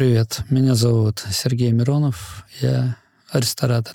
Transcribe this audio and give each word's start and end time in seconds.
Привет, 0.00 0.44
меня 0.48 0.74
зовут 0.74 1.22
Сергей 1.30 1.72
Миронов, 1.72 2.46
я 2.62 2.96
ресторатор. 3.34 3.94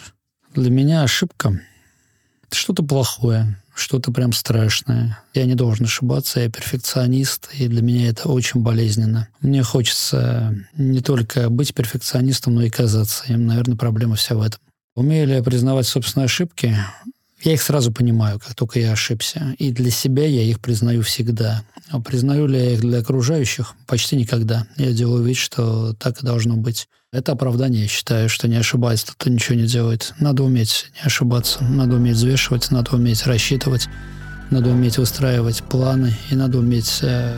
Для 0.54 0.70
меня 0.70 1.02
ошибка– 1.02 1.60
это 2.46 2.56
что-то 2.56 2.84
плохое, 2.84 3.60
что-то 3.74 4.12
прям 4.12 4.32
страшное. 4.32 5.18
Я 5.34 5.46
не 5.46 5.56
должен 5.56 5.86
ошибаться, 5.86 6.42
я 6.42 6.52
перфекционист, 6.52 7.50
и 7.56 7.68
для 7.68 7.82
меня 7.82 8.08
это 8.08 8.30
очень 8.30 8.62
болезненно. 8.62 9.30
Мне 9.42 9.64
хочется 9.64 10.56
не 10.78 11.02
только 11.02 11.50
быть 11.50 11.74
перфекционистом, 11.74 12.54
но 12.54 12.62
и 12.62 12.70
казаться. 12.70 13.24
И, 13.28 13.36
наверное, 13.36 13.76
проблема 13.76 14.14
вся 14.14 14.36
в 14.36 14.42
этом. 14.42 14.60
Умею 14.94 15.26
ли 15.26 15.34
я 15.34 15.42
признавать 15.42 15.88
собственные 15.88 16.26
ошибки? 16.26 16.78
Я 17.44 17.54
их 17.54 17.62
сразу 17.62 17.92
понимаю, 17.92 18.40
как 18.40 18.56
только 18.56 18.80
я 18.80 18.94
ошибся. 18.94 19.56
И 19.60 19.72
для 19.72 19.92
себя 19.92 20.26
я 20.26 20.42
их 20.42 20.60
признаю 20.60 21.02
всегда. 21.04 21.64
А 21.90 22.00
признаю 22.00 22.48
ли 22.48 22.58
я 22.58 22.72
их 22.72 22.82
для 22.82 23.00
окружающих? 23.00 23.76
Почти 23.88 24.16
никогда. 24.16 24.66
Я 24.78 24.92
делаю 24.94 25.24
вид, 25.24 25.38
что 25.38 25.94
так 25.94 26.22
и 26.22 26.26
должно 26.26 26.56
быть. 26.56 26.88
Это 27.12 27.32
оправдание, 27.32 27.84
я 27.84 27.88
считаю, 27.88 28.28
что 28.28 28.50
не 28.50 28.58
ошибается, 28.58 29.14
то 29.18 29.30
ничего 29.30 29.56
не 29.56 29.68
делает. 29.68 30.14
Надо 30.20 30.44
уметь 30.44 30.88
не 30.96 31.06
ошибаться, 31.06 31.64
надо 31.64 31.96
уметь 31.96 32.18
взвешивать, 32.18 32.72
надо 32.72 32.94
уметь 32.96 33.26
рассчитывать, 33.26 33.88
надо 34.50 34.72
уметь 34.72 34.98
выстраивать 34.98 35.64
планы, 35.64 36.14
и 36.30 36.36
надо 36.36 36.58
уметь 36.58 37.00
э, 37.04 37.38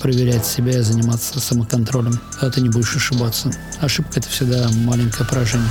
проверять 0.00 0.46
себя 0.46 0.78
и 0.78 0.82
заниматься 0.82 1.40
самоконтролем. 1.40 2.20
Когда 2.34 2.50
ты 2.52 2.60
не 2.60 2.68
будешь 2.68 2.94
ошибаться. 2.94 3.50
Ошибка– 3.80 4.12
это 4.20 4.28
всегда 4.28 4.68
маленькое 4.84 5.28
поражение. 5.28 5.70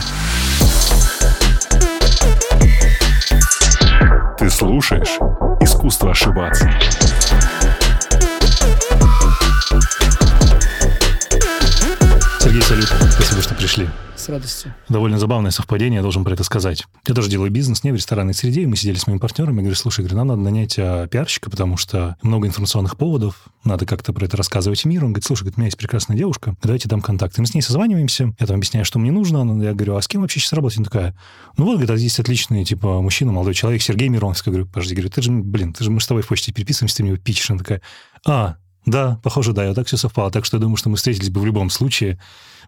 Ты 4.45 4.51
слушаешь 4.51 5.17
«Искусство 5.59 6.11
ошибаться». 6.11 6.69
Сергей, 12.45 12.61
салют. 12.61 12.93
Спасибо, 13.11 13.41
что 13.41 13.55
пришли. 13.55 13.89
С 14.15 14.29
радостью. 14.29 14.71
Довольно 14.87 15.17
забавное 15.17 15.49
совпадение, 15.49 15.95
я 15.95 16.01
должен 16.03 16.23
про 16.23 16.35
это 16.35 16.43
сказать. 16.43 16.85
Я 17.07 17.15
тоже 17.15 17.27
делаю 17.27 17.49
бизнес 17.49 17.83
не 17.83 17.91
в 17.91 17.95
ресторанной 17.95 18.35
среде, 18.35 18.61
и 18.61 18.65
мы 18.67 18.75
сидели 18.75 18.97
с 18.97 19.07
моими 19.07 19.17
партнерами, 19.17 19.57
и 19.57 19.59
говорю, 19.61 19.75
слушай, 19.75 20.01
говорю, 20.01 20.17
нам 20.17 20.27
надо 20.27 20.41
нанять 20.41 20.75
а, 20.77 21.07
пиарщика, 21.07 21.49
потому 21.49 21.75
что 21.75 22.17
много 22.21 22.45
информационных 22.45 22.97
поводов, 22.97 23.45
надо 23.63 23.87
как-то 23.87 24.13
про 24.13 24.25
это 24.25 24.37
рассказывать 24.37 24.85
миру. 24.85 25.07
Он 25.07 25.13
говорит, 25.13 25.25
слушай, 25.25 25.41
говорит, 25.41 25.57
у 25.57 25.61
меня 25.61 25.67
есть 25.69 25.77
прекрасная 25.79 26.15
девушка, 26.15 26.55
давайте 26.61 26.87
дам 26.87 27.01
контакты. 27.01 27.41
Мы 27.41 27.47
с 27.47 27.55
ней 27.55 27.61
созваниваемся, 27.61 28.35
я 28.39 28.45
там 28.45 28.57
объясняю, 28.57 28.85
что 28.85 28.99
мне 28.99 29.11
нужно, 29.11 29.63
я 29.63 29.73
говорю, 29.73 29.95
а 29.95 30.01
с 30.03 30.07
кем 30.07 30.21
вообще 30.21 30.39
сейчас 30.39 30.53
работать? 30.53 30.77
Она 30.77 30.85
такая, 30.85 31.17
ну 31.57 31.65
вот, 31.65 31.79
говорит, 31.79 31.97
здесь 31.97 32.19
отличный, 32.19 32.63
типа, 32.63 33.01
мужчина, 33.01 33.31
молодой 33.31 33.55
человек, 33.55 33.81
Сергей 33.81 34.07
Миронов. 34.07 34.37
Я 34.45 34.51
говорю, 34.51 34.67
подожди, 34.67 34.93
говорю, 34.93 35.09
ты 35.09 35.23
же, 35.23 35.31
блин, 35.31 35.73
ты 35.73 35.83
же 35.83 35.89
мы 35.89 35.99
с 35.99 36.05
тобой 36.05 36.21
в 36.21 36.27
почте 36.27 36.53
переписываемся, 36.53 36.97
ты 36.97 37.01
мне 37.01 37.13
его 37.13 37.19
пичешь. 37.19 37.49
Она 37.49 37.57
такая, 37.57 37.81
а, 38.23 38.57
да, 38.85 39.19
похоже, 39.23 39.53
да, 39.53 39.67
вот 39.67 39.75
так 39.75 39.87
все 39.87 39.97
совпало. 39.97 40.31
Так 40.31 40.45
что 40.45 40.57
я 40.57 40.61
думаю, 40.61 40.77
что 40.77 40.89
мы 40.89 40.97
встретились 40.97 41.29
бы 41.29 41.41
в 41.41 41.45
любом 41.45 41.69
случае, 41.69 42.19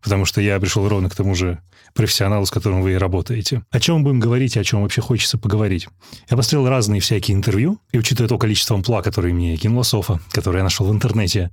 потому 0.01 0.25
что 0.25 0.41
я 0.41 0.59
пришел 0.59 0.87
ровно 0.87 1.09
к 1.09 1.15
тому 1.15 1.35
же 1.35 1.59
профессионалу, 1.93 2.45
с 2.45 2.51
которым 2.51 2.81
вы 2.81 2.93
и 2.93 2.95
работаете. 2.95 3.63
О 3.71 3.79
чем 3.79 4.03
будем 4.03 4.19
говорить 4.19 4.55
и 4.55 4.59
о 4.59 4.63
чем 4.63 4.81
вообще 4.81 5.01
хочется 5.01 5.37
поговорить? 5.37 5.87
Я 6.29 6.37
посмотрел 6.37 6.67
разные 6.67 7.01
всякие 7.01 7.35
интервью, 7.35 7.79
и 7.91 7.97
учитывая 7.97 8.29
то 8.29 8.37
количество 8.37 8.75
ампла, 8.75 9.01
которые 9.01 9.33
мне 9.33 9.57
кинула 9.57 9.83
Софа, 9.83 10.19
которые 10.31 10.59
я 10.59 10.63
нашел 10.63 10.87
в 10.87 10.91
интернете, 10.91 11.51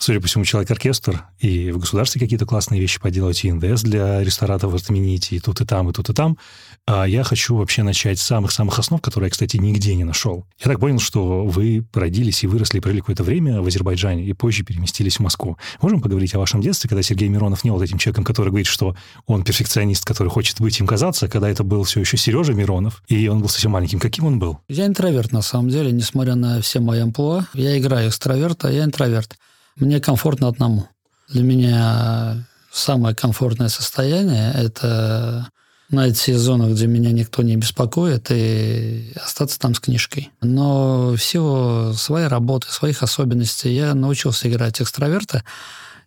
судя 0.00 0.20
по 0.20 0.26
всему, 0.26 0.44
человек-оркестр, 0.44 1.24
и 1.38 1.70
в 1.70 1.78
государстве 1.78 2.20
какие-то 2.20 2.46
классные 2.46 2.80
вещи 2.80 3.00
поделать, 3.00 3.44
и 3.44 3.52
НДС 3.52 3.82
для 3.82 4.22
ресторатов 4.24 4.74
отменить, 4.74 5.32
и 5.32 5.40
тут, 5.40 5.60
и 5.60 5.66
там, 5.66 5.90
и 5.90 5.92
тут, 5.92 6.08
и 6.08 6.14
там. 6.14 6.38
А 6.86 7.04
я 7.04 7.22
хочу 7.22 7.56
вообще 7.56 7.82
начать 7.82 8.18
с 8.18 8.22
самых-самых 8.22 8.78
основ, 8.78 9.00
которые 9.00 9.28
я, 9.28 9.30
кстати, 9.30 9.56
нигде 9.58 9.94
не 9.94 10.04
нашел. 10.04 10.44
Я 10.58 10.70
так 10.72 10.80
понял, 10.80 10.98
что 10.98 11.44
вы 11.44 11.86
родились 11.92 12.42
и 12.42 12.46
выросли, 12.46 12.78
и 12.78 12.80
провели 12.80 13.00
какое-то 13.00 13.22
время 13.22 13.62
в 13.62 13.66
Азербайджане, 13.66 14.24
и 14.24 14.32
позже 14.32 14.64
переместились 14.64 15.18
в 15.18 15.20
Москву. 15.20 15.56
Можем 15.80 16.00
поговорить 16.00 16.34
о 16.34 16.40
вашем 16.40 16.60
детстве, 16.60 16.88
когда 16.88 17.02
Сергей 17.02 17.28
Миронов 17.28 17.62
не 17.62 17.70
был 17.70 17.80
этим 17.80 17.98
человеком, 17.98 18.24
который 18.24 18.48
говорит, 18.48 18.66
что 18.66 18.96
он 19.26 19.44
перфекционист, 19.44 20.04
который 20.04 20.28
хочет 20.28 20.60
быть 20.60 20.80
им 20.80 20.86
казаться, 20.86 21.28
когда 21.28 21.48
это 21.48 21.62
был 21.62 21.84
все 21.84 22.00
еще 22.00 22.16
Сережа 22.16 22.54
Миронов, 22.54 23.02
и 23.06 23.28
он 23.28 23.40
был 23.40 23.48
совсем 23.48 23.70
маленьким. 23.70 24.00
Каким 24.00 24.24
он 24.24 24.38
был? 24.38 24.58
Я 24.68 24.86
интроверт, 24.86 25.30
на 25.32 25.42
самом 25.42 25.68
деле, 25.68 25.92
несмотря 25.92 26.34
на 26.34 26.60
все 26.60 26.80
мои 26.80 27.00
амплуа. 27.00 27.46
Я 27.54 27.78
играю 27.78 28.08
экстраверта, 28.08 28.68
я 28.68 28.84
интроверт. 28.84 29.36
Мне 29.76 30.00
комфортно 30.00 30.48
одному. 30.48 30.88
Для 31.28 31.44
меня 31.44 32.48
самое 32.72 33.14
комфортное 33.14 33.68
состояние– 33.68 34.52
это 34.54 35.48
найти 35.90 36.32
зону, 36.32 36.72
где 36.72 36.86
меня 36.86 37.10
никто 37.12 37.42
не 37.42 37.56
беспокоит, 37.56 38.30
и 38.30 39.12
остаться 39.22 39.58
там 39.58 39.74
с 39.74 39.80
книжкой. 39.80 40.30
Но 40.40 41.12
в 41.12 41.18
силу 41.18 41.92
своей 41.94 42.28
работы, 42.28 42.68
своих 42.70 43.02
особенностей 43.02 43.74
я 43.74 43.94
научился 43.94 44.48
играть 44.48 44.80
экстраверта, 44.80 45.44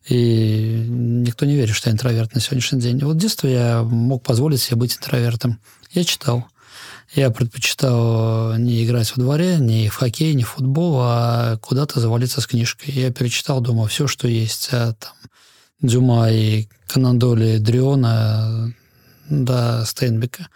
и 0.07 0.85
никто 0.89 1.45
не 1.45 1.55
верит, 1.55 1.75
что 1.75 1.89
я 1.89 1.93
интроверт 1.93 2.33
на 2.33 2.41
сегодняшний 2.41 2.81
день. 2.81 2.99
Вот 2.99 3.15
в 3.15 3.19
детстве 3.19 3.53
я 3.53 3.83
мог 3.83 4.23
позволить 4.23 4.61
себе 4.61 4.77
быть 4.77 4.95
интровертом. 4.97 5.59
Я 5.91 6.03
читал. 6.03 6.45
Я 7.13 7.29
предпочитал 7.29 8.57
не 8.57 8.83
играть 8.83 9.15
во 9.15 9.21
дворе, 9.21 9.57
не 9.59 9.87
в 9.87 9.95
хоккей, 9.95 10.33
не 10.33 10.43
в 10.43 10.49
футбол, 10.49 10.97
а 10.99 11.57
куда-то 11.57 11.99
завалиться 11.99 12.41
с 12.41 12.47
книжкой. 12.47 12.93
Я 12.93 13.11
перечитал, 13.11 13.61
думаю, 13.61 13.87
все, 13.87 14.07
что 14.07 14.27
есть. 14.27 14.69
А, 14.71 14.93
там, 14.93 15.11
Дюма 15.81 16.31
и 16.31 16.67
Канандоли, 16.87 17.57
Дриона, 17.57 18.73
до 19.29 19.83
Стейнбека. 19.85 20.47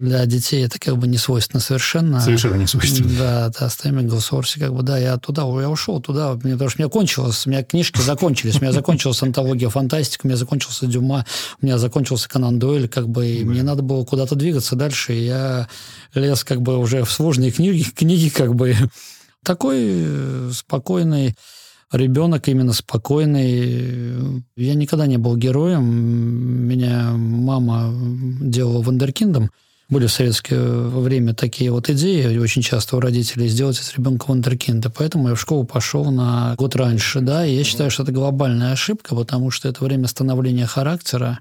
Для 0.00 0.26
детей 0.26 0.64
это 0.64 0.80
как 0.80 0.98
бы 0.98 1.06
не 1.06 1.18
свойственно 1.18 1.60
совершенно. 1.60 2.20
Совершенно 2.20 2.56
не 2.56 2.66
свойственно. 2.66 3.16
Да, 3.16 3.52
да, 3.56 3.70
Стейнбек, 3.70 4.06
Голсорси, 4.06 4.58
как 4.58 4.74
бы, 4.74 4.82
да, 4.82 4.98
я 4.98 5.16
туда, 5.18 5.42
я 5.60 5.70
ушел 5.70 6.00
туда, 6.00 6.32
мне, 6.32 6.54
потому 6.54 6.68
что 6.68 6.80
у 6.80 6.82
меня 6.82 6.90
кончилось, 6.90 7.46
у 7.46 7.50
меня 7.50 7.62
книжки 7.62 8.00
закончились, 8.00 8.56
у 8.56 8.60
меня 8.60 8.72
закончилась 8.72 9.22
антология 9.22 9.68
фантастика, 9.68 10.26
у 10.26 10.28
меня 10.28 10.36
закончился 10.36 10.86
Дюма, 10.86 11.24
у 11.62 11.64
меня 11.64 11.78
закончился 11.78 12.28
Канан 12.28 12.58
Дойль, 12.58 12.88
как 12.88 13.08
бы, 13.08 13.26
и 13.26 13.44
мне 13.44 13.62
надо 13.62 13.82
было 13.82 14.04
куда-то 14.04 14.34
двигаться 14.34 14.74
дальше, 14.74 15.14
и 15.14 15.26
я 15.26 15.68
лез 16.12 16.42
как 16.42 16.60
бы 16.60 16.76
уже 16.76 17.04
в 17.04 17.12
сложные 17.12 17.52
книги, 17.52 17.84
книги 17.84 18.30
как 18.30 18.56
бы, 18.56 18.76
такой 19.44 19.78
э, 19.80 20.50
спокойный 20.52 21.36
ребенок 21.94 22.48
именно 22.48 22.72
спокойный. 22.72 24.42
Я 24.56 24.74
никогда 24.74 25.06
не 25.06 25.16
был 25.16 25.36
героем. 25.36 25.84
Меня 25.84 27.12
мама 27.12 27.92
делала 28.40 28.82
вандеркиндом. 28.82 29.50
Были 29.90 30.06
в 30.06 30.12
советское 30.12 30.58
время 30.58 31.34
такие 31.34 31.70
вот 31.70 31.90
идеи 31.90 32.38
очень 32.38 32.62
часто 32.62 32.96
у 32.96 33.00
родителей 33.00 33.48
сделать 33.48 33.78
из 33.78 33.92
ребенка 33.96 34.26
вандеркинда. 34.28 34.90
Поэтому 34.90 35.28
я 35.28 35.34
в 35.34 35.40
школу 35.40 35.64
пошел 35.64 36.10
на 36.10 36.54
год 36.56 36.74
раньше. 36.74 37.20
Да, 37.20 37.46
и 37.46 37.54
я 37.54 37.64
считаю, 37.64 37.90
что 37.90 38.02
это 38.02 38.12
глобальная 38.12 38.72
ошибка, 38.72 39.14
потому 39.14 39.50
что 39.50 39.68
это 39.68 39.84
время 39.84 40.08
становления 40.08 40.66
характера. 40.66 41.38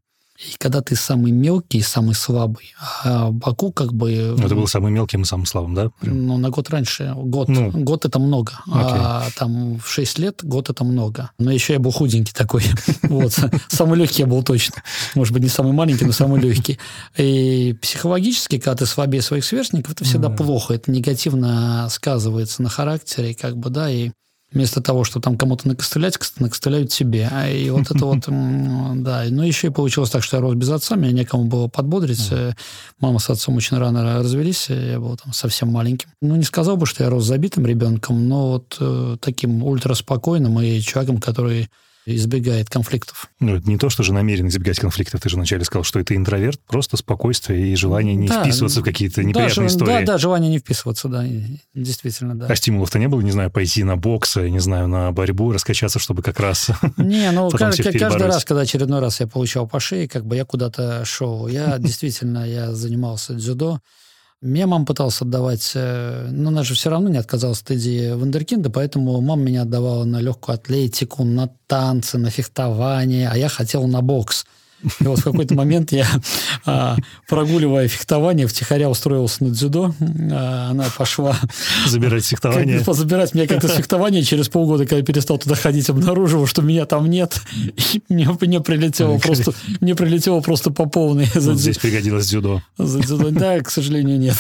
И 0.49 0.55
когда 0.57 0.81
ты 0.81 0.95
самый 0.95 1.31
мелкий, 1.31 1.81
самый 1.81 2.15
слабый, 2.15 2.73
а 3.03 3.31
Баку 3.31 3.71
как 3.71 3.93
бы... 3.93 4.35
Ну, 4.37 4.45
это 4.45 4.55
был 4.55 4.67
самый 4.67 4.91
мелким 4.91 5.21
и 5.21 5.25
самым 5.25 5.45
слабым, 5.45 5.73
да? 5.73 5.89
Прям? 6.01 6.27
Ну, 6.27 6.37
на 6.37 6.49
год 6.49 6.69
раньше. 6.69 7.13
Год, 7.15 7.47
ну, 7.47 7.71
год 7.71 8.05
это 8.05 8.19
много. 8.19 8.53
Окей. 8.65 8.99
А 8.99 9.27
там 9.37 9.79
в 9.79 9.89
6 9.89 10.19
лет 10.19 10.43
год 10.43 10.69
это 10.69 10.83
много. 10.83 11.31
Но 11.37 11.51
еще 11.51 11.73
я 11.73 11.79
был 11.79 11.91
худенький 11.91 12.33
такой. 12.33 12.63
Вот. 13.03 13.37
Самый 13.67 13.99
легкий 13.99 14.23
я 14.23 14.27
был 14.27 14.43
точно. 14.43 14.81
Может 15.13 15.33
быть, 15.33 15.43
не 15.43 15.49
самый 15.49 15.73
маленький, 15.73 16.05
но 16.05 16.11
самый 16.11 16.41
легкий. 16.41 16.79
И 17.17 17.75
психологически, 17.81 18.57
когда 18.57 18.75
ты 18.75 18.85
слабее 18.85 19.21
своих 19.21 19.45
сверстников, 19.45 19.93
это 19.93 20.03
всегда 20.03 20.29
плохо. 20.29 20.73
Это 20.73 20.89
негативно 20.91 21.87
сказывается 21.89 22.63
на 22.63 22.69
характере, 22.69 23.35
как 23.35 23.57
бы, 23.57 23.69
да, 23.69 23.89
и 23.89 24.11
вместо 24.53 24.81
того, 24.81 25.03
чтобы 25.03 25.23
там 25.23 25.37
кому-то 25.37 25.67
накостылять, 25.67 26.17
накостыляют 26.39 26.91
себе. 26.91 27.29
А 27.31 27.49
И 27.49 27.69
вот 27.69 27.91
это 27.91 28.05
вот, 28.05 28.19
да. 28.27 29.23
Ну, 29.29 29.43
еще 29.43 29.67
и 29.67 29.71
получилось 29.71 30.09
так, 30.09 30.23
что 30.23 30.37
я 30.37 30.41
рос 30.41 30.55
без 30.55 30.69
отца, 30.69 30.95
меня 30.95 31.11
некому 31.11 31.45
было 31.45 31.67
подбодрить. 31.67 32.29
Мама 32.99 33.19
с 33.19 33.29
отцом 33.29 33.55
очень 33.55 33.77
рано 33.77 34.19
развелись, 34.19 34.69
я 34.69 34.99
был 34.99 35.17
там 35.17 35.33
совсем 35.33 35.69
маленьким. 35.69 36.09
Ну, 36.21 36.35
не 36.35 36.43
сказал 36.43 36.77
бы, 36.77 36.85
что 36.85 37.03
я 37.03 37.09
рос 37.09 37.25
забитым 37.25 37.65
ребенком, 37.65 38.27
но 38.27 38.51
вот 38.51 38.77
э, 38.79 39.17
таким 39.19 39.63
ультраспокойным 39.63 40.59
и 40.61 40.81
человеком, 40.81 41.19
который 41.19 41.69
избегает 42.05 42.69
конфликтов. 42.69 43.29
Ну, 43.39 43.55
это 43.55 43.67
не 43.69 43.77
то, 43.77 43.89
что 43.89 44.03
же 44.03 44.13
намерен 44.13 44.47
избегать 44.47 44.79
конфликтов. 44.79 45.21
Ты 45.21 45.29
же 45.29 45.35
вначале 45.35 45.63
сказал, 45.63 45.83
что 45.83 45.99
это 45.99 46.15
интроверт, 46.15 46.59
просто 46.67 46.97
спокойствие 46.97 47.71
и 47.71 47.75
желание 47.75 48.15
не 48.15 48.27
да, 48.27 48.43
вписываться 48.43 48.81
в 48.81 48.83
какие-то 48.83 49.23
неприятные 49.23 49.67
да, 49.67 49.73
истории. 49.73 50.05
Да, 50.05 50.13
да, 50.13 50.17
желание 50.17 50.49
не 50.49 50.59
вписываться, 50.59 51.07
да, 51.07 51.25
действительно, 51.73 52.35
да. 52.35 52.47
А 52.47 52.55
стимулов-то 52.55 52.99
не 52.99 53.07
было, 53.07 53.21
не 53.21 53.31
знаю, 53.31 53.51
пойти 53.51 53.83
на 53.83 53.95
бокс, 53.95 54.35
не 54.35 54.59
знаю, 54.59 54.87
на 54.87 55.11
борьбу, 55.11 55.51
раскачаться, 55.51 55.99
чтобы 55.99 56.21
как 56.21 56.39
раз 56.39 56.69
Не, 56.97 57.31
ну, 57.31 57.49
каждый, 57.49 57.97
каждый 57.97 58.27
раз, 58.27 58.45
когда 58.45 58.61
очередной 58.61 58.99
раз 58.99 59.19
я 59.19 59.27
получал 59.27 59.67
по 59.67 59.79
шее, 59.79 60.07
как 60.07 60.25
бы 60.25 60.35
я 60.35 60.45
куда-то 60.45 61.05
шел. 61.05 61.47
Я 61.47 61.77
действительно, 61.79 62.47
я 62.47 62.73
занимался 62.73 63.33
дзюдо, 63.33 63.79
меня 64.43 64.67
мама 64.67 64.85
пыталась 64.85 65.21
отдавать, 65.21 65.71
э, 65.73 66.27
но 66.31 66.49
она 66.49 66.63
же 66.63 66.73
все 66.75 66.89
равно 66.89 67.09
не 67.09 67.17
отказалась 67.17 67.61
от 67.61 67.71
идеи 67.71 68.11
вундеркинда, 68.11 68.69
поэтому 68.69 69.21
мама 69.21 69.41
меня 69.41 69.61
отдавала 69.61 70.03
на 70.03 70.19
легкую 70.19 70.55
атлетику, 70.55 71.23
на 71.23 71.47
танцы, 71.67 72.17
на 72.17 72.29
фехтование, 72.29 73.29
а 73.29 73.37
я 73.37 73.47
хотел 73.47 73.87
на 73.87 74.01
бокс. 74.01 74.45
И 74.99 75.03
вот 75.03 75.19
в 75.19 75.23
какой-то 75.23 75.55
момент 75.55 75.91
я, 75.91 76.07
а, 76.65 76.97
прогуливая 77.27 77.87
фехтование, 77.87 78.47
втихаря 78.47 78.89
устроился 78.89 79.43
на 79.43 79.51
дзюдо. 79.51 79.93
А, 80.31 80.69
она 80.71 80.85
пошла... 80.97 81.37
Забирать 81.87 82.25
фехтование. 82.25 82.79
Как, 82.79 82.95
забирать 82.95 83.33
меня 83.33 83.47
как-то 83.47 83.67
с 83.67 83.75
фехтования. 83.75 84.23
Через 84.23 84.49
полгода, 84.49 84.83
когда 84.83 84.97
я 84.97 85.03
перестал 85.03 85.37
туда 85.37 85.55
ходить, 85.55 85.89
обнаружил, 85.89 86.45
что 86.47 86.61
меня 86.61 86.85
там 86.85 87.09
нет. 87.09 87.41
И 87.55 88.01
мне, 88.09 88.29
мне, 88.41 88.59
прилетело 88.61 89.17
просто, 89.17 89.53
мне 89.79 89.95
прилетело 89.95 90.41
просто 90.41 90.71
по 90.71 90.85
полной. 90.85 91.27
Вот 91.35 91.59
здесь 91.59 91.77
пригодилось 91.77 92.27
дзюдо. 92.27 92.61
За 92.77 92.99
дзюдо. 92.99 93.29
Да, 93.31 93.59
к 93.59 93.69
сожалению, 93.69 94.19
нет. 94.19 94.37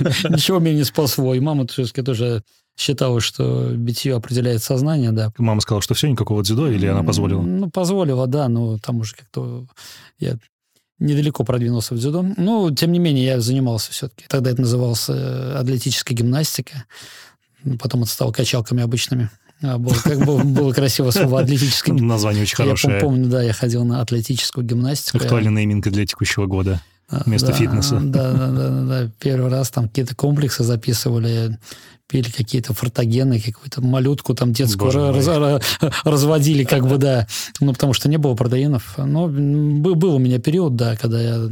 Ничего 0.28 0.58
меня 0.58 0.76
не 0.76 0.84
спасло. 0.84 1.34
И 1.34 1.40
мама 1.40 1.66
все-таки 1.66 2.02
тоже 2.02 2.42
считала, 2.82 3.20
что 3.20 3.70
битье 3.74 4.16
определяет 4.16 4.62
сознание, 4.62 5.12
да. 5.12 5.32
Мама 5.38 5.60
сказала, 5.60 5.82
что 5.82 5.94
все, 5.94 6.08
никакого 6.08 6.42
дзюдо, 6.42 6.70
или 6.70 6.86
она 6.86 7.02
позволила? 7.02 7.40
Ну, 7.40 7.70
позволила, 7.70 8.26
да, 8.26 8.48
но 8.48 8.78
там 8.78 8.98
уже 8.98 9.14
как-то 9.14 9.66
я 10.18 10.36
недалеко 10.98 11.44
продвинулся 11.44 11.94
в 11.94 11.98
дзюдо. 11.98 12.24
Но, 12.36 12.70
тем 12.70 12.92
не 12.92 12.98
менее, 12.98 13.24
я 13.24 13.40
занимался 13.40 13.92
все-таки. 13.92 14.24
Тогда 14.28 14.50
это 14.50 14.60
называлось 14.62 15.06
э, 15.08 15.54
атлетическая 15.56 16.16
гимнастика. 16.16 16.84
Потом 17.80 18.02
это 18.02 18.10
стало 18.10 18.32
качалками 18.32 18.82
обычными. 18.82 19.30
А, 19.62 19.78
было, 19.78 19.94
как 19.94 20.24
было, 20.24 20.38
было 20.44 20.72
красиво 20.72 21.10
слово 21.10 21.40
атлетическое. 21.40 21.94
Название 21.94 22.42
очень 22.42 22.56
хорошее. 22.56 22.94
Я 22.94 23.00
помню, 23.00 23.28
да, 23.28 23.42
я 23.42 23.52
ходил 23.52 23.84
на 23.84 24.00
атлетическую 24.00 24.66
гимнастику. 24.66 25.18
Актуальный 25.18 25.52
нейминг 25.52 25.88
для 25.88 26.06
текущего 26.06 26.46
года. 26.46 26.80
Вместо 27.26 27.48
да, 27.48 27.52
фитнеса. 27.52 27.98
Да, 28.02 28.32
да, 28.32 28.50
да, 28.50 28.68
да. 28.82 29.10
Первый 29.18 29.50
раз 29.50 29.70
там 29.70 29.88
какие-то 29.88 30.14
комплексы 30.14 30.64
записывали 30.64 31.58
пили 32.08 32.28
какие-то 32.30 32.74
фортогены, 32.74 33.40
какую-то 33.40 33.80
малютку 33.80 34.34
там 34.34 34.52
детскую 34.52 34.92
раз, 34.92 35.26
разводили, 36.04 36.64
как 36.64 36.86
бы, 36.86 36.98
да. 36.98 37.26
Ну, 37.60 37.72
потому 37.72 37.94
что 37.94 38.08
не 38.08 38.18
было 38.18 38.34
протеинов. 38.34 38.98
Но 38.98 39.28
был 39.28 40.16
у 40.16 40.18
меня 40.18 40.38
период, 40.38 40.76
да, 40.76 40.94
когда 40.96 41.20
я 41.22 41.48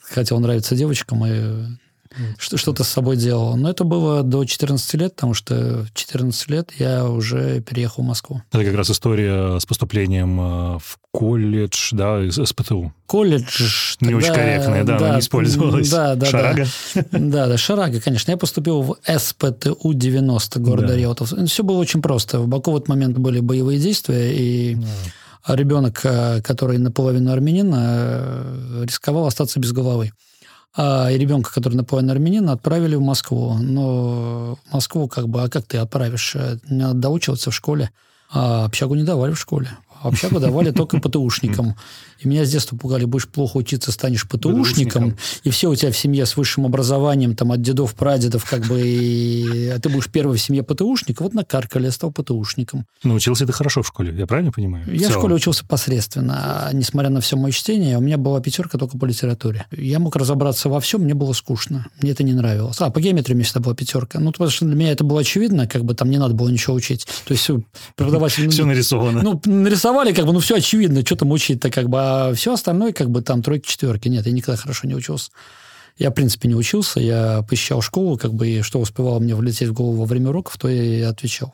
хотел 0.00 0.38
нравиться 0.38 0.76
девочкам 0.76 1.26
и 1.26 1.66
что-то 2.38 2.84
с 2.84 2.88
собой 2.88 3.16
делал. 3.16 3.56
Но 3.56 3.70
это 3.70 3.84
было 3.84 4.22
до 4.22 4.44
14 4.44 4.94
лет, 4.94 5.14
потому 5.14 5.34
что 5.34 5.84
в 5.84 5.94
14 5.94 6.50
лет 6.50 6.72
я 6.78 7.08
уже 7.08 7.60
переехал 7.60 8.02
в 8.02 8.06
Москву. 8.06 8.42
Это 8.52 8.64
как 8.64 8.74
раз 8.74 8.90
история 8.90 9.58
с 9.58 9.66
поступлением 9.66 10.40
э, 10.40 10.78
в 10.78 10.98
колледж, 11.12 11.90
да, 11.92 12.24
из 12.24 12.52
ПТУ. 12.52 12.92
Колледж. 13.06 13.96
Не 14.00 14.10
тогда, 14.10 14.16
очень 14.18 14.34
корректная, 14.34 14.84
да, 14.84 14.98
да, 14.98 15.06
она 15.06 15.14
не 15.16 15.20
использовалась. 15.20 15.90
Да, 15.90 16.14
да, 16.14 16.26
Шарага. 16.26 16.66
Да, 17.12 17.46
да, 17.46 17.56
Шарага, 17.56 18.00
конечно. 18.00 18.30
Я 18.30 18.36
поступил 18.36 18.82
в 18.82 18.96
СПТУ-90 19.06 20.58
города 20.60 20.88
да. 20.88 20.96
Реутов. 20.96 21.32
Все 21.46 21.62
было 21.62 21.78
очень 21.78 22.02
просто. 22.02 22.40
В 22.40 22.48
Баку 22.48 22.72
в 22.72 22.76
этот 22.76 22.88
момент 22.88 23.18
были 23.18 23.40
боевые 23.40 23.78
действия, 23.78 24.32
и 24.34 24.76
да. 25.46 25.56
ребенок, 25.56 26.00
э, 26.04 26.42
который 26.42 26.78
наполовину 26.78 27.32
армянин, 27.32 27.72
э, 27.74 28.84
рисковал 28.84 29.26
остаться 29.26 29.58
без 29.58 29.72
головы 29.72 30.12
а, 30.76 31.10
ребенка, 31.10 31.52
который 31.52 31.74
наполовину 31.74 32.12
армянин, 32.12 32.50
отправили 32.50 32.94
в 32.94 33.02
Москву. 33.02 33.54
Но 33.54 34.58
в 34.64 34.72
Москву 34.72 35.08
как 35.08 35.28
бы, 35.28 35.42
а 35.42 35.48
как 35.48 35.64
ты 35.66 35.78
отправишь? 35.78 36.36
Не 36.68 36.92
доучиваться 36.94 37.50
в 37.50 37.54
школе. 37.54 37.90
А 38.30 38.66
общагу 38.66 38.94
не 38.94 39.04
давали 39.04 39.32
в 39.32 39.40
школе. 39.40 39.70
Общагу 40.02 40.40
давали 40.40 40.70
только 40.70 40.98
ПТУшникам. 41.00 41.76
И 42.20 42.26
меня 42.26 42.44
с 42.44 42.50
детства 42.50 42.76
пугали, 42.76 43.04
будешь 43.04 43.28
плохо 43.28 43.58
учиться, 43.58 43.92
станешь 43.92 44.28
ПТУшником, 44.28 45.16
и 45.44 45.50
все 45.50 45.70
у 45.70 45.74
тебя 45.76 45.92
в 45.92 45.96
семье 45.96 46.26
с 46.26 46.36
высшим 46.36 46.66
образованием, 46.66 47.36
там, 47.36 47.52
от 47.52 47.62
дедов, 47.62 47.94
прадедов, 47.94 48.44
как 48.44 48.66
бы, 48.66 48.80
и... 48.80 49.68
а 49.68 49.78
ты 49.78 49.88
будешь 49.88 50.08
первый 50.10 50.36
в 50.36 50.40
семье 50.40 50.64
ПТУшник, 50.64 51.20
вот 51.20 51.32
накаркали, 51.32 51.84
я 51.84 51.92
стал 51.92 52.10
ПТУшником. 52.10 52.86
Научился 53.04 53.46
ты 53.46 53.52
хорошо 53.52 53.82
в 53.82 53.86
школе, 53.86 54.12
я 54.16 54.26
правильно 54.26 54.50
понимаю? 54.50 54.84
Я 54.92 55.08
в, 55.08 55.12
в 55.12 55.14
школе 55.14 55.36
учился 55.36 55.64
посредственно, 55.64 56.66
а, 56.66 56.72
несмотря 56.72 57.10
на 57.10 57.20
все 57.20 57.36
мое 57.36 57.52
чтение, 57.52 57.96
у 57.98 58.00
меня 58.00 58.18
была 58.18 58.40
пятерка 58.40 58.78
только 58.78 58.98
по 58.98 59.04
литературе. 59.04 59.66
Я 59.70 60.00
мог 60.00 60.16
разобраться 60.16 60.68
во 60.68 60.80
всем, 60.80 61.02
мне 61.02 61.14
было 61.14 61.32
скучно, 61.34 61.86
мне 62.02 62.10
это 62.10 62.24
не 62.24 62.32
нравилось. 62.32 62.80
А, 62.80 62.90
по 62.90 63.00
геометрии 63.00 63.34
у 63.34 63.36
меня 63.36 63.44
всегда 63.44 63.60
была 63.60 63.76
пятерка. 63.76 64.18
Ну, 64.18 64.32
потому 64.32 64.50
что 64.50 64.64
для 64.64 64.74
меня 64.74 64.90
это 64.90 65.04
было 65.04 65.20
очевидно, 65.20 65.68
как 65.68 65.84
бы 65.84 65.94
там 65.94 66.10
не 66.10 66.18
надо 66.18 66.34
было 66.34 66.48
ничего 66.48 66.74
учить. 66.74 67.06
То 67.26 67.32
есть 67.32 67.48
преподаватель... 67.94 68.48
Все 68.58 68.64
нарисовано. 68.64 69.22
Ну, 69.22 69.40
нарисовали, 69.88 70.12
как 70.12 70.26
бы, 70.26 70.32
ну, 70.32 70.40
все 70.40 70.56
очевидно, 70.56 71.00
что 71.04 71.16
там 71.16 71.30
учить-то, 71.30 71.70
как 71.70 71.88
бы, 71.88 71.98
а 72.00 72.34
все 72.34 72.52
остальное, 72.52 72.92
как 72.92 73.10
бы 73.10 73.22
там 73.22 73.42
тройки, 73.42 73.68
четверки. 73.68 74.08
Нет, 74.08 74.26
я 74.26 74.32
никогда 74.32 74.60
хорошо 74.60 74.86
не 74.86 74.94
учился. 74.94 75.30
Я, 75.96 76.10
в 76.10 76.14
принципе, 76.14 76.48
не 76.48 76.54
учился, 76.54 77.00
я 77.00 77.42
посещал 77.48 77.82
школу, 77.82 78.16
как 78.16 78.32
бы, 78.32 78.48
и 78.48 78.62
что 78.62 78.78
успевало 78.78 79.18
мне 79.18 79.34
влететь 79.34 79.68
в 79.68 79.72
голову 79.72 79.96
во 80.00 80.04
время 80.04 80.28
уроков, 80.28 80.56
то 80.56 80.68
я 80.68 80.82
и 80.82 81.00
отвечал. 81.00 81.52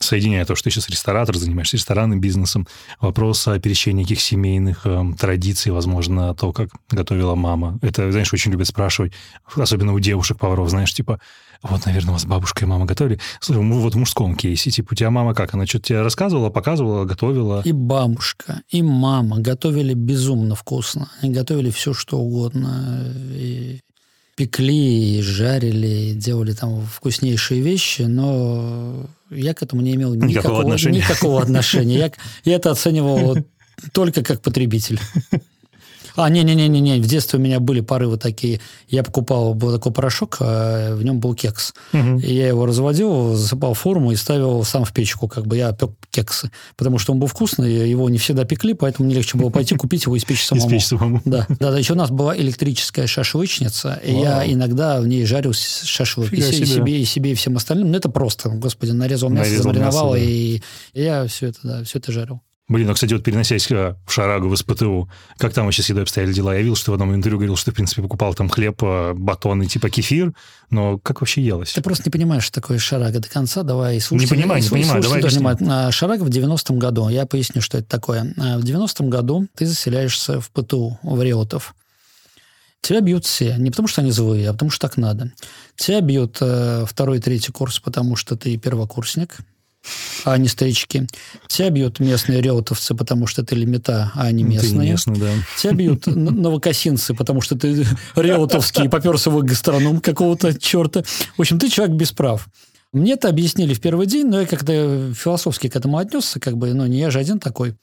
Соединяя 0.00 0.46
то, 0.46 0.54
что 0.54 0.64
ты 0.64 0.70
сейчас 0.70 0.88
ресторатор, 0.88 1.36
занимаешься 1.36 1.76
ресторанным 1.76 2.20
бизнесом, 2.20 2.66
вопрос 3.00 3.46
о 3.46 3.58
пересечении 3.58 4.02
каких 4.02 4.20
семейных 4.20 4.86
э, 4.86 5.04
традиций, 5.18 5.72
возможно, 5.72 6.34
то, 6.34 6.52
как 6.52 6.70
готовила 6.88 7.34
мама. 7.34 7.78
Это, 7.82 8.10
знаешь, 8.10 8.32
очень 8.32 8.50
любят 8.50 8.66
спрашивать, 8.66 9.12
особенно 9.54 9.92
у 9.92 10.00
девушек-поваров, 10.00 10.70
знаешь, 10.70 10.94
типа, 10.94 11.20
вот, 11.62 11.84
наверное, 11.84 12.10
у 12.10 12.12
вас 12.14 12.24
бабушка 12.24 12.64
и 12.64 12.68
мама 12.68 12.86
готовили. 12.86 13.20
Слушай, 13.40 13.62
вот 13.62 13.94
в 13.94 13.98
мужском 13.98 14.34
кейсе, 14.34 14.70
типа, 14.70 14.92
у 14.92 14.94
тебя 14.94 15.10
мама 15.10 15.34
как? 15.34 15.52
Она 15.52 15.66
что-то 15.66 15.88
тебе 15.88 16.02
рассказывала, 16.02 16.48
показывала, 16.48 17.04
готовила? 17.04 17.60
И 17.64 17.72
бабушка, 17.72 18.62
и 18.70 18.82
мама 18.82 19.40
готовили 19.40 19.92
безумно 19.92 20.54
вкусно. 20.54 21.10
Они 21.20 21.32
готовили 21.34 21.70
все, 21.70 21.92
что 21.92 22.18
угодно. 22.18 23.12
И 23.34 23.80
пекли, 24.40 25.18
и 25.18 25.22
жарили, 25.22 25.86
и 25.86 26.14
делали 26.14 26.52
там 26.52 26.80
вкуснейшие 26.86 27.60
вещи, 27.60 28.02
но 28.02 29.04
я 29.28 29.52
к 29.52 29.62
этому 29.62 29.82
не 29.82 29.94
имел 29.96 30.14
никакого, 30.14 30.30
никакого 30.30 30.60
отношения. 30.62 30.98
Никакого 31.00 31.42
отношения. 31.42 31.98
Я, 31.98 32.12
я 32.44 32.56
это 32.56 32.70
оценивал 32.70 33.36
только 33.92 34.24
как 34.24 34.40
потребитель. 34.40 34.98
А, 36.16 36.28
не-не-не-не, 36.28 37.00
в 37.00 37.06
детстве 37.06 37.38
у 37.38 37.42
меня 37.42 37.60
были 37.60 37.80
порывы 37.80 38.16
такие. 38.16 38.60
Я 38.88 39.02
покупал, 39.02 39.54
был 39.54 39.72
такой 39.72 39.92
порошок, 39.92 40.38
а 40.40 40.94
в 40.94 41.02
нем 41.02 41.20
был 41.20 41.34
кекс. 41.34 41.74
Угу. 41.92 42.18
И 42.18 42.34
я 42.34 42.48
его 42.48 42.66
разводил, 42.66 43.34
засыпал 43.34 43.74
форму 43.74 44.12
и 44.12 44.16
ставил 44.16 44.64
сам 44.64 44.84
в 44.84 44.92
печку, 44.92 45.28
как 45.28 45.46
бы 45.46 45.56
я 45.56 45.72
пек 45.72 45.90
кексы. 46.10 46.50
Потому 46.76 46.98
что 46.98 47.12
он 47.12 47.20
был 47.20 47.28
вкусный, 47.28 47.88
его 47.88 48.10
не 48.10 48.18
всегда 48.18 48.44
пекли, 48.44 48.74
поэтому 48.74 49.06
мне 49.06 49.16
легче 49.16 49.38
было 49.38 49.50
пойти 49.50 49.76
купить 49.76 50.04
его 50.04 50.16
и 50.16 50.18
испечь 50.18 50.44
самому. 50.44 50.66
Испечь 50.66 50.86
самому. 50.86 51.22
Да. 51.24 51.46
да, 51.48 51.70
да, 51.70 51.78
еще 51.78 51.92
у 51.92 51.96
нас 51.96 52.10
была 52.10 52.36
электрическая 52.36 53.06
шашлычница, 53.06 54.00
и 54.04 54.12
я 54.12 54.44
иногда 54.50 55.00
в 55.00 55.06
ней 55.06 55.24
жарил 55.24 55.52
шашлык. 55.52 56.32
И, 56.32 56.40
себе. 56.40 57.00
и 57.00 57.04
себе, 57.04 57.32
и 57.32 57.34
всем 57.34 57.56
остальным. 57.56 57.90
Ну, 57.90 57.96
это 57.96 58.08
просто, 58.08 58.48
господи, 58.48 58.90
нарезал 58.90 59.30
мясо, 59.30 59.62
замариновал, 59.62 60.14
и 60.16 60.60
я 60.94 61.26
все 61.26 61.48
это, 61.48 61.58
да, 61.62 61.84
все 61.84 61.98
это 61.98 62.12
жарил. 62.12 62.40
Блин, 62.70 62.86
ну, 62.86 62.94
кстати, 62.94 63.12
вот 63.12 63.24
переносясь 63.24 63.68
в 63.68 63.96
Шарагу, 64.06 64.48
в 64.48 64.56
СПТУ, 64.56 65.10
как 65.38 65.52
там 65.52 65.64
вообще 65.64 65.82
с 65.82 65.88
едой 65.88 66.04
обстояли 66.04 66.32
дела? 66.32 66.54
Я 66.54 66.60
видел, 66.60 66.76
что 66.76 66.92
в 66.92 66.94
одном 66.94 67.12
интервью 67.12 67.38
говорил, 67.38 67.56
что, 67.56 67.72
в 67.72 67.74
принципе, 67.74 68.00
покупал 68.00 68.32
там 68.34 68.48
хлеб, 68.48 68.80
а, 68.84 69.12
батоны, 69.12 69.66
типа 69.66 69.90
кефир, 69.90 70.32
но 70.70 70.96
как 71.00 71.20
вообще 71.20 71.42
елось? 71.42 71.72
Ты 71.72 71.82
просто 71.82 72.04
не 72.06 72.12
понимаешь, 72.12 72.44
что 72.44 72.60
такое 72.60 72.78
Шарага 72.78 73.18
до 73.18 73.28
конца, 73.28 73.64
давай 73.64 74.00
слушай. 74.00 74.22
Не 74.22 74.28
понимаю, 74.28 74.62
не 74.62 74.68
понимаю, 74.68 75.02
давай 75.02 75.18
объясним. 75.18 75.90
Шарага 75.90 76.22
в 76.22 76.28
90-м 76.28 76.78
году, 76.78 77.08
я 77.08 77.26
поясню, 77.26 77.60
что 77.60 77.78
это 77.78 77.88
такое. 77.88 78.32
А, 78.38 78.56
в 78.56 78.62
90-м 78.62 79.10
году 79.10 79.48
ты 79.56 79.66
заселяешься 79.66 80.40
в 80.40 80.48
ПТУ, 80.52 80.96
в 81.02 81.20
Реутов. 81.20 81.74
Тебя 82.82 83.00
бьют 83.00 83.26
все. 83.26 83.56
Не 83.58 83.70
потому, 83.70 83.88
что 83.88 84.00
они 84.00 84.12
злые, 84.12 84.48
а 84.48 84.52
потому, 84.52 84.70
что 84.70 84.86
так 84.86 84.96
надо. 84.96 85.32
Тебя 85.74 86.00
бьют 86.02 86.38
э, 86.40 86.84
второй, 86.88 87.18
третий 87.18 87.50
курс, 87.50 87.80
потому 87.80 88.14
что 88.14 88.36
ты 88.36 88.56
первокурсник– 88.56 89.38
а 90.24 90.36
не 90.38 90.48
старички. 90.48 91.06
Тебя 91.48 91.70
бьют 91.70 92.00
местные 92.00 92.40
реутовцы, 92.40 92.94
потому 92.94 93.26
что 93.26 93.44
ты 93.44 93.54
лимита, 93.54 94.12
а 94.14 94.24
они 94.24 94.42
местные. 94.42 94.72
Ты 94.72 94.76
местный, 94.78 95.18
да. 95.18 95.32
Тебя 95.58 95.72
бьют 95.72 96.06
новокосинцы, 96.06 97.14
потому 97.14 97.40
что 97.40 97.56
ты 97.56 97.86
реутовский 98.16 98.84
и 98.84 98.88
поперся 98.88 99.30
в 99.30 99.42
гастроном 99.42 100.00
какого-то 100.00 100.58
черта. 100.58 101.02
В 101.36 101.40
общем, 101.40 101.58
ты 101.58 101.68
человек 101.68 101.96
без 101.96 102.12
прав. 102.12 102.48
Мне 102.92 103.12
это 103.12 103.28
объяснили 103.28 103.72
в 103.72 103.80
первый 103.80 104.06
день, 104.06 104.26
но 104.26 104.40
я 104.40 104.46
как-то 104.46 105.12
философски 105.14 105.68
к 105.68 105.76
этому 105.76 105.98
отнесся, 105.98 106.40
как 106.40 106.56
бы, 106.56 106.74
ну, 106.74 106.86
не 106.86 106.98
я 106.98 107.10
же 107.10 107.18
один 107.18 107.38
такой. 107.38 107.76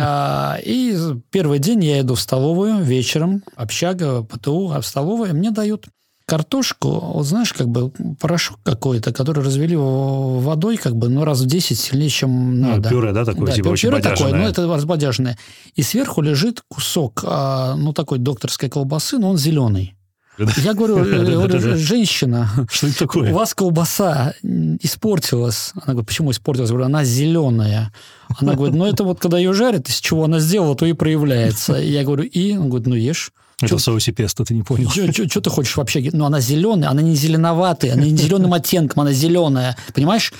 А, 0.00 0.58
и 0.64 0.96
первый 1.30 1.58
день 1.58 1.84
я 1.84 2.00
иду 2.00 2.14
в 2.14 2.20
столовую 2.20 2.82
вечером, 2.82 3.42
общага, 3.56 4.22
ПТУ, 4.22 4.72
а 4.72 4.80
в 4.80 4.86
столовую 4.86 5.34
мне 5.34 5.50
дают 5.50 5.86
картошку, 6.26 6.88
вот 6.88 7.26
знаешь, 7.26 7.52
как 7.52 7.68
бы 7.68 7.90
порошок 8.20 8.58
какой-то, 8.62 9.12
который 9.12 9.44
развели 9.44 9.76
водой, 9.76 10.76
как 10.76 10.96
бы, 10.96 11.08
ну, 11.08 11.24
раз 11.24 11.40
в 11.40 11.46
10 11.46 11.78
сильнее, 11.78 12.08
чем 12.08 12.60
ну, 12.60 12.68
надо. 12.68 12.88
Пюре, 12.88 13.12
да, 13.12 13.24
такое, 13.24 13.46
да, 13.46 13.52
типа 13.52 13.76
пюре 13.76 13.96
очень 13.96 14.02
такое, 14.02 14.32
ну, 14.32 14.44
это 14.46 14.66
разбодяженное. 14.66 15.38
И 15.74 15.82
сверху 15.82 16.22
лежит 16.22 16.62
кусок, 16.68 17.24
а, 17.26 17.76
ну, 17.76 17.92
такой 17.92 18.18
докторской 18.18 18.68
колбасы, 18.68 19.18
но 19.18 19.30
он 19.30 19.38
зеленый. 19.38 19.94
Я 20.38 20.74
говорю, 20.74 20.98
э, 21.04 21.24
говорю, 21.24 21.76
женщина, 21.76 22.50
что 22.70 22.88
это 22.88 22.98
такое? 23.00 23.30
у 23.30 23.34
вас 23.34 23.54
колбаса 23.54 24.34
испортилась. 24.42 25.72
Она 25.74 25.94
говорит, 25.94 26.08
почему 26.08 26.30
испортилась? 26.32 26.70
Я 26.70 26.74
говорю, 26.74 26.86
она 26.86 27.04
зеленая. 27.04 27.92
Она 28.38 28.54
говорит, 28.54 28.74
ну 28.74 28.84
это 28.84 29.04
вот 29.04 29.20
когда 29.20 29.38
ее 29.38 29.52
жарят, 29.52 29.88
из 29.88 30.00
чего 30.00 30.24
она 30.24 30.40
сделала, 30.40 30.74
то 30.74 30.86
и 30.86 30.92
проявляется. 30.92 31.74
Я 31.74 32.02
говорю, 32.02 32.24
и? 32.24 32.56
Он 32.56 32.68
говорит, 32.68 32.88
ну 32.88 32.94
ешь. 32.96 33.32
Это 33.60 33.76
в 33.76 33.80
соусе 33.80 34.12
песто, 34.12 34.44
ты 34.44 34.54
не 34.54 34.62
понял. 34.62 34.90
Что 34.90 35.40
ты 35.40 35.50
хочешь 35.50 35.76
вообще? 35.76 36.08
Ну, 36.12 36.24
она 36.24 36.40
зеленая, 36.40 36.90
она 36.90 37.02
не 37.02 37.14
зеленоватая, 37.14 37.94
она 37.94 38.04
не 38.04 38.16
зеленым 38.16 38.52
оттенком, 38.52 39.02
она 39.02 39.12
зеленая. 39.12 39.76
Понимаешь? 39.94 40.32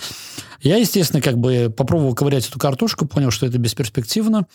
Я, 0.61 0.76
естественно, 0.76 1.21
как 1.21 1.38
бы 1.38 1.73
попробовал 1.75 2.14
ковырять 2.14 2.49
эту 2.49 2.59
картошку, 2.59 3.06
понял, 3.06 3.30
что 3.30 3.47
это 3.47 3.59
бесперспективно, 3.59 4.47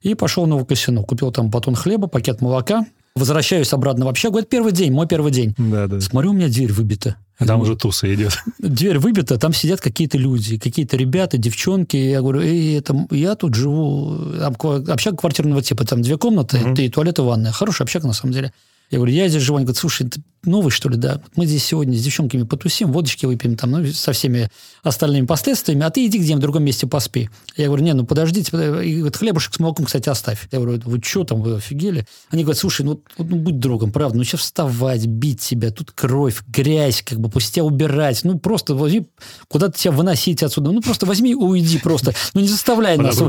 и 0.00 0.14
пошел 0.14 0.44
в 0.44 0.48
Новокосино. 0.48 1.02
Купил 1.02 1.30
там 1.30 1.50
батон 1.50 1.74
хлеба, 1.74 2.06
пакет 2.08 2.40
молока, 2.40 2.86
возвращаюсь 3.14 3.72
обратно 3.72 4.06
в 4.06 4.08
общагу. 4.08 4.38
Это 4.38 4.48
первый 4.48 4.72
день, 4.72 4.92
мой 4.92 5.06
первый 5.06 5.30
день. 5.30 5.54
Да, 5.58 5.86
да. 5.86 6.00
Смотрю, 6.00 6.30
у 6.30 6.34
меня 6.34 6.48
дверь 6.48 6.72
выбита. 6.72 7.16
А 7.38 7.46
там 7.46 7.60
уже 7.60 7.76
туса 7.76 8.12
идет. 8.12 8.36
Дверь 8.58 8.98
выбита, 8.98 9.38
там 9.38 9.52
сидят 9.52 9.80
какие-то 9.80 10.18
люди, 10.18 10.58
какие-то 10.58 10.96
ребята, 10.96 11.38
девчонки. 11.38 11.96
Я 11.96 12.20
говорю, 12.20 12.40
Эй, 12.40 12.76
это, 12.78 13.06
я 13.10 13.36
тут 13.36 13.54
живу, 13.54 14.18
там, 14.38 14.56
общага 14.88 15.16
квартирного 15.16 15.62
типа, 15.62 15.84
там 15.84 16.02
две 16.02 16.18
комнаты, 16.18 16.58
угу. 16.58 16.74
и 16.80 16.88
туалет 16.88 17.18
и 17.20 17.22
ванная. 17.22 17.52
Хорошая 17.52 17.86
общага, 17.86 18.08
на 18.08 18.12
самом 18.12 18.32
деле. 18.32 18.52
Я 18.90 18.98
говорю, 18.98 19.12
я 19.12 19.28
здесь 19.28 19.42
живу. 19.42 19.58
Они 19.58 19.64
говорят, 19.64 19.78
слушай, 19.78 20.08
ты 20.08 20.22
новый, 20.44 20.70
что 20.70 20.88
ли, 20.88 20.96
да? 20.96 21.20
Мы 21.36 21.46
здесь 21.46 21.64
сегодня 21.64 21.96
с 21.96 22.02
девчонками 22.02 22.44
потусим, 22.44 22.92
водочки 22.92 23.26
выпьем 23.26 23.56
там, 23.56 23.72
ну, 23.72 23.86
со 23.92 24.12
всеми 24.12 24.50
остальными 24.82 25.26
последствиями, 25.26 25.84
а 25.84 25.90
ты 25.90 26.06
иди 26.06 26.18
где-нибудь 26.18 26.38
в 26.38 26.42
другом 26.42 26.64
месте 26.64 26.86
поспи. 26.86 27.28
Я 27.56 27.66
говорю, 27.66 27.84
не, 27.84 27.92
ну 27.92 28.06
подождите, 28.06 28.50
и 28.50 28.96
говорит, 28.96 29.16
хлебушек 29.16 29.54
с 29.54 29.58
молоком, 29.58 29.86
кстати, 29.86 30.08
оставь. 30.08 30.48
Я 30.52 30.60
говорю, 30.60 30.80
вы 30.84 31.00
что 31.02 31.24
там, 31.24 31.42
вы 31.42 31.56
офигели? 31.56 32.06
Они 32.30 32.44
говорят, 32.44 32.58
слушай, 32.58 32.82
ну, 32.82 33.02
ну 33.18 33.36
будь 33.36 33.58
другом, 33.58 33.92
правда, 33.92 34.16
ну 34.16 34.24
сейчас 34.24 34.40
вставать, 34.40 35.06
бить 35.06 35.42
себя, 35.42 35.70
тут 35.70 35.90
кровь, 35.90 36.42
грязь, 36.46 37.02
как 37.02 37.18
бы 37.18 37.28
пусть 37.28 37.54
тебя 37.54 37.64
убирать, 37.64 38.20
ну 38.24 38.38
просто 38.38 38.74
возьми, 38.74 39.06
куда-то 39.48 39.76
тебя 39.76 39.92
выносить 39.92 40.42
отсюда, 40.42 40.70
ну 40.70 40.80
просто 40.80 41.04
возьми 41.04 41.32
и 41.32 41.34
уйди 41.34 41.78
просто, 41.78 42.14
ну 42.34 42.40
не 42.40 42.48
заставляй 42.48 42.96
нас, 42.96 43.20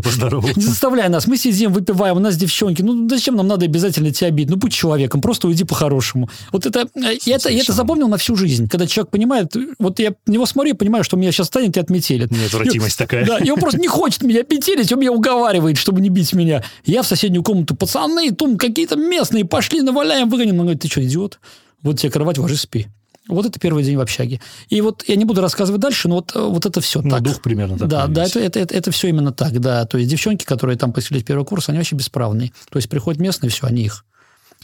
не 0.56 0.64
заставляй 0.64 1.10
нас, 1.10 1.28
мы 1.28 1.38
сидим, 1.38 1.74
выпиваем, 1.74 2.18
у 2.18 2.20
нас 2.20 2.38
девчонки, 2.38 2.82
ну 2.82 3.10
зачем 3.10 3.36
нам 3.36 3.48
надо 3.48 3.66
обязательно 3.66 4.12
тебя 4.12 4.30
бить, 4.30 4.50
ну 4.50 4.56
будь 4.56 4.72
человеком, 4.72 5.22
просто 5.22 5.48
уйди 5.50 5.64
по-хорошему. 5.64 6.30
Вот 6.52 6.66
это, 6.66 6.88
э, 6.96 7.16
и 7.26 7.32
это, 7.32 7.50
я 7.50 7.62
это 7.62 7.74
запомнил 7.74 8.08
на 8.08 8.18
всю 8.18 8.36
жизнь. 8.36 8.68
Когда 8.68 8.88
человек 8.88 9.12
понимает, 9.12 9.56
вот 9.80 10.00
я 10.00 10.14
на 10.26 10.32
него 10.32 10.46
смотрю, 10.46 10.70
я 10.70 10.76
понимаю, 10.76 11.04
что 11.04 11.18
меня 11.18 11.32
сейчас 11.32 11.48
станет 11.48 11.78
и 11.78 11.80
отметелит. 11.80 12.32
Неотвратимость 12.32 12.96
и, 12.96 12.98
такая. 12.98 13.26
Да, 13.26 13.38
и 13.38 13.50
он 13.50 13.60
просто 13.60 13.80
не 13.80 13.88
хочет 13.88 14.24
меня 14.24 14.44
петелить, 14.44 14.92
он 14.92 15.00
меня 15.00 15.12
уговаривает, 15.12 15.78
чтобы 15.78 16.02
не 16.02 16.10
бить 16.10 16.34
меня. 16.34 16.64
Я 16.86 17.04
в 17.04 17.08
соседнюю 17.08 17.44
комнату, 17.44 17.76
пацаны, 17.76 18.32
там 18.32 18.58
какие-то 18.58 18.96
местные, 18.96 19.46
пошли, 19.46 19.82
наваляем, 19.82 20.30
выгоним. 20.30 20.56
Он 20.60 20.62
говорит, 20.62 20.82
ты 20.82 20.88
что, 20.88 21.04
идиот? 21.04 21.40
Вот 21.82 22.00
тебе 22.00 22.12
кровать, 22.12 22.38
ложись, 22.38 22.62
спи. 22.62 22.88
Вот 23.30 23.46
это 23.46 23.60
первый 23.60 23.84
день 23.84 23.96
в 23.96 24.02
общаге. 24.02 24.42
И 24.70 24.82
вот 24.82 25.04
я 25.08 25.16
не 25.16 25.24
буду 25.24 25.40
рассказывать 25.40 25.80
дальше, 25.80 26.08
но 26.08 26.16
вот, 26.16 26.34
вот 26.34 26.66
это 26.66 26.82
все 26.82 27.02
ну, 27.02 27.12
так. 27.12 27.22
дух 27.22 27.42
примерно 27.42 27.76
такой 27.76 27.88
Да, 27.88 28.08
да, 28.08 28.26
это, 28.26 28.40
это, 28.40 28.60
это, 28.60 28.76
это 28.76 28.92
все 28.92 29.10
именно 29.10 29.32
так, 29.32 29.60
да. 29.60 29.86
То 29.86 30.00
есть 30.00 30.10
девчонки, 30.10 30.46
которые 30.46 30.78
там 30.78 30.92
поселились 30.92 31.24
первый 31.24 31.46
курс, 31.46 31.70
они 31.70 31.78
вообще 31.78 31.96
бесправные. 31.96 32.52
То 32.72 32.78
есть 32.78 32.90
приходят 32.90 33.22
местные, 33.22 33.52
все, 33.52 33.68
они 33.68 33.84
их. 33.84 34.04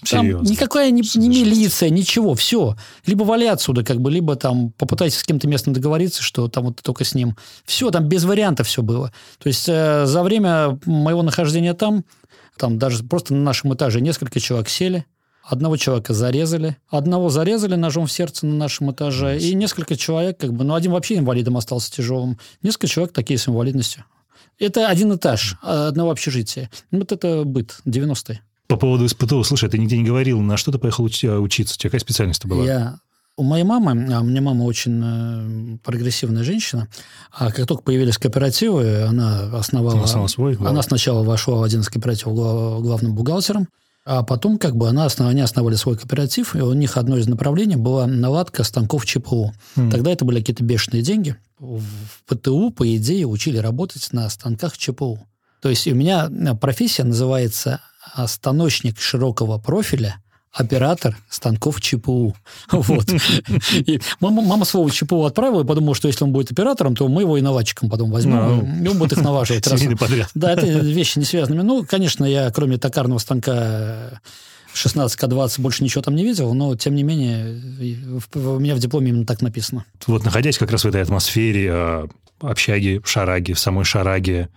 Там 0.10 0.26
Серьезно? 0.26 0.48
никакая 0.52 0.92
не, 0.92 1.02
не 1.16 1.30
милиция, 1.30 1.90
ничего, 1.90 2.36
все. 2.36 2.76
Либо 3.06 3.24
вали 3.24 3.48
отсюда, 3.48 3.84
как 3.84 4.02
бы, 4.02 4.12
либо 4.12 4.36
там 4.36 4.72
попытайся 4.72 5.20
с 5.20 5.24
кем-то 5.24 5.48
местным 5.48 5.74
договориться, 5.74 6.22
что 6.22 6.48
там 6.48 6.66
вот 6.66 6.82
только 6.82 7.06
с 7.06 7.16
ним. 7.16 7.36
Все, 7.64 7.90
там 7.92 8.08
без 8.08 8.26
вариантов 8.26 8.68
все 8.68 8.82
было. 8.82 9.14
То 9.40 9.48
есть 9.48 9.68
э, 9.70 10.06
за 10.06 10.24
время 10.24 10.78
моего 10.86 11.24
нахождения 11.24 11.74
там, 11.74 12.04
там 12.58 12.78
даже 12.78 13.04
просто 13.04 13.34
на 13.34 13.42
нашем 13.42 13.74
этаже 13.74 14.02
несколько 14.02 14.40
человек 14.40 14.68
сели, 14.68 15.06
одного 15.44 15.78
человека 15.78 16.14
зарезали, 16.14 16.78
одного 16.90 17.30
зарезали 17.30 17.76
ножом 17.76 18.08
в 18.08 18.12
сердце 18.12 18.46
на 18.46 18.56
нашем 18.56 18.92
этаже, 18.92 19.40
и 19.40 19.54
несколько 19.54 19.96
человек, 19.96 20.38
как 20.38 20.54
бы, 20.54 20.66
ну, 20.66 20.74
один 20.74 20.92
вообще 20.92 21.18
инвалидом 21.18 21.56
остался 21.58 21.92
тяжелым, 21.92 22.38
несколько 22.62 22.88
человек 22.88 23.14
такие 23.14 23.38
с 23.38 23.48
инвалидностью. 23.48 24.04
Это 24.58 24.88
один 24.88 25.14
этаж 25.16 25.58
одного 25.62 26.12
общежития. 26.12 26.70
Вот 26.92 27.12
это 27.12 27.44
быт 27.44 27.80
90-е. 27.86 28.42
По 28.68 28.78
поводу 28.78 29.08
СПТУ, 29.08 29.44
слушай, 29.44 29.70
ты 29.70 29.78
нигде 29.78 29.98
не 29.98 30.04
говорил, 30.04 30.42
на 30.42 30.58
что 30.58 30.72
ты 30.72 30.78
поехал 30.78 31.04
учиться? 31.04 31.42
У 31.42 31.48
тебя 31.48 31.90
какая 31.90 32.00
специальность 32.00 32.46
была? 32.46 32.64
Я 32.66 33.00
у 33.38 33.44
моей 33.44 33.64
мамы, 33.64 34.14
а 34.14 34.22
у 34.22 34.24
меня 34.24 34.42
мама 34.42 34.64
очень 34.64 35.02
э, 35.04 35.78
прогрессивная 35.84 36.44
женщина, 36.44 36.88
а 37.32 37.52
как 37.52 37.68
только 37.68 37.84
появились 37.84 38.18
кооперативы, 38.18 39.02
она 39.02 39.58
основала... 39.58 40.02
Она, 40.02 40.28
свой, 40.28 40.56
она 40.56 40.82
сначала 40.82 41.24
вошла 41.24 41.58
в 41.58 41.64
один 41.64 41.82
из 41.82 41.90
кооперативов 41.90 42.34
главным 42.82 43.14
бухгалтером, 43.14 43.68
а 44.06 44.24
потом 44.24 44.58
как 44.58 44.76
бы 44.76 44.88
она, 44.88 45.08
они 45.18 45.42
основали 45.42 45.76
свой 45.76 45.98
кооператив, 45.98 46.56
и 46.56 46.62
у 46.62 46.74
них 46.74 46.96
одно 46.96 47.18
из 47.18 47.28
направлений 47.28 47.76
была 47.76 48.08
наладка 48.08 48.64
станков 48.64 49.06
ЧПУ. 49.06 49.52
Mm. 49.76 49.92
Тогда 49.92 50.12
это 50.12 50.24
были 50.24 50.40
какие-то 50.40 50.64
бешеные 50.64 51.02
деньги. 51.02 51.36
В 51.60 52.24
ПТУ, 52.28 52.70
по 52.70 52.96
идее, 52.96 53.26
учили 53.26 53.58
работать 53.58 54.10
на 54.12 54.30
станках 54.30 54.78
ЧПУ. 54.78 55.20
То 55.62 55.70
есть 55.70 55.88
у 55.88 55.96
меня 55.96 56.30
профессия 56.62 57.04
называется 57.04 57.82
станочник 58.28 59.00
широкого 59.00 59.58
профиля, 59.58 60.18
оператор 60.56 61.18
станков 61.30 61.82
ЧПУ. 61.82 62.36
Вот. 62.72 63.06
И 63.72 64.00
мама, 64.20 64.42
мама 64.42 64.66
своего 64.66 64.90
ЧПУ 64.90 65.26
отправила 65.26 65.64
и 65.64 65.66
подумала, 65.66 65.96
что 65.96 66.08
если 66.08 66.24
он 66.24 66.32
будет 66.32 66.52
оператором, 66.52 66.96
то 66.96 67.08
мы 67.08 67.22
его 67.22 67.38
и 67.38 67.42
наладчиком 67.42 67.90
потом 67.90 68.12
возьмем, 68.12 68.66
ну, 68.82 68.92
он 68.92 68.98
будет 68.98 69.14
их 69.14 69.22
налаживать. 69.22 69.68
подряд. 70.00 70.30
Да, 70.34 70.54
это 70.54 70.66
вещи 70.66 71.20
не 71.20 71.26
связаны. 71.26 71.62
Ну, 71.64 71.86
конечно, 71.86 72.26
я 72.26 72.50
кроме 72.52 72.78
токарного 72.78 73.20
станка 73.20 74.22
16К20 74.74 75.62
больше 75.62 75.84
ничего 75.84 76.02
там 76.02 76.16
не 76.16 76.24
видел, 76.24 76.54
но, 76.54 76.76
тем 76.76 76.96
не 76.96 77.04
менее, 77.04 77.62
у 78.34 78.60
меня 78.60 78.76
в 78.76 78.80
дипломе 78.80 79.10
именно 79.10 79.26
так 79.26 79.42
написано. 79.42 79.86
Вот 80.08 80.26
находясь 80.26 80.58
как 80.58 80.72
раз 80.72 80.84
в 80.84 80.88
этой 80.88 81.02
атмосфере 81.02 81.70
а, 81.72 82.08
общаги 82.42 83.02
в 83.04 83.10
Шараге, 83.10 83.54
в 83.54 83.60
самой 83.60 83.86
Шараге, 83.86 84.50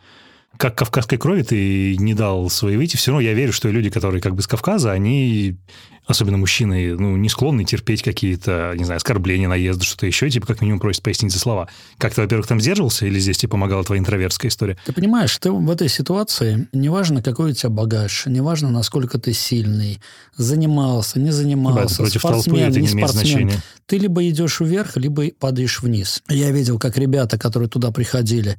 как 0.58 0.74
кавказской 0.74 1.16
крови 1.16 1.42
ты 1.42 1.96
не 1.96 2.14
дал 2.14 2.50
свои 2.50 2.76
выйти, 2.76 2.96
все 2.96 3.12
равно 3.12 3.20
я 3.20 3.32
верю, 3.32 3.52
что 3.52 3.68
люди, 3.68 3.90
которые 3.90 4.20
как 4.20 4.34
бы 4.34 4.42
с 4.42 4.48
Кавказа, 4.48 4.90
они, 4.90 5.56
особенно 6.04 6.36
мужчины, 6.36 6.96
ну, 6.96 7.16
не 7.16 7.28
склонны 7.28 7.64
терпеть 7.64 8.02
какие-то, 8.02 8.74
не 8.76 8.84
знаю, 8.84 8.96
оскорбления, 8.96 9.48
наезды, 9.48 9.84
что-то 9.84 10.06
еще, 10.06 10.28
типа, 10.28 10.48
как 10.48 10.60
минимум 10.60 10.80
просят 10.80 11.04
пояснить 11.04 11.32
за 11.32 11.38
слова. 11.38 11.68
Как 11.96 12.12
ты, 12.12 12.22
во-первых, 12.22 12.48
там 12.48 12.60
сдерживался, 12.60 13.06
или 13.06 13.20
здесь 13.20 13.38
тебе 13.38 13.50
помогала 13.50 13.84
твоя 13.84 14.00
интровертская 14.00 14.50
история? 14.50 14.76
Ты 14.84 14.92
понимаешь, 14.92 15.38
ты 15.38 15.52
в 15.52 15.70
этой 15.70 15.88
ситуации, 15.88 16.68
неважно, 16.72 17.22
какой 17.22 17.52
у 17.52 17.54
тебя 17.54 17.70
багаж, 17.70 18.26
неважно, 18.26 18.70
насколько 18.70 19.20
ты 19.20 19.32
сильный, 19.34 20.00
занимался, 20.36 21.20
не 21.20 21.30
занимался, 21.30 21.98
против 21.98 22.20
спортсмен, 22.20 22.72
толпы, 22.72 22.80
не, 22.80 22.80
не 22.80 22.88
спортсмен, 22.88 23.26
значения. 23.26 23.62
ты 23.86 23.98
либо 23.98 24.28
идешь 24.28 24.58
вверх, 24.58 24.96
либо 24.96 25.28
падаешь 25.38 25.82
вниз. 25.82 26.20
Я 26.28 26.50
видел, 26.50 26.80
как 26.80 26.98
ребята, 26.98 27.38
которые 27.38 27.68
туда 27.68 27.92
приходили, 27.92 28.58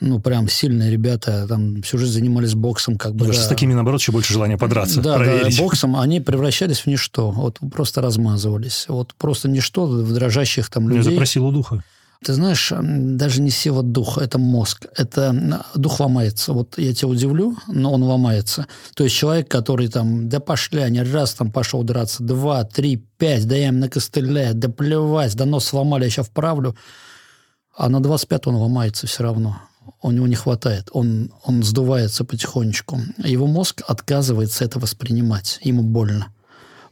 ну, 0.00 0.18
прям 0.18 0.48
сильные 0.48 0.90
ребята, 0.90 1.46
там 1.46 1.82
всю 1.82 1.98
жизнь 1.98 2.12
занимались 2.12 2.54
боксом. 2.54 2.96
Как 2.96 3.14
бы, 3.14 3.26
да. 3.26 3.32
С 3.32 3.46
такими, 3.46 3.74
наоборот, 3.74 4.00
еще 4.00 4.12
больше 4.12 4.32
желания 4.32 4.56
подраться, 4.56 5.00
да, 5.00 5.16
проверить. 5.16 5.56
Да, 5.56 5.62
боксом 5.62 5.96
они 5.96 6.20
превращались 6.20 6.80
в 6.80 6.86
ничто. 6.86 7.30
Вот 7.30 7.58
просто 7.72 8.00
размазывались. 8.00 8.86
Вот 8.88 9.14
просто 9.14 9.48
ничто 9.48 9.86
в 9.86 10.12
дрожащих 10.12 10.70
там 10.70 10.88
людей. 10.88 11.16
Про 11.16 11.26
силу 11.26 11.52
духа. 11.52 11.84
Ты 12.22 12.34
знаешь, 12.34 12.70
даже 12.78 13.40
не 13.40 13.50
сила 13.50 13.82
духа, 13.82 14.20
это 14.20 14.38
мозг. 14.38 14.86
Это 14.94 15.64
дух 15.74 16.00
ломается. 16.00 16.52
Вот 16.52 16.76
я 16.76 16.92
тебя 16.94 17.08
удивлю, 17.08 17.56
но 17.66 17.94
он 17.94 18.02
ломается. 18.02 18.66
То 18.94 19.04
есть 19.04 19.16
человек, 19.16 19.48
который 19.48 19.88
там, 19.88 20.28
да 20.28 20.38
пошли, 20.38 20.80
они 20.82 21.00
раз 21.02 21.32
там 21.32 21.50
пошел 21.50 21.82
драться, 21.82 22.22
два, 22.22 22.64
три, 22.64 23.02
пять, 23.16 23.48
да 23.48 23.56
я 23.56 23.68
им 23.68 23.80
накостыляю, 23.80 24.54
да 24.54 24.68
плевать, 24.68 25.34
да 25.34 25.46
нос 25.46 25.64
сломали, 25.66 26.04
я 26.04 26.10
сейчас 26.10 26.26
вправлю. 26.26 26.76
А 27.74 27.88
на 27.88 28.00
25 28.00 28.48
он 28.48 28.56
ломается 28.56 29.06
все 29.06 29.22
равно 29.22 29.58
у 30.02 30.10
него 30.10 30.26
не 30.26 30.34
хватает, 30.34 30.88
он, 30.92 31.32
он 31.44 31.62
сдувается 31.62 32.24
потихонечку. 32.24 33.00
Его 33.18 33.46
мозг 33.46 33.82
отказывается 33.86 34.64
это 34.64 34.78
воспринимать, 34.78 35.58
ему 35.62 35.82
больно. 35.82 36.32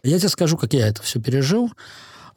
Я 0.02 0.19
тебе 0.19 0.28
скажу, 0.28 0.57
как 0.57 0.75
я 0.75 0.88
это 0.88 1.02
все 1.02 1.21
пережил. 1.21 1.71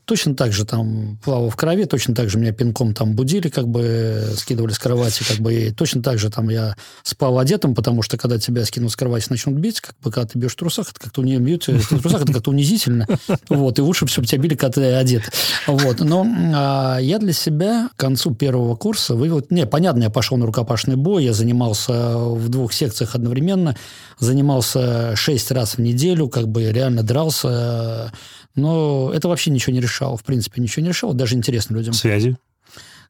Точно 0.06 0.36
так 0.36 0.52
же 0.52 0.66
там 0.66 1.20
плавал 1.24 1.50
в 1.50 1.56
крови, 1.56 1.86
точно 1.86 2.16
так 2.16 2.30
же 2.30 2.38
меня 2.38 2.52
пинком 2.52 2.94
там 2.94 3.16
будили, 3.16 3.50
как 3.50 3.68
бы 3.68 4.34
скидывали 4.36 4.74
с 4.74 4.80
кровати, 4.80 5.24
как 5.28 5.38
бы, 5.38 5.54
и 5.54 5.72
точно 5.72 6.02
так 6.02 6.18
же 6.18 6.30
там 6.30 6.50
я 6.50 6.76
спал 7.04 7.40
одетым, 7.40 7.76
потому 7.76 8.02
что 8.02 8.18
когда 8.18 8.40
тебя 8.40 8.66
скинут 8.66 8.92
с 8.92 8.96
кровати, 8.96 9.28
начнут 9.30 9.56
бить, 9.56 9.80
как 9.80 9.96
бы, 10.04 10.12
когда 10.12 10.28
ты 10.28 10.40
бьешь 10.40 10.54
в 10.54 10.56
трусах, 10.56 10.90
это 10.90 11.00
как-то 11.00 11.22
не 11.22 11.38
бьют 11.38 11.68
в 11.68 12.02
трусах, 12.02 12.24
это 12.24 12.34
как-то 12.34 12.50
унизительно, 12.50 13.08
вот, 13.50 13.80
и 13.80 13.82
лучше, 13.82 14.08
чтобы 14.08 14.28
тебя 14.28 14.42
били, 14.42 14.56
когда 14.56 14.82
ты 14.82 14.94
одет, 14.94 15.24
вот. 15.68 16.00
Но 16.00 16.26
а, 16.56 16.98
я 17.00 17.20
для 17.20 17.34
себя 17.34 17.90
к 17.96 18.00
концу 18.00 18.34
первого 18.34 18.76
курса 18.76 19.16
вывел, 19.16 19.46
не, 19.50 19.66
понятно, 19.66 20.04
я 20.04 20.10
пошел 20.10 20.38
на 20.38 20.46
рукопашный 20.46 20.96
бой, 20.96 21.24
я 21.24 21.34
занимался 21.34 22.18
в 22.18 22.50
двух 22.50 22.74
секциях 22.74 23.16
одновременно, 23.16 23.76
занимался 24.20 25.16
шесть 25.16 25.52
раз 25.52 25.76
в 25.76 25.80
неделю, 25.80 26.28
как 26.28 26.48
бы 26.48 26.72
реально 26.72 27.04
дрался, 27.04 28.12
но 28.56 29.12
это 29.14 29.28
вообще 29.28 29.52
ничего 29.52 29.74
не 29.74 29.82
решало, 29.82 30.18
в 30.18 30.24
принципе, 30.24 30.62
ничего 30.62 30.84
не 30.84 30.90
решало, 30.90 31.14
даже 31.14 31.36
интересно 31.36 31.76
людям. 31.76 31.94
Связи? 31.94 32.38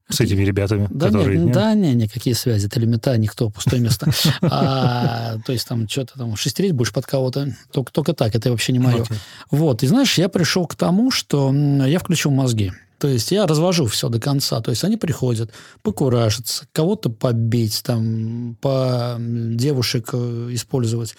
с 0.10 0.19
этими 0.19 0.43
ребятами, 0.43 0.88
да, 0.89 1.07
которые... 1.07 1.39
Нет, 1.39 1.53
да, 1.53 1.74
не, 1.74 1.93
никакие 1.93 2.36
связи, 2.36 2.67
это 2.67 2.79
элемента, 2.79 3.15
никто, 3.17 3.50
пустое 3.50 3.81
место. 3.81 4.12
А, 4.41 5.38
то 5.45 5.53
есть 5.53 5.67
там 5.67 5.88
что-то 5.88 6.17
там 6.17 6.36
шестерить 6.36 6.74
будешь 6.74 6.91
под 6.91 7.05
кого-то, 7.05 7.55
только, 7.71 7.91
только 7.91 8.13
так, 8.13 8.36
это 8.36 8.51
вообще 8.51 8.74
не 8.74 8.79
мое. 8.79 9.03
Okay. 9.03 9.15
Вот, 9.50 9.83
и 9.83 9.88
знаешь, 9.88 10.17
я 10.17 10.29
пришел 10.29 10.67
к 10.67 10.75
тому, 10.75 11.12
что 11.12 11.53
я 11.53 12.00
включил 12.00 12.31
мозги. 12.31 12.71
То 12.98 13.07
есть 13.07 13.31
я 13.31 13.48
развожу 13.48 13.88
все 13.88 14.10
до 14.10 14.19
конца. 14.19 14.62
То 14.62 14.69
есть 14.69 14.83
они 14.83 14.95
приходят 14.95 15.51
покуражиться, 15.81 16.67
кого-то 16.71 17.10
побить, 17.10 17.81
там, 17.83 18.57
по 18.62 19.17
девушек 19.19 20.10
э, 20.13 20.50
использовать 20.51 21.15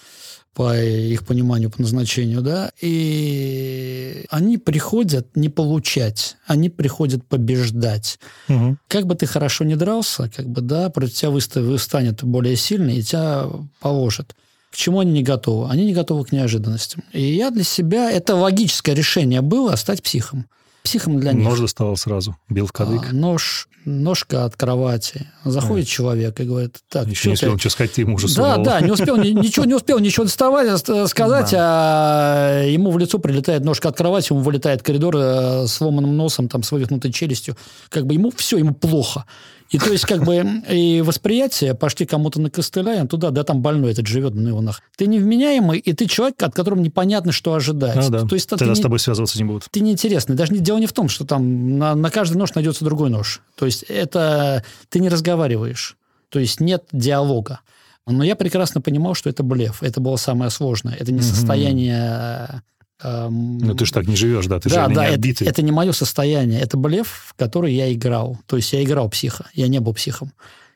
по 0.53 0.79
их 0.79 1.25
пониманию, 1.25 1.71
по 1.71 1.81
назначению, 1.81 2.41
да, 2.41 2.71
и 2.79 4.25
они 4.29 4.57
приходят 4.57 5.35
не 5.35 5.49
получать, 5.49 6.37
они 6.45 6.69
приходят 6.69 7.25
побеждать. 7.25 8.19
Угу. 8.49 8.77
Как 8.87 9.07
бы 9.07 9.15
ты 9.15 9.25
хорошо 9.25 9.63
не 9.63 9.75
дрался, 9.75 10.29
как 10.29 10.47
бы, 10.47 10.61
да, 10.61 10.89
против 10.89 11.13
тебя 11.15 11.31
выстанет 11.31 12.23
более 12.23 12.55
сильный 12.55 12.97
и 12.97 13.03
тебя 13.03 13.47
положат. 13.79 14.35
К 14.71 14.75
чему 14.75 14.99
они 14.99 15.11
не 15.11 15.23
готовы? 15.23 15.69
Они 15.69 15.85
не 15.85 15.93
готовы 15.93 16.25
к 16.25 16.31
неожиданностям. 16.31 17.03
И 17.13 17.21
я 17.21 17.51
для 17.51 17.63
себя, 17.63 18.11
это 18.11 18.35
логическое 18.35 18.95
решение 18.95 19.41
было 19.41 19.75
стать 19.75 20.01
психом 20.01 20.47
психом 20.83 21.19
для 21.19 21.33
них. 21.33 21.43
Нож 21.43 21.59
доставал 21.59 21.97
сразу, 21.97 22.35
бил 22.49 22.67
в 22.67 22.71
кадык. 22.71 23.07
А, 23.09 23.13
нож, 23.13 23.67
ножка 23.85 24.45
от 24.45 24.55
кровати. 24.55 25.27
Заходит 25.45 25.87
а. 25.87 25.89
человек 25.89 26.39
и 26.39 26.43
говорит, 26.43 26.77
так, 26.89 27.07
Еще 27.07 27.29
не 27.29 27.33
успел 27.33 27.51
ты... 27.51 27.55
ничего 27.55 27.69
сказать, 27.71 27.93
ты 27.93 28.01
ему 28.01 28.15
уже 28.15 28.33
Да, 28.35 28.57
да, 28.57 28.81
не 28.81 28.91
успел, 28.91 29.17
ничего 29.17 29.65
не 29.65 29.73
успел, 29.73 29.99
ничего 29.99 30.25
доставать, 30.25 30.83
э, 30.87 31.07
сказать, 31.07 31.51
да. 31.51 31.57
а 31.59 32.63
ему 32.65 32.91
в 32.91 32.97
лицо 32.97 33.17
прилетает 33.17 33.63
ножка 33.63 33.89
от 33.89 33.97
кровати, 33.97 34.33
ему 34.33 34.41
вылетает 34.41 34.83
коридор 34.83 35.15
э, 35.15 35.67
с 35.67 35.73
сломанным 35.73 36.15
носом, 36.15 36.49
там, 36.49 36.63
с 36.63 36.71
вывихнутой 36.71 37.11
челюстью. 37.11 37.55
Как 37.89 38.05
бы 38.05 38.13
ему 38.13 38.31
все, 38.35 38.57
ему 38.57 38.73
плохо. 38.73 39.25
И 39.73 39.79
то 39.79 39.91
есть, 39.91 40.05
как 40.05 40.23
бы, 40.23 40.61
и 40.69 41.01
восприятие, 41.01 41.73
пошли 41.73 42.05
кому-то 42.05 42.39
на 42.39 42.51
костыля, 42.51 43.05
туда, 43.07 43.31
да, 43.31 43.43
там 43.43 43.63
больной 43.63 43.91
этот 43.91 44.05
живет, 44.05 44.35
ну 44.35 44.49
его 44.49 44.61
нах. 44.61 44.81
Ты 44.95 45.07
невменяемый, 45.07 45.79
и 45.79 45.93
ты 45.93 46.05
человек, 46.05 46.41
от 46.43 46.53
которого 46.53 46.79
непонятно, 46.79 47.31
что 47.31 47.55
ожидать. 47.55 47.95
Ну, 47.95 48.09
да. 48.09 48.27
То 48.27 48.35
есть, 48.35 48.47
Тогда 48.47 48.75
с 48.75 48.79
тобой 48.79 48.99
связываться 48.99 49.39
не 49.39 49.45
будут. 49.45 49.65
Ты 49.71 49.79
неинтересный. 49.79 50.35
Даже 50.35 50.55
дело 50.59 50.77
не 50.77 50.85
в 50.85 50.93
том, 50.93 51.09
что 51.09 51.25
там 51.25 51.79
на, 51.79 51.95
на 51.95 52.11
каждый 52.11 52.37
нож 52.37 52.53
найдется 52.53 52.85
другой 52.85 53.09
нож. 53.09 53.41
То 53.55 53.65
есть, 53.65 53.81
это 53.89 54.63
ты 54.89 54.99
не 54.99 55.09
разговариваешь. 55.09 55.97
То 56.29 56.37
есть, 56.37 56.59
нет 56.59 56.83
диалога. 56.91 57.61
Но 58.05 58.23
я 58.23 58.35
прекрасно 58.35 58.79
понимал, 58.79 59.15
что 59.15 59.31
это 59.31 59.41
блеф. 59.41 59.81
Это 59.81 59.99
было 59.99 60.17
самое 60.17 60.51
сложное. 60.51 60.93
Это 60.93 61.11
не 61.11 61.19
угу. 61.19 61.25
состояние 61.25 62.61
ну, 63.03 63.75
ты 63.75 63.85
же 63.85 63.91
так 63.91 64.07
не 64.07 64.15
живешь, 64.15 64.45
да, 64.47 64.59
ты 64.59 64.69
да, 64.69 64.87
же 64.87 64.95
да, 64.95 65.07
не 65.07 65.15
отбитый. 65.15 65.45
Это, 65.45 65.55
это 65.55 65.61
не 65.61 65.71
мое 65.71 65.91
состояние, 65.91 66.61
это 66.61 66.77
блеф, 66.77 67.25
в 67.27 67.33
который 67.35 67.73
я 67.73 67.91
играл. 67.91 68.37
То 68.47 68.55
есть 68.55 68.71
я 68.73 68.83
играл 68.83 69.09
психа, 69.09 69.47
я 69.53 69.67
не 69.67 69.79
был 69.79 69.93
психом. 69.93 70.31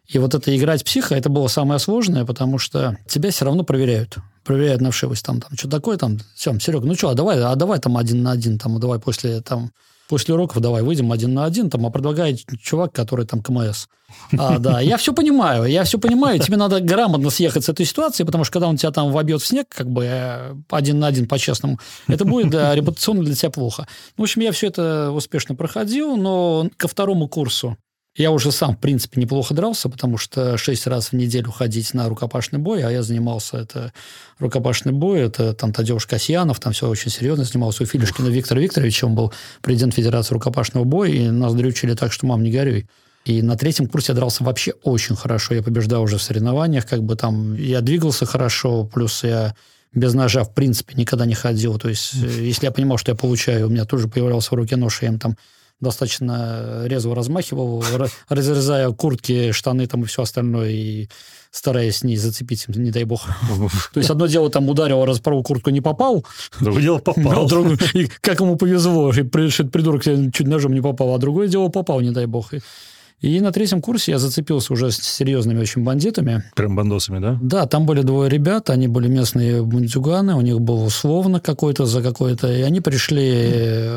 И 0.07 0.19
вот 0.19 0.33
это 0.35 0.55
играть 0.55 0.83
психа, 0.85 1.15
это 1.15 1.29
было 1.29 1.47
самое 1.47 1.79
сложное, 1.79 2.25
потому 2.25 2.59
что 2.59 2.97
тебя 3.07 3.29
все 3.31 3.45
равно 3.45 3.63
проверяют. 3.63 4.17
Проверяют 4.43 4.81
на 4.81 4.91
вшивость. 4.91 5.25
Там, 5.25 5.41
там, 5.41 5.51
что 5.57 5.69
такое 5.69 5.97
там? 5.97 6.17
Все, 6.33 6.57
Серега, 6.59 6.85
ну 6.85 6.95
что, 6.95 7.09
а 7.09 7.13
давай, 7.13 7.41
а 7.41 7.55
давай 7.55 7.79
там 7.79 7.97
один 7.97 8.23
на 8.23 8.31
один, 8.31 8.57
там, 8.57 8.79
давай 8.79 8.99
после 8.99 9.41
там 9.41 9.71
после 10.07 10.33
уроков 10.33 10.61
давай 10.61 10.81
выйдем 10.81 11.11
один 11.11 11.33
на 11.33 11.45
один, 11.45 11.69
там, 11.69 11.85
а 11.85 11.89
предлагает 11.89 12.39
чувак, 12.61 12.93
который 12.93 13.25
там 13.25 13.41
КМС. 13.41 13.87
А, 14.37 14.57
да, 14.57 14.79
я 14.79 14.97
все 14.97 15.13
понимаю, 15.13 15.65
я 15.65 15.83
все 15.83 15.99
понимаю, 15.99 16.39
тебе 16.39 16.57
надо 16.57 16.79
грамотно 16.79 17.29
съехать 17.29 17.65
с 17.65 17.69
этой 17.69 17.85
ситуации, 17.85 18.23
потому 18.23 18.43
что 18.43 18.53
когда 18.53 18.67
он 18.67 18.77
тебя 18.77 18.91
там 18.91 19.11
вобьет 19.11 19.41
в 19.41 19.45
снег, 19.45 19.67
как 19.69 19.89
бы 19.89 20.05
э, 20.05 20.55
один 20.69 20.99
на 20.99 21.07
один 21.07 21.27
по-честному, 21.27 21.79
это 22.07 22.25
будет 22.25 22.49
да, 22.49 22.73
репутационно 22.73 23.23
для 23.23 23.35
тебя 23.35 23.51
плохо. 23.51 23.87
В 24.17 24.21
общем, 24.21 24.41
я 24.41 24.51
все 24.51 24.67
это 24.67 25.11
успешно 25.11 25.55
проходил, 25.55 26.15
но 26.15 26.69
ко 26.77 26.87
второму 26.87 27.27
курсу 27.27 27.77
я 28.17 28.31
уже 28.31 28.51
сам, 28.51 28.75
в 28.75 28.79
принципе, 28.79 29.21
неплохо 29.21 29.53
дрался, 29.53 29.89
потому 29.89 30.17
что 30.17 30.57
шесть 30.57 30.87
раз 30.87 31.09
в 31.09 31.13
неделю 31.13 31.51
ходить 31.51 31.93
на 31.93 32.09
рукопашный 32.09 32.57
бой, 32.57 32.81
а 32.81 32.89
я 32.89 33.03
занимался 33.03 33.57
это 33.59 33.93
рукопашный 34.39 34.91
бой, 34.91 35.19
это 35.19 35.53
там 35.53 35.71
Тадеуш 35.71 36.07
Касьянов, 36.07 36.59
там 36.59 36.73
все 36.73 36.89
очень 36.89 37.11
серьезно 37.11 37.43
занимался. 37.43 37.83
У 37.83 37.85
Филишкина 37.85 38.27
Виктор 38.29 38.57
Викторович, 38.57 39.03
он 39.03 39.13
был 39.13 39.31
президент 39.61 39.93
Федерации 39.93 40.33
рукопашного 40.33 40.83
боя, 40.83 41.11
и 41.11 41.29
нас 41.29 41.53
дрючили 41.53 41.93
так, 41.93 42.11
что 42.11 42.25
мам, 42.25 42.41
не 42.41 42.51
горюй. 42.51 42.87
И 43.25 43.41
на 43.43 43.55
третьем 43.55 43.87
курсе 43.87 44.13
я 44.13 44.15
дрался 44.15 44.43
вообще 44.43 44.71
очень 44.83 45.15
хорошо. 45.15 45.53
Я 45.53 45.61
побеждал 45.61 46.01
уже 46.01 46.17
в 46.17 46.21
соревнованиях, 46.23 46.87
как 46.87 47.03
бы 47.03 47.15
там 47.15 47.55
я 47.55 47.81
двигался 47.81 48.25
хорошо, 48.25 48.85
плюс 48.85 49.23
я 49.23 49.53
без 49.93 50.13
ножа, 50.13 50.43
в 50.43 50.53
принципе, 50.53 50.95
никогда 50.95 51.25
не 51.25 51.35
ходил. 51.35 51.77
То 51.77 51.89
есть, 51.89 52.13
если 52.13 52.65
я 52.65 52.71
понимал, 52.71 52.97
что 52.97 53.11
я 53.11 53.15
получаю, 53.15 53.67
у 53.67 53.69
меня 53.69 53.85
тоже 53.85 54.07
появлялся 54.07 54.49
в 54.51 54.53
руке 54.53 54.75
нож, 54.75 55.01
я 55.01 55.09
им 55.09 55.19
там 55.19 55.37
достаточно 55.79 56.83
резво 56.85 57.15
размахивал, 57.15 57.83
разрезая 58.29 58.89
куртки, 58.91 59.51
штаны 59.51 59.87
там 59.87 60.03
и 60.03 60.05
все 60.05 60.23
остальное, 60.23 60.69
и 60.69 61.09
стараясь 61.51 62.03
не 62.03 62.17
зацепить, 62.17 62.67
не 62.67 62.91
дай 62.91 63.03
бог. 63.03 63.25
То 63.93 63.99
есть 63.99 64.09
одно 64.09 64.27
дело 64.27 64.49
там 64.49 64.69
ударил, 64.69 65.05
распорол 65.05 65.43
куртку, 65.43 65.69
не 65.69 65.81
попал. 65.81 66.25
Другое 66.59 66.81
дело 66.81 66.97
попал. 66.99 67.47
Другое, 67.47 67.77
и 67.93 68.07
как 68.21 68.39
ему 68.39 68.55
повезло, 68.55 69.11
и 69.11 69.23
придурок 69.23 70.03
чуть 70.03 70.47
ножом 70.47 70.73
не 70.73 70.81
попал, 70.81 71.13
а 71.15 71.17
другое 71.17 71.47
дело 71.47 71.69
попал, 71.69 72.01
не 72.01 72.11
дай 72.11 72.25
бог. 72.25 72.51
И 73.19 73.39
на 73.39 73.51
третьем 73.51 73.81
курсе 73.81 74.11
я 74.11 74.19
зацепился 74.19 74.73
уже 74.73 74.91
с 74.91 74.97
серьезными 74.97 75.59
очень 75.59 75.83
бандитами. 75.83 76.43
Прям 76.55 76.75
бандосами, 76.75 77.19
да? 77.19 77.39
Да, 77.41 77.65
там 77.65 77.87
были 77.87 78.03
двое 78.03 78.29
ребят, 78.29 78.69
они 78.69 78.87
были 78.87 79.07
местные 79.07 79.63
бандюганы, 79.63 80.35
у 80.35 80.41
них 80.41 80.61
был 80.61 80.83
условно 80.83 81.39
какой-то 81.39 81.87
за 81.87 82.03
какой-то, 82.03 82.51
и 82.51 82.61
они 82.61 82.79
пришли, 82.79 83.87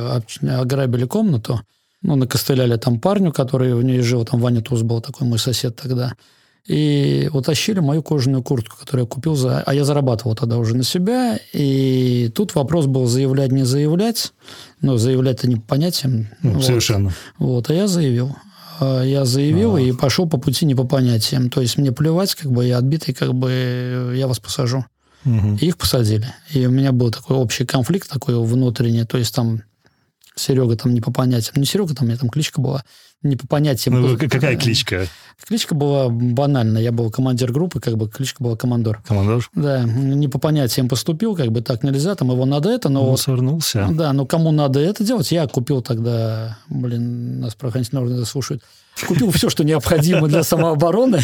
ограбили 0.43 1.05
комнату, 1.05 1.61
ну, 2.01 2.17
накостыляли 2.17 2.77
там 2.77 2.99
парню, 2.99 3.31
который 3.31 3.75
в 3.75 3.83
ней 3.83 4.01
жил, 4.01 4.25
там 4.25 4.41
Ваня 4.41 4.63
Туз 4.63 4.83
был 4.83 5.03
такой 5.03 5.27
мой 5.27 5.39
сосед 5.39 5.77
тогда, 5.77 6.15
и 6.67 7.29
утащили 7.33 7.81
мою 7.81 8.03
кожаную 8.03 8.43
куртку, 8.43 8.77
которую 8.79 9.05
я 9.05 9.09
купил 9.09 9.35
за... 9.35 9.63
А 9.63 9.75
я 9.75 9.85
зарабатывал 9.85 10.37
тогда 10.37 10.59
уже 10.59 10.77
на 10.77 10.85
себя. 10.85 11.39
И 11.53 12.31
тут 12.35 12.55
вопрос 12.55 12.87
был 12.87 13.07
заявлять, 13.07 13.51
не 13.51 13.65
заявлять. 13.65 14.33
Ну, 14.81 14.97
заявлять-то 14.97 15.49
не 15.49 15.57
по 15.57 15.63
понятиям. 15.63 16.29
Ну, 16.43 16.53
вот. 16.53 16.65
Совершенно. 16.65 17.13
Вот, 17.39 17.71
а 17.71 17.75
я 17.75 17.89
заявил. 17.89 18.37
А, 18.81 19.03
я 19.03 19.25
заявил 19.25 19.77
а. 19.77 19.81
и 19.81 19.93
пошел 19.93 20.29
по 20.29 20.39
пути 20.39 20.65
не 20.65 20.75
по 20.75 20.85
понятиям. 20.85 21.51
То 21.51 21.61
есть 21.61 21.77
мне 21.77 21.93
плевать, 21.93 22.35
как 22.35 22.51
бы 22.51 22.65
я 22.65 22.79
отбитый, 22.79 23.15
как 23.15 23.35
бы 23.35 24.15
я 24.17 24.27
вас 24.27 24.41
посажу. 24.41 24.85
Угу. 25.25 25.59
И 25.61 25.67
их 25.67 25.77
посадили. 25.77 26.27
И 26.51 26.67
у 26.67 26.71
меня 26.71 26.93
был 26.93 27.11
такой 27.11 27.37
общий 27.37 27.67
конфликт 27.67 28.09
такой 28.09 28.43
внутренний. 28.43 29.05
То 29.05 29.19
есть 29.19 29.35
там 29.35 29.63
Серега 30.35 30.77
там 30.77 30.95
не 30.95 31.03
по 31.03 31.13
понятиям. 31.13 31.57
Не 31.57 31.67
Серега, 31.67 31.95
там 31.95 32.07
у 32.07 32.09
меня 32.09 32.19
там 32.19 32.31
кличка 32.31 32.61
была. 32.61 32.83
Не 33.23 33.37
по 33.37 33.47
понятиям. 33.47 34.01
Ну, 34.01 34.17
какая 34.17 34.57
кличка? 34.57 35.07
Кличка 35.47 35.75
была 35.75 36.09
банальная. 36.09 36.81
Я 36.81 36.91
был 36.91 37.11
командир 37.11 37.53
группы, 37.53 37.79
как 37.79 37.99
бы 37.99 38.09
кличка 38.09 38.43
была 38.43 38.57
командор. 38.57 39.03
Командор? 39.07 39.49
Да. 39.55 39.85
Не 39.85 40.29
по 40.29 40.39
понятиям 40.39 40.89
поступил, 40.89 41.37
как 41.37 41.49
бы 41.53 41.61
так 41.61 41.83
нельзя, 41.83 42.15
там 42.15 42.31
его 42.31 42.47
надо 42.47 42.71
это, 42.71 42.89
но... 42.89 43.11
Он 43.11 43.19
свернулся. 43.19 43.89
Да, 43.91 44.13
но 44.15 44.25
кому 44.25 44.53
надо 44.53 44.81
это 44.81 45.05
делать, 45.05 45.33
я 45.33 45.47
купил 45.47 45.83
тогда... 45.83 46.59
Блин, 46.69 47.41
нас 47.41 47.55
правоохранительные 47.55 48.05
органы 48.05 48.25
слушают 48.25 48.63
купил 49.07 49.31
все, 49.31 49.49
что 49.49 49.65
необходимо 49.65 50.29
для 50.29 50.43
самообороны, 50.43 51.21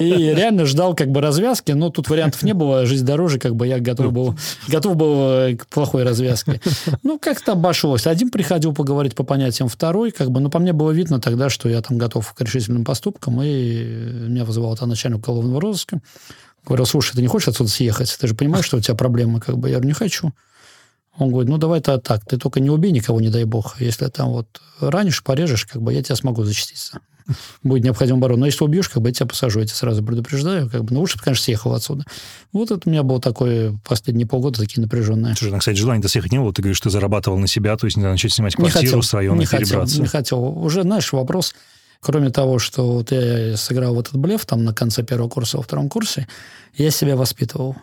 и 0.00 0.34
реально 0.34 0.66
ждал 0.66 0.94
как 0.94 1.08
бы 1.10 1.20
развязки, 1.20 1.72
но 1.72 1.90
тут 1.90 2.08
вариантов 2.08 2.42
не 2.42 2.52
было, 2.52 2.86
жизнь 2.86 3.04
дороже, 3.04 3.38
как 3.38 3.54
бы 3.54 3.66
я 3.66 3.78
готов 3.78 4.12
был, 4.12 4.36
готов 4.68 4.96
был 4.96 5.56
к 5.56 5.66
плохой 5.66 6.02
развязке. 6.02 6.60
Ну, 7.02 7.18
как-то 7.18 7.52
обошлось. 7.52 8.06
Один 8.06 8.30
приходил 8.30 8.72
поговорить 8.74 9.14
по 9.14 9.24
понятиям, 9.24 9.68
второй, 9.68 10.10
как 10.10 10.30
бы, 10.30 10.40
ну, 10.40 10.50
по 10.50 10.58
мне 10.58 10.72
было 10.72 10.83
видно 10.92 11.20
тогда, 11.20 11.50
что 11.50 11.68
я 11.68 11.80
там 11.82 11.98
готов 11.98 12.32
к 12.32 12.40
решительным 12.40 12.84
поступкам, 12.84 13.42
и 13.42 13.84
меня 14.28 14.44
вызывал 14.44 14.76
там 14.76 14.88
начальник 14.88 15.18
уголовного 15.18 15.60
розыска. 15.60 16.00
Говорил, 16.64 16.86
слушай, 16.86 17.14
ты 17.14 17.20
не 17.20 17.28
хочешь 17.28 17.48
отсюда 17.48 17.70
съехать? 17.70 18.16
Ты 18.18 18.26
же 18.26 18.34
понимаешь, 18.34 18.64
что 18.64 18.78
у 18.78 18.80
тебя 18.80 18.94
проблемы? 18.94 19.40
Как 19.40 19.58
бы 19.58 19.68
я 19.68 19.74
говорю, 19.74 19.88
не 19.88 19.94
хочу. 19.94 20.32
Он 21.18 21.30
говорит, 21.30 21.48
ну, 21.48 21.58
давай-то 21.58 21.98
так, 21.98 22.24
ты 22.24 22.38
только 22.38 22.60
не 22.60 22.70
убей 22.70 22.90
никого, 22.90 23.20
не 23.20 23.28
дай 23.28 23.44
бог. 23.44 23.80
Если 23.80 24.06
там 24.08 24.30
вот 24.30 24.60
ранишь, 24.80 25.22
порежешь, 25.22 25.64
как 25.64 25.80
бы 25.80 25.92
я 25.92 26.02
тебя 26.02 26.16
смогу 26.16 26.42
защититься. 26.42 26.98
Будет 27.62 27.84
необходимо 27.84 28.18
оборона. 28.18 28.40
Но 28.40 28.46
если 28.46 28.64
убьешь, 28.64 28.88
как 28.88 29.02
бы 29.02 29.08
я 29.08 29.14
тебя 29.14 29.26
посажу, 29.26 29.60
я 29.60 29.66
тебя 29.66 29.76
сразу 29.76 30.02
предупреждаю. 30.02 30.68
Как 30.68 30.84
бы, 30.84 30.92
ну, 30.92 31.00
лучше, 31.00 31.18
конечно, 31.18 31.44
съехал 31.44 31.72
отсюда. 31.72 32.04
Вот 32.52 32.70
это 32.70 32.80
у 32.86 32.90
меня 32.90 33.02
было 33.02 33.20
такое 33.20 33.78
последние 33.86 34.26
полгода 34.26 34.60
такие 34.60 34.82
напряженные. 34.82 35.34
Слушай, 35.36 35.52
ну, 35.52 35.58
кстати, 35.58 35.76
желания-то 35.76 36.08
съехать 36.08 36.32
не 36.32 36.38
было. 36.38 36.52
Ты 36.52 36.62
говоришь, 36.62 36.78
что 36.78 36.90
зарабатывал 36.90 37.38
на 37.38 37.46
себя, 37.46 37.76
то 37.76 37.86
есть 37.86 37.96
надо 37.96 38.10
начать 38.10 38.32
снимать 38.32 38.56
квартиру 38.56 38.80
не 38.80 38.86
хотел, 38.86 39.02
с 39.02 39.14
района 39.14 39.38
не. 39.38 39.46
Хотел, 39.46 39.84
не 39.84 40.06
хотел. 40.06 40.44
Уже, 40.44 40.82
знаешь, 40.82 41.12
вопрос, 41.12 41.54
кроме 42.00 42.30
того, 42.30 42.58
что 42.58 42.92
вот 42.92 43.12
я 43.12 43.56
сыграл 43.56 43.94
в 43.94 44.00
этот 44.00 44.16
блеф 44.16 44.44
там 44.46 44.64
на 44.64 44.74
конце 44.74 45.02
первого 45.02 45.28
курса, 45.28 45.58
во 45.58 45.62
втором 45.62 45.88
курсе, 45.88 46.26
я 46.74 46.90
себя 46.90 47.16
воспитывал 47.16 47.76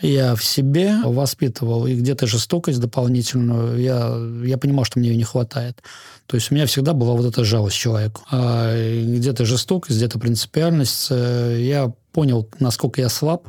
я 0.00 0.34
в 0.34 0.44
себе 0.44 0.98
воспитывал, 1.04 1.86
и 1.86 1.94
где-то 1.94 2.26
жестокость 2.26 2.80
дополнительную, 2.80 3.80
я, 3.80 4.14
я 4.44 4.58
понимал, 4.58 4.84
что 4.84 4.98
мне 4.98 5.10
ее 5.10 5.16
не 5.16 5.24
хватает. 5.24 5.82
То 6.26 6.34
есть 6.34 6.50
у 6.50 6.54
меня 6.54 6.66
всегда 6.66 6.92
была 6.92 7.14
вот 7.14 7.24
эта 7.24 7.44
жалость 7.44 7.76
человеку. 7.76 8.22
А 8.30 8.74
где-то 9.02 9.44
жестокость, 9.46 9.96
где-то 9.96 10.18
принципиальность. 10.18 11.08
Э, 11.10 11.56
я 11.60 11.92
понял, 12.12 12.48
насколько 12.58 13.00
я 13.00 13.08
слаб, 13.08 13.48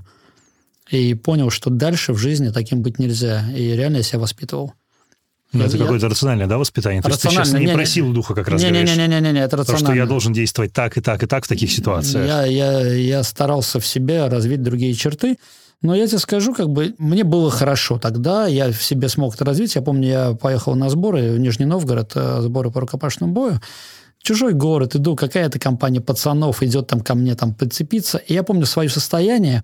и 0.89 1.13
понял, 1.15 1.49
что 1.49 1.69
дальше 1.69 2.13
в 2.13 2.17
жизни 2.17 2.49
таким 2.49 2.81
быть 2.81 2.99
нельзя. 2.99 3.43
И 3.53 3.71
реально 3.73 3.97
я 3.97 4.03
себя 4.03 4.19
воспитывал. 4.19 4.73
Ну, 5.53 5.63
это 5.63 5.77
я... 5.77 5.83
какое-то 5.83 6.09
рациональное, 6.09 6.47
да, 6.47 6.57
воспитание? 6.57 7.01
То 7.01 7.09
есть 7.09 7.21
ты 7.21 7.29
сейчас 7.29 7.53
не, 7.53 7.65
не 7.65 7.73
про 7.73 7.85
силу 7.85 8.13
духа 8.13 8.35
как 8.35 8.47
раз 8.49 8.61
не, 8.61 8.69
говоришь? 8.69 8.95
Не-не-не, 8.95 9.39
это 9.39 9.57
рационально. 9.57 9.87
То, 9.87 9.91
что 9.91 9.93
я 9.93 10.05
должен 10.05 10.33
действовать 10.33 10.73
так 10.73 10.97
и 10.97 11.01
так 11.01 11.23
и 11.23 11.25
так 11.25 11.45
в 11.45 11.47
таких 11.47 11.71
ситуациях. 11.71 12.25
Я, 12.25 12.45
я, 12.45 12.93
я 12.93 13.23
старался 13.23 13.79
в 13.79 13.87
себе 13.87 14.27
развить 14.27 14.61
другие 14.61 14.93
черты. 14.93 15.37
Но 15.81 15.93
я 15.93 16.07
тебе 16.07 16.17
скажу, 16.17 16.53
как 16.53 16.69
бы 16.69 16.95
мне 16.97 17.23
было 17.23 17.51
хорошо 17.51 17.99
тогда, 17.99 18.47
я 18.47 18.71
в 18.71 18.81
себе 18.81 19.09
смог 19.09 19.35
это 19.35 19.45
развить. 19.45 19.75
Я 19.75 19.81
помню, 19.81 20.07
я 20.07 20.33
поехал 20.33 20.75
на 20.75 20.89
сборы 20.89 21.33
в 21.33 21.39
Нижний 21.39 21.65
Новгород, 21.65 22.13
э, 22.15 22.41
сборы 22.41 22.71
по 22.71 22.81
рукопашному 22.81 23.33
бою. 23.33 23.59
Чужой 24.19 24.53
город, 24.53 24.95
иду, 24.95 25.15
какая-то 25.15 25.59
компания 25.59 26.01
пацанов 26.01 26.63
идет 26.63 26.87
там 26.87 27.01
ко 27.01 27.13
мне 27.13 27.35
там 27.35 27.53
подцепиться. 27.53 28.17
И 28.17 28.33
я 28.33 28.41
помню 28.41 28.65
свое 28.65 28.89
состояние, 28.89 29.63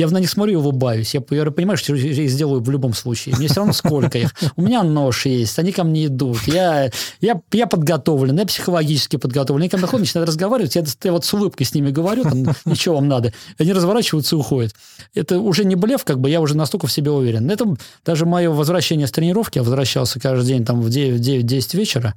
я 0.00 0.08
на 0.08 0.18
них 0.18 0.30
смотрю 0.30 0.54
и 0.54 0.56
улыбаюсь. 0.56 1.14
Я, 1.14 1.22
я 1.30 1.50
понимаю, 1.50 1.76
что 1.76 1.94
я 1.94 2.24
их 2.24 2.30
сделаю 2.30 2.62
в 2.62 2.70
любом 2.70 2.94
случае. 2.94 3.36
Мне 3.36 3.48
все 3.48 3.56
равно 3.56 3.74
сколько 3.74 4.16
их. 4.16 4.34
У 4.56 4.62
меня 4.62 4.82
нож 4.82 5.26
есть, 5.26 5.58
они 5.58 5.72
ко 5.72 5.84
мне 5.84 6.06
идут. 6.06 6.38
Я, 6.46 6.90
я, 7.20 7.40
я 7.52 7.66
подготовлен, 7.66 8.38
я 8.38 8.46
психологически 8.46 9.16
подготовлен. 9.16 9.62
Они 9.62 9.68
ко 9.68 9.76
мне 9.76 9.86
ходят, 9.86 10.06
начинают 10.06 10.28
разговаривать. 10.28 10.74
Я, 10.74 10.84
я 11.04 11.12
вот 11.12 11.26
с 11.26 11.34
улыбкой 11.34 11.66
с 11.66 11.74
ними 11.74 11.90
говорю, 11.90 12.22
там, 12.22 12.46
ничего 12.64 12.94
вам 12.94 13.08
надо. 13.08 13.34
Они 13.58 13.74
разворачиваются 13.74 14.36
и 14.36 14.38
уходят. 14.38 14.74
Это 15.14 15.38
уже 15.38 15.66
не 15.66 15.76
блеф, 15.76 16.04
как 16.04 16.18
бы 16.18 16.30
я 16.30 16.40
уже 16.40 16.56
настолько 16.56 16.86
в 16.86 16.92
себе 16.92 17.10
уверен. 17.10 17.50
Это 17.50 17.76
даже 18.02 18.24
мое 18.24 18.50
возвращение 18.50 19.06
с 19.06 19.12
тренировки. 19.12 19.58
Я 19.58 19.64
возвращался 19.64 20.18
каждый 20.18 20.46
день 20.46 20.64
там 20.64 20.80
в 20.80 20.86
9-10 20.86 21.76
вечера, 21.76 22.14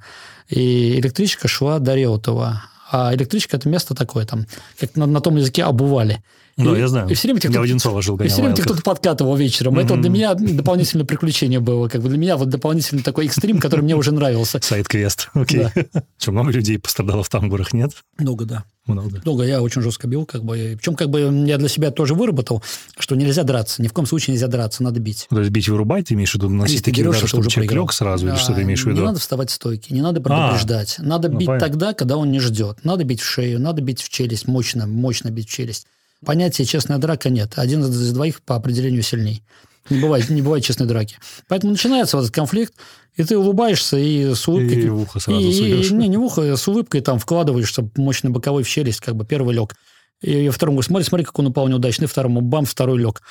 и 0.48 1.00
электричка 1.00 1.50
шла 1.50 1.80
до 1.80 1.96
Реутова. 1.96 2.64
А 2.92 3.14
электричка– 3.14 3.58
это 3.58 3.68
место 3.68 3.94
такое, 3.94 4.26
там, 4.26 4.46
как 4.80 4.96
на, 4.96 5.06
на 5.06 5.20
том 5.20 5.36
языке 5.36 5.64
обували. 5.64 6.24
Ну, 6.58 6.76
я 6.76 6.88
знаю. 6.88 7.10
И 7.10 7.14
все 7.14 7.28
время 7.28 7.42
я 7.44 7.60
в 7.60 7.64
Одинцово 7.64 8.02
жил, 8.02 8.18
И 8.18 8.28
все 8.28 8.42
время 8.42 8.56
кто-то 8.56 8.82
подкатывал 8.82 9.36
вечером. 9.36 9.78
Mm-hmm. 9.78 9.86
Это 9.86 9.98
для 9.98 10.10
меня 10.10 10.34
дополнительное 10.36 11.06
приключение 11.06 11.60
было. 11.60 11.88
Как 11.88 12.02
бы 12.02 12.10
для 12.10 12.18
меня 12.18 12.38
вот 12.38 12.50
дополнительный 12.50 13.02
такой 13.02 13.26
экстрим, 13.26 13.60
который 13.60 13.82
мне 13.82 13.96
уже 13.96 14.12
нравился. 14.12 14.60
Сайт-квест, 14.62 15.30
окей. 15.34 15.68
Да. 15.76 16.04
Что, 16.18 16.32
много 16.32 16.52
людей 16.52 16.78
пострадало 16.78 17.24
в 17.24 17.30
тамбурах, 17.30 17.74
нет? 17.74 17.92
Много, 18.18 18.46
да. 18.46 18.66
Много. 18.86 19.22
Долго 19.22 19.44
я 19.46 19.62
очень 19.62 19.82
жестко 19.82 20.08
бил, 20.08 20.26
как 20.26 20.44
бы. 20.44 20.76
Причем, 20.78 20.96
как 20.96 21.10
бы, 21.10 21.22
я 21.48 21.58
для 21.58 21.70
себя 21.70 21.90
тоже 21.90 22.16
выработал, 22.16 22.62
что 23.00 23.16
нельзя 23.16 23.44
драться. 23.44 23.82
Ни 23.82 23.88
в 23.88 23.94
коем 23.94 24.06
случае 24.06 24.34
нельзя 24.34 24.48
драться, 24.48 24.84
надо 24.84 25.00
бить. 25.00 25.28
То 25.30 25.40
есть 25.40 25.52
бить 25.52 25.70
вырубать, 25.70 26.08
ты 26.08 26.16
имеешь 26.16 26.32
в 26.32 26.36
виду 26.36 26.50
наносить 26.50 26.84
такие 26.84 27.08
удары, 27.08 27.26
чтобы 27.26 27.48
человек 27.48 27.72
лег 27.72 27.94
сразу, 27.94 28.28
или 28.28 28.36
что 28.36 28.54
ты 28.54 28.64
имеешь 28.64 28.84
в 28.84 28.88
виду? 28.88 29.00
Не 29.00 29.06
надо 29.08 29.20
вставать 29.20 29.50
в 29.50 29.54
стойки, 29.54 29.94
не 29.94 30.02
надо 30.02 30.20
предупреждать. 30.20 30.98
А, 31.00 31.04
надо 31.04 31.30
ну, 31.30 31.38
бить 31.38 31.48
понятно. 31.48 31.68
тогда, 31.68 31.94
когда 31.94 32.18
он 32.18 32.32
не 32.32 32.40
ждет. 32.40 32.84
Надо 32.84 33.06
бить 33.06 33.22
в 33.22 33.26
шею, 33.26 33.60
надо 33.60 33.82
бить 33.82 34.02
в 34.02 34.10
челюсть, 34.10 34.48
мощно, 34.48 34.86
мощно 34.86 35.30
бить 35.30 35.48
в 35.48 35.52
челюсть. 35.52 35.88
Понятия 36.26 36.66
честная 36.66 36.98
драка 36.98 37.30
нет. 37.30 37.54
Один 37.56 37.84
из 37.84 38.14
двоих 38.14 38.42
по 38.42 38.56
определению 38.56 39.04
сильней. 39.04 39.44
Не 39.90 40.00
бывает, 40.00 40.30
не 40.30 40.42
бывает 40.42 40.64
честной 40.64 40.88
драки. 40.88 41.18
Поэтому 41.48 41.74
начинается 41.74 42.16
вот 42.16 42.24
этот 42.24 42.36
конфликт, 42.36 42.74
и 43.16 43.24
ты 43.24 43.38
улыбаешься 43.38 43.98
и 43.98 44.34
с 44.34 44.48
улыбкой... 44.48 44.82
И 44.82 44.90
в 44.90 45.02
ухо 45.02 45.20
сразу 45.20 45.40
и, 45.40 45.52
и, 45.52 45.94
Не, 45.94 46.08
не 46.08 46.18
в 46.18 46.24
ухо, 46.24 46.54
а 46.54 46.58
с 46.58 46.68
улыбкой 46.68 47.02
там 47.02 47.20
вкладываешь, 47.20 47.68
чтобы 47.68 47.92
мощно 47.98 48.30
боковой 48.30 48.64
в 48.64 48.70
челюсть, 48.70 49.02
как 49.02 49.16
бы 49.16 49.26
первый 49.26 49.54
лег. 49.56 49.76
И 50.24 50.50
второму 50.50 50.78
говорю, 50.78 50.88
смотри, 50.88 51.06
смотри, 51.06 51.26
как 51.26 51.38
он 51.38 51.48
упал 51.48 51.68
неудачно. 51.68 52.06
И 52.06 52.08
второму, 52.08 52.42
бам, 52.42 52.66
второй 52.66 52.98
лег. 52.98 53.22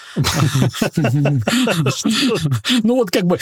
Ну 2.83 2.95
вот 2.95 3.11
как 3.11 3.25
бы... 3.25 3.39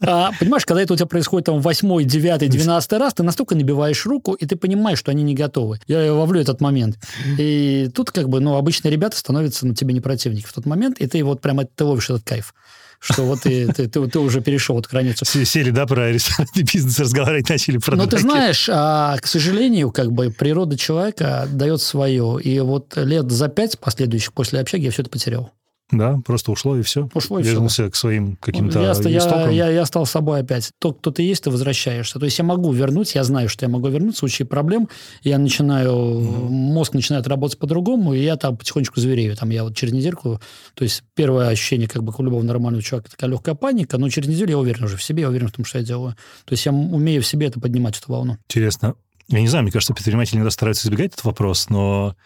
А, 0.00 0.30
понимаешь, 0.38 0.64
когда 0.64 0.80
это 0.82 0.94
у 0.94 0.96
тебя 0.96 1.06
происходит 1.06 1.46
там 1.46 1.60
восьмой, 1.60 2.04
девятый, 2.04 2.48
двенадцатый 2.48 2.98
раз, 2.98 3.14
ты 3.14 3.22
настолько 3.22 3.54
набиваешь 3.54 4.06
руку, 4.06 4.34
и 4.34 4.46
ты 4.46 4.56
понимаешь, 4.56 4.98
что 4.98 5.10
они 5.10 5.22
не 5.22 5.34
готовы. 5.34 5.80
Я 5.88 6.14
ловлю 6.14 6.40
этот 6.40 6.60
момент. 6.60 6.98
И 7.38 7.90
тут 7.94 8.12
как 8.12 8.28
бы, 8.28 8.40
ну, 8.40 8.56
обычные 8.56 8.92
ребята 8.92 9.16
становятся 9.16 9.66
на 9.66 9.74
тебе 9.74 9.92
не 9.92 10.00
противники 10.00 10.46
в 10.46 10.52
тот 10.52 10.64
момент, 10.64 10.98
и 10.98 11.06
ты 11.06 11.22
вот 11.24 11.40
прямо 11.40 11.64
ты 11.64 11.84
ловишь 11.84 12.10
этот 12.10 12.22
кайф 12.22 12.54
что 13.02 13.24
вот 13.24 13.40
ты, 13.40 13.66
ты, 13.76 13.88
ты, 13.88 14.06
ты 14.06 14.18
уже 14.18 14.40
перешел 14.40 14.78
от 14.78 14.86
границу. 14.86 15.24
Сели, 15.24 15.70
да, 15.70 15.86
про 15.86 16.12
ресторанный 16.12 16.62
бизнес 16.62 16.98
разговаривать, 17.00 17.48
начали 17.48 17.78
про 17.78 17.96
Но 17.96 18.06
ты 18.06 18.18
знаешь, 18.18 18.68
а, 18.72 19.16
к 19.18 19.26
сожалению, 19.26 19.90
как 19.90 20.12
бы 20.12 20.30
природа 20.30 20.78
человека 20.78 21.48
дает 21.50 21.80
свое. 21.82 22.38
И 22.42 22.60
вот 22.60 22.96
лет 22.96 23.30
за 23.30 23.48
пять 23.48 23.78
последующих 23.78 24.32
после 24.32 24.60
общаги 24.60 24.84
я 24.84 24.90
все 24.90 25.02
это 25.02 25.10
потерял. 25.10 25.52
Да, 25.92 26.18
просто 26.24 26.50
ушло 26.50 26.76
и 26.78 26.82
все. 26.82 27.08
Ушло 27.12 27.38
и 27.38 27.42
Вернулся 27.42 27.82
все. 27.82 27.90
к 27.90 27.96
своим 27.96 28.36
каким-то 28.36 28.80
я, 28.80 28.92
истокам. 28.92 29.50
Я, 29.50 29.66
я, 29.66 29.70
я 29.70 29.86
стал 29.86 30.06
собой 30.06 30.40
опять. 30.40 30.72
То, 30.78 30.94
кто 30.94 31.10
ты 31.10 31.22
есть, 31.22 31.44
ты 31.44 31.50
возвращаешься. 31.50 32.18
То 32.18 32.24
есть 32.24 32.38
я 32.38 32.44
могу 32.44 32.72
вернуть, 32.72 33.14
я 33.14 33.22
знаю, 33.24 33.50
что 33.50 33.66
я 33.66 33.68
могу 33.68 33.88
вернуть 33.88 34.16
в 34.16 34.18
случае 34.18 34.46
проблем. 34.46 34.88
Я 35.22 35.38
начинаю, 35.38 35.92
mm-hmm. 35.92 36.48
мозг 36.48 36.94
начинает 36.94 37.28
работать 37.28 37.58
по-другому, 37.58 38.14
и 38.14 38.22
я 38.22 38.36
там 38.36 38.56
потихонечку 38.56 39.00
зверею. 39.00 39.36
Там 39.36 39.50
я 39.50 39.64
вот 39.64 39.76
через 39.76 39.92
недельку, 39.92 40.40
то 40.74 40.82
есть 40.82 41.04
первое 41.14 41.48
ощущение 41.48 41.88
как 41.88 42.02
бы 42.02 42.14
у 42.16 42.22
любого 42.22 42.42
нормального 42.42 42.82
человека 42.82 43.10
такая 43.10 43.30
легкая 43.30 43.54
паника, 43.54 43.98
но 43.98 44.08
через 44.08 44.28
неделю 44.28 44.50
я 44.50 44.58
уверен 44.58 44.84
уже 44.84 44.96
в 44.96 45.02
себе, 45.02 45.22
я 45.22 45.28
уверен 45.28 45.48
в 45.48 45.52
том, 45.52 45.66
что 45.66 45.78
я 45.78 45.84
делаю. 45.84 46.16
То 46.46 46.54
есть 46.54 46.64
я 46.64 46.72
умею 46.72 47.20
в 47.20 47.26
себе 47.26 47.48
это 47.48 47.60
поднимать, 47.60 47.98
эту 47.98 48.10
волну. 48.10 48.38
Интересно. 48.48 48.94
Я 49.28 49.40
не 49.40 49.48
знаю, 49.48 49.62
мне 49.62 49.72
кажется, 49.72 49.94
предприниматели 49.94 50.36
иногда 50.36 50.50
стараются 50.50 50.86
избегать 50.86 51.12
этот 51.12 51.24
вопрос, 51.24 51.68
но 51.68 52.16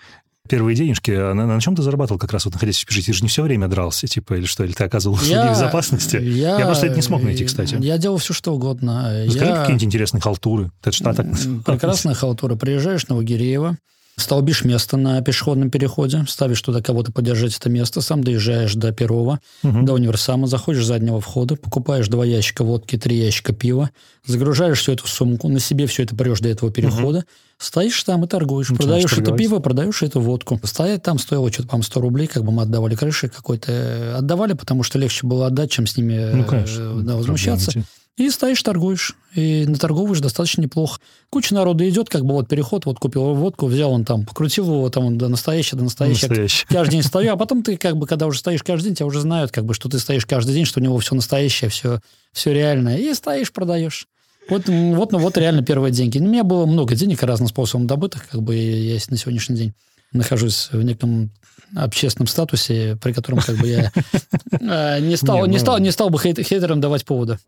первые 0.46 0.76
денежки, 0.76 1.10
а 1.10 1.34
на, 1.34 1.46
на 1.46 1.60
чем 1.60 1.76
ты 1.76 1.82
зарабатывал 1.82 2.18
как 2.18 2.32
раз 2.32 2.44
вот 2.44 2.54
находясь 2.54 2.78
в 2.78 2.84
общежитии? 2.84 3.12
Ты 3.12 3.18
же 3.18 3.22
не 3.22 3.28
все 3.28 3.42
время 3.42 3.68
дрался, 3.68 4.06
типа, 4.06 4.34
или 4.34 4.46
что? 4.46 4.64
Или 4.64 4.72
ты 4.72 4.84
оказывал 4.84 5.16
услуги 5.16 5.32
я, 5.32 5.50
безопасности? 5.50 6.16
Я, 6.16 6.58
я 6.58 6.66
просто 6.66 6.86
это 6.86 6.96
не 6.96 7.02
смог 7.02 7.22
найти, 7.22 7.44
кстати. 7.44 7.76
Я 7.80 7.98
делал 7.98 8.18
все, 8.18 8.32
что 8.32 8.54
угодно. 8.54 9.24
Расскажи 9.26 9.50
я... 9.50 9.56
какие-нибудь 9.56 9.84
интересные 9.84 10.20
халтуры. 10.20 10.70
Это 10.80 10.92
что, 10.92 11.12
так... 11.12 11.26
Прекрасная 11.64 12.14
халтура. 12.14 12.56
Приезжаешь 12.56 13.06
на 13.08 13.16
Угиреева, 13.16 13.76
столбишь 14.18 14.64
место 14.64 14.96
на 14.96 15.20
пешеходном 15.20 15.70
переходе, 15.70 16.24
ставишь 16.26 16.62
туда 16.62 16.80
кого-то 16.80 17.12
подержать 17.12 17.56
это 17.56 17.68
место, 17.68 18.00
сам 18.00 18.24
доезжаешь 18.24 18.74
до 18.74 18.90
Перова, 18.90 19.40
угу. 19.62 19.82
до 19.82 19.92
универсама, 19.92 20.46
заходишь 20.46 20.84
с 20.84 20.86
заднего 20.86 21.20
входа, 21.20 21.56
покупаешь 21.56 22.08
два 22.08 22.24
ящика 22.24 22.64
водки, 22.64 22.96
три 22.96 23.18
ящика 23.18 23.52
пива, 23.52 23.90
загружаешь 24.24 24.78
все 24.78 24.92
это 24.92 25.04
в 25.04 25.08
сумку, 25.08 25.48
на 25.48 25.60
себе 25.60 25.86
все 25.86 26.04
это 26.04 26.16
прешь 26.16 26.40
до 26.40 26.48
этого 26.48 26.72
перехода, 26.72 27.18
угу. 27.18 27.26
стоишь 27.58 28.02
там 28.04 28.24
и 28.24 28.26
торгуешь, 28.26 28.70
Начинаешь 28.70 28.86
продаешь 28.86 29.10
торговать. 29.10 29.28
это 29.28 29.38
пиво, 29.38 29.58
продаешь 29.60 30.02
эту 30.02 30.20
водку. 30.20 30.58
Стоять 30.62 31.02
там 31.02 31.18
стоило 31.18 31.52
что-то, 31.52 31.68
по 31.68 31.82
100 31.82 32.00
рублей, 32.00 32.26
как 32.26 32.42
бы 32.42 32.52
мы 32.52 32.62
отдавали 32.62 32.94
крыши 32.94 33.28
какой-то. 33.28 34.16
Отдавали, 34.16 34.54
потому 34.54 34.82
что 34.82 34.98
легче 34.98 35.26
было 35.26 35.46
отдать, 35.46 35.70
чем 35.70 35.86
с 35.86 35.96
ними 35.96 36.30
ну, 36.32 36.44
конечно, 36.44 37.02
да, 37.02 37.16
возмущаться. 37.16 37.66
Проблемы. 37.66 37.86
И 38.16 38.30
стоишь, 38.30 38.62
торгуешь. 38.62 39.14
И 39.34 39.66
наторговываешь 39.66 40.20
достаточно 40.20 40.62
неплохо. 40.62 41.00
Куча 41.28 41.54
народа 41.54 41.86
идет, 41.88 42.08
как 42.08 42.24
бы 42.24 42.32
вот 42.32 42.48
переход, 42.48 42.86
вот 42.86 42.98
купил 42.98 43.34
водку, 43.34 43.66
взял 43.66 43.92
он 43.92 44.06
там, 44.06 44.24
покрутил 44.24 44.64
его 44.66 44.88
там 44.88 45.18
до 45.18 45.28
настоящего, 45.28 45.78
до 45.78 45.84
настоящего. 45.84 46.28
Настоящий. 46.28 46.66
Каждый 46.68 46.92
день 46.92 47.02
стою, 47.02 47.34
а 47.34 47.36
потом 47.36 47.62
ты 47.62 47.76
как 47.76 47.98
бы, 47.98 48.06
когда 48.06 48.26
уже 48.26 48.38
стоишь 48.38 48.62
каждый 48.62 48.86
день, 48.86 48.94
тебя 48.94 49.06
уже 49.06 49.20
знают, 49.20 49.52
как 49.52 49.66
бы, 49.66 49.74
что 49.74 49.90
ты 49.90 49.98
стоишь 49.98 50.24
каждый 50.24 50.54
день, 50.54 50.64
что 50.64 50.80
у 50.80 50.82
него 50.82 50.98
все 50.98 51.14
настоящее, 51.14 51.68
все, 51.68 52.00
все 52.32 52.54
реальное. 52.54 52.96
И 52.96 53.12
стоишь, 53.12 53.52
продаешь. 53.52 54.08
Вот, 54.48 54.66
вот, 54.68 55.12
ну, 55.12 55.18
вот 55.18 55.36
реально 55.36 55.62
первые 55.62 55.92
деньги. 55.92 56.18
У 56.18 56.22
меня 56.22 56.42
было 56.42 56.64
много 56.64 56.94
денег 56.94 57.22
разным 57.22 57.48
способом 57.48 57.86
добытых, 57.86 58.28
как 58.28 58.42
бы 58.42 58.56
я 58.56 58.98
на 59.10 59.18
сегодняшний 59.18 59.56
день 59.56 59.74
нахожусь 60.12 60.70
в 60.72 60.82
неком 60.82 61.30
общественном 61.74 62.28
статусе, 62.28 62.96
при 63.02 63.12
котором 63.12 63.40
как 63.40 63.56
бы 63.56 63.66
я 63.66 63.92
э, 64.52 65.00
не 65.00 65.16
стал, 65.16 65.44
не, 65.46 65.58
стал, 65.58 65.78
не 65.78 65.90
стал 65.90 66.08
бы 66.08 66.18
хейтерам 66.18 66.80
давать 66.80 67.04
повода. 67.04 67.38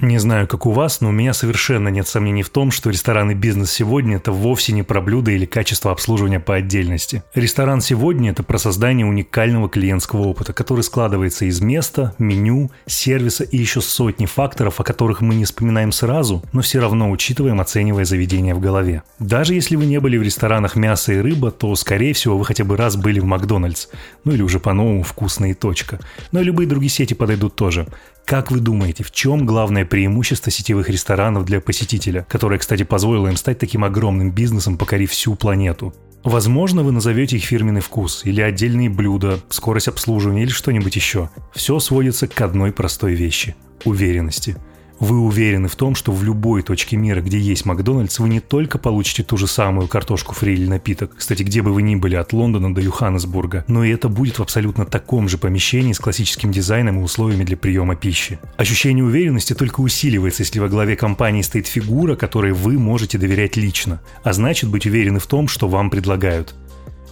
Не 0.00 0.16
знаю, 0.16 0.46
как 0.46 0.64
у 0.64 0.70
вас, 0.70 1.02
но 1.02 1.10
у 1.10 1.12
меня 1.12 1.34
совершенно 1.34 1.88
нет 1.88 2.08
сомнений 2.08 2.42
в 2.42 2.48
том, 2.48 2.70
что 2.70 2.88
ресторанный 2.88 3.34
бизнес 3.34 3.70
сегодня– 3.70 4.16
это 4.18 4.32
вовсе 4.32 4.72
не 4.72 4.82
про 4.82 5.02
блюда 5.02 5.30
или 5.30 5.44
качество 5.44 5.92
обслуживания 5.92 6.40
по 6.40 6.54
отдельности. 6.54 7.22
Ресторан 7.34 7.82
сегодня– 7.82 8.30
это 8.32 8.42
про 8.42 8.56
создание 8.56 9.04
уникального 9.04 9.68
клиентского 9.68 10.22
опыта, 10.22 10.54
который 10.54 10.84
складывается 10.84 11.44
из 11.44 11.60
места, 11.60 12.14
меню, 12.18 12.70
сервиса 12.86 13.44
и 13.44 13.58
еще 13.58 13.82
сотни 13.82 14.24
факторов, 14.24 14.80
о 14.80 14.84
которых 14.84 15.20
мы 15.20 15.34
не 15.34 15.44
вспоминаем 15.44 15.92
сразу, 15.92 16.42
но 16.54 16.62
все 16.62 16.80
равно 16.80 17.10
учитываем, 17.10 17.60
оценивая 17.60 18.06
заведение 18.06 18.54
в 18.54 18.60
голове. 18.60 19.02
Даже 19.18 19.52
если 19.52 19.76
вы 19.76 19.84
не 19.84 20.00
были 20.00 20.16
в 20.16 20.22
ресторанах 20.22 20.76
мясо 20.76 21.12
и 21.12 21.18
рыба, 21.18 21.50
то, 21.50 21.74
скорее 21.76 22.14
всего, 22.14 22.38
вы 22.38 22.46
хотя 22.46 22.64
бы 22.64 22.78
раз 22.78 22.96
были 22.96 23.20
в 23.20 23.26
Макдональдс, 23.26 23.88
ну 24.24 24.32
или 24.32 24.40
уже 24.40 24.60
по-новому 24.60 25.02
вкусная 25.02 25.54
точка. 25.54 26.00
Но 26.32 26.40
и 26.40 26.44
любые 26.44 26.66
другие 26.66 26.90
сети 26.90 27.12
подойдут 27.12 27.54
тоже. 27.54 27.86
Как 28.30 28.52
вы 28.52 28.60
думаете, 28.60 29.02
в 29.02 29.10
чем 29.10 29.44
главное 29.44 29.84
преимущество 29.84 30.52
сетевых 30.52 30.88
ресторанов 30.88 31.44
для 31.46 31.60
посетителя, 31.60 32.24
которое, 32.28 32.60
кстати, 32.60 32.84
позволило 32.84 33.26
им 33.26 33.34
стать 33.34 33.58
таким 33.58 33.82
огромным 33.82 34.30
бизнесом, 34.30 34.78
покорив 34.78 35.10
всю 35.10 35.34
планету? 35.34 35.92
Возможно, 36.22 36.84
вы 36.84 36.92
назовете 36.92 37.38
их 37.38 37.44
фирменный 37.44 37.80
вкус, 37.80 38.24
или 38.24 38.40
отдельные 38.40 38.88
блюда, 38.88 39.40
скорость 39.48 39.88
обслуживания 39.88 40.44
или 40.44 40.50
что-нибудь 40.50 40.94
еще. 40.94 41.28
Все 41.52 41.80
сводится 41.80 42.28
к 42.28 42.40
одной 42.40 42.70
простой 42.70 43.14
вещи– 43.14 43.56
уверенности– 43.84 44.56
вы 45.00 45.18
уверены 45.18 45.68
в 45.68 45.76
том, 45.76 45.94
что 45.94 46.12
в 46.12 46.22
любой 46.22 46.62
точке 46.62 46.96
мира, 46.96 47.20
где 47.20 47.38
есть 47.38 47.64
Макдональдс, 47.64 48.18
вы 48.18 48.28
не 48.28 48.40
только 48.40 48.78
получите 48.78 49.22
ту 49.22 49.36
же 49.36 49.46
самую 49.46 49.88
картошку 49.88 50.34
фри 50.34 50.52
или 50.52 50.66
напиток, 50.66 51.16
кстати, 51.16 51.42
где 51.42 51.62
бы 51.62 51.72
вы 51.72 51.82
ни 51.82 51.96
были 51.96 52.14
от 52.14 52.32
Лондона 52.32 52.72
до 52.74 52.80
Юханнесбурга, 52.80 53.64
но 53.66 53.82
и 53.82 53.90
это 53.90 54.08
будет 54.08 54.38
в 54.38 54.42
абсолютно 54.42 54.84
таком 54.84 55.28
же 55.28 55.38
помещении 55.38 55.92
с 55.92 55.98
классическим 55.98 56.52
дизайном 56.52 57.00
и 57.00 57.02
условиями 57.02 57.44
для 57.44 57.56
приема 57.56 57.96
пищи. 57.96 58.38
Ощущение 58.56 59.04
уверенности 59.04 59.54
только 59.54 59.80
усиливается, 59.80 60.42
если 60.42 60.60
во 60.60 60.68
главе 60.68 60.96
компании 60.96 61.42
стоит 61.42 61.66
фигура, 61.66 62.14
которой 62.14 62.52
вы 62.52 62.78
можете 62.78 63.16
доверять 63.18 63.56
лично, 63.56 64.00
а 64.22 64.32
значит 64.32 64.68
быть 64.68 64.86
уверены 64.86 65.18
в 65.18 65.26
том, 65.26 65.48
что 65.48 65.68
вам 65.68 65.90
предлагают. 65.90 66.54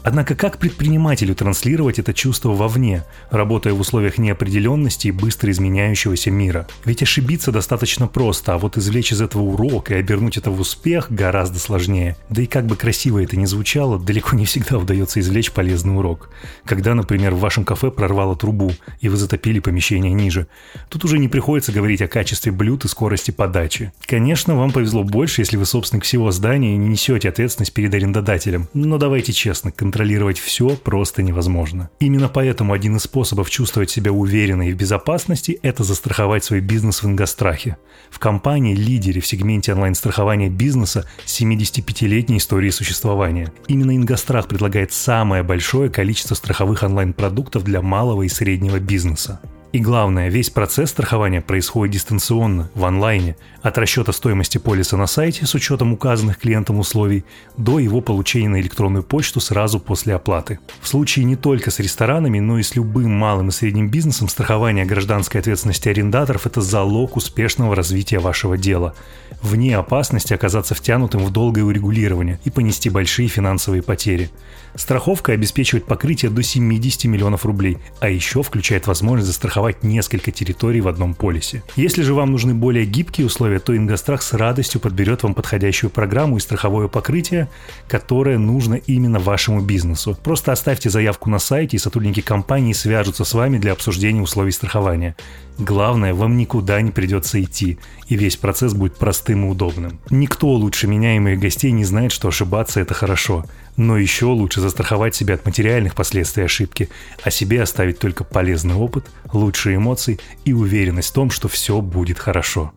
Однако 0.08 0.34
как 0.34 0.56
предпринимателю 0.56 1.34
транслировать 1.34 1.98
это 1.98 2.14
чувство 2.14 2.54
вовне, 2.54 3.04
работая 3.30 3.74
в 3.74 3.80
условиях 3.80 4.16
неопределенности 4.16 5.08
и 5.08 5.10
быстро 5.10 5.50
изменяющегося 5.50 6.30
мира? 6.30 6.66
Ведь 6.86 7.02
ошибиться 7.02 7.52
достаточно 7.52 8.06
просто, 8.06 8.54
а 8.54 8.58
вот 8.58 8.78
извлечь 8.78 9.12
из 9.12 9.20
этого 9.20 9.42
урок 9.42 9.90
и 9.90 9.94
обернуть 9.96 10.38
это 10.38 10.50
в 10.50 10.60
успех 10.60 11.08
гораздо 11.10 11.58
сложнее. 11.58 12.16
Да 12.30 12.40
и 12.40 12.46
как 12.46 12.64
бы 12.64 12.74
красиво 12.74 13.22
это 13.22 13.36
ни 13.36 13.44
звучало, 13.44 13.98
далеко 13.98 14.34
не 14.34 14.46
всегда 14.46 14.78
удается 14.78 15.20
извлечь 15.20 15.52
полезный 15.52 15.94
урок. 15.94 16.30
Когда, 16.64 16.94
например, 16.94 17.34
в 17.34 17.40
вашем 17.40 17.66
кафе 17.66 17.90
прорвало 17.90 18.34
трубу, 18.34 18.72
и 19.02 19.10
вы 19.10 19.18
затопили 19.18 19.58
помещение 19.58 20.14
ниже, 20.14 20.46
тут 20.88 21.04
уже 21.04 21.18
не 21.18 21.28
приходится 21.28 21.70
говорить 21.70 22.00
о 22.00 22.08
качестве 22.08 22.50
блюд 22.50 22.86
и 22.86 22.88
скорости 22.88 23.30
подачи. 23.30 23.92
Конечно, 24.06 24.56
вам 24.56 24.72
повезло 24.72 25.04
больше, 25.04 25.42
если 25.42 25.58
вы 25.58 25.66
собственник 25.66 26.04
всего 26.04 26.30
здания 26.30 26.72
и 26.72 26.78
не 26.78 26.88
несете 26.88 27.28
ответственность 27.28 27.74
перед 27.74 27.92
арендодателем. 27.92 28.68
Но 28.72 28.96
давайте 28.96 29.34
честно, 29.34 29.70
контролировать 29.70 29.97
все 30.38 30.76
просто 30.76 31.22
невозможно. 31.22 31.90
Именно 32.00 32.28
поэтому 32.28 32.72
один 32.72 32.96
из 32.96 33.02
способов 33.02 33.50
чувствовать 33.50 33.90
себя 33.90 34.12
уверенно 34.12 34.68
и 34.68 34.72
в 34.72 34.76
безопасности– 34.76 35.58
это 35.62 35.84
застраховать 35.84 36.44
свой 36.44 36.60
бизнес 36.60 37.02
в 37.02 37.06
ингострахе. 37.06 37.76
В 38.10 38.18
компании 38.18 38.74
лидере 38.74 39.20
в 39.20 39.26
сегменте 39.26 39.72
онлайн-страхования 39.72 40.48
бизнеса 40.48 41.06
с 41.24 41.40
75-летней 41.40 42.38
историей 42.38 42.70
существования. 42.70 43.52
Именно 43.66 43.96
Ингострах 43.96 44.48
предлагает 44.48 44.92
самое 44.92 45.42
большое 45.42 45.90
количество 45.90 46.34
страховых 46.34 46.82
онлайн-продуктов 46.82 47.64
для 47.64 47.82
малого 47.82 48.22
и 48.22 48.28
среднего 48.28 48.78
бизнеса. 48.78 49.40
И 49.70 49.80
главное, 49.80 50.30
весь 50.30 50.48
процесс 50.48 50.88
страхования 50.90 51.42
происходит 51.42 51.92
дистанционно, 51.92 52.70
в 52.74 52.86
онлайне, 52.86 53.36
от 53.60 53.76
расчета 53.76 54.12
стоимости 54.12 54.56
полиса 54.56 54.96
на 54.96 55.06
сайте 55.06 55.44
с 55.44 55.54
учетом 55.54 55.92
указанных 55.92 56.38
клиентом 56.38 56.78
условий 56.78 57.26
до 57.58 57.78
его 57.78 58.00
получения 58.00 58.48
на 58.48 58.60
электронную 58.62 59.02
почту 59.02 59.40
сразу 59.40 59.78
после 59.78 60.14
оплаты. 60.14 60.58
В 60.80 60.88
случае 60.88 61.26
не 61.26 61.36
только 61.36 61.70
с 61.70 61.80
ресторанами, 61.80 62.38
но 62.38 62.58
и 62.58 62.62
с 62.62 62.76
любым 62.76 63.12
малым 63.12 63.48
и 63.48 63.52
средним 63.52 63.90
бизнесом 63.90 64.30
страхование 64.30 64.86
гражданской 64.86 65.42
ответственности 65.42 65.90
арендаторов– 65.90 66.46
это 66.46 66.62
залог 66.62 67.18
успешного 67.18 67.76
развития 67.76 68.20
вашего 68.20 68.56
дела. 68.56 68.94
Вне 69.42 69.76
опасности 69.76 70.32
оказаться 70.32 70.74
втянутым 70.74 71.20
в 71.20 71.30
долгое 71.30 71.64
урегулирование 71.64 72.40
и 72.44 72.50
понести 72.50 72.88
большие 72.88 73.28
финансовые 73.28 73.82
потери. 73.82 74.30
Страховка 74.74 75.32
обеспечивает 75.32 75.84
покрытие 75.84 76.30
до 76.30 76.42
70 76.42 77.04
миллионов 77.04 77.44
рублей, 77.46 77.78
а 78.00 78.08
еще 78.08 78.42
включает 78.42 78.86
возможность 78.86 79.28
застраховать 79.28 79.82
несколько 79.82 80.30
территорий 80.30 80.80
в 80.80 80.88
одном 80.88 81.14
полисе. 81.14 81.62
Если 81.76 82.02
же 82.02 82.14
вам 82.14 82.32
нужны 82.32 82.54
более 82.54 82.86
гибкие 82.86 83.26
условия, 83.26 83.58
то 83.58 83.76
Ингострах 83.76 84.22
с 84.22 84.32
радостью 84.32 84.80
подберет 84.80 85.22
вам 85.22 85.34
подходящую 85.34 85.90
программу 85.90 86.36
и 86.36 86.40
страховое 86.40 86.88
покрытие, 86.88 87.48
которое 87.88 88.38
нужно 88.38 88.74
именно 88.74 89.18
вашему 89.18 89.60
бизнесу. 89.60 90.16
Просто 90.22 90.52
оставьте 90.52 90.90
заявку 90.90 91.30
на 91.30 91.38
сайте, 91.38 91.76
и 91.76 91.80
сотрудники 91.80 92.20
компании 92.20 92.72
свяжутся 92.72 93.24
с 93.24 93.34
вами 93.34 93.58
для 93.58 93.72
обсуждения 93.72 94.22
условий 94.22 94.52
страхования. 94.52 95.16
Главное, 95.58 96.14
вам 96.14 96.36
никуда 96.36 96.80
не 96.80 96.92
придется 96.92 97.42
идти, 97.42 97.78
и 98.06 98.16
весь 98.16 98.36
процесс 98.36 98.74
будет 98.74 98.96
простым 98.96 99.44
и 99.44 99.48
удобным. 99.48 99.98
Никто 100.08 100.48
лучше 100.48 100.86
меня 100.86 101.16
и 101.16 101.18
моих 101.18 101.40
гостей 101.40 101.72
не 101.72 101.84
знает, 101.84 102.12
что 102.12 102.28
ошибаться 102.28 102.80
это 102.80 102.94
хорошо. 102.94 103.44
Но 103.78 103.96
еще 103.96 104.26
лучше 104.26 104.60
застраховать 104.60 105.14
себя 105.14 105.34
от 105.34 105.46
материальных 105.46 105.94
последствий 105.94 106.42
ошибки, 106.42 106.88
а 107.22 107.30
себе 107.30 107.62
оставить 107.62 108.00
только 108.00 108.24
полезный 108.24 108.74
опыт, 108.74 109.06
лучшие 109.32 109.76
эмоции 109.76 110.18
и 110.44 110.52
уверенность 110.52 111.10
в 111.10 111.12
том, 111.12 111.30
что 111.30 111.46
все 111.46 111.80
будет 111.80 112.18
хорошо. 112.18 112.72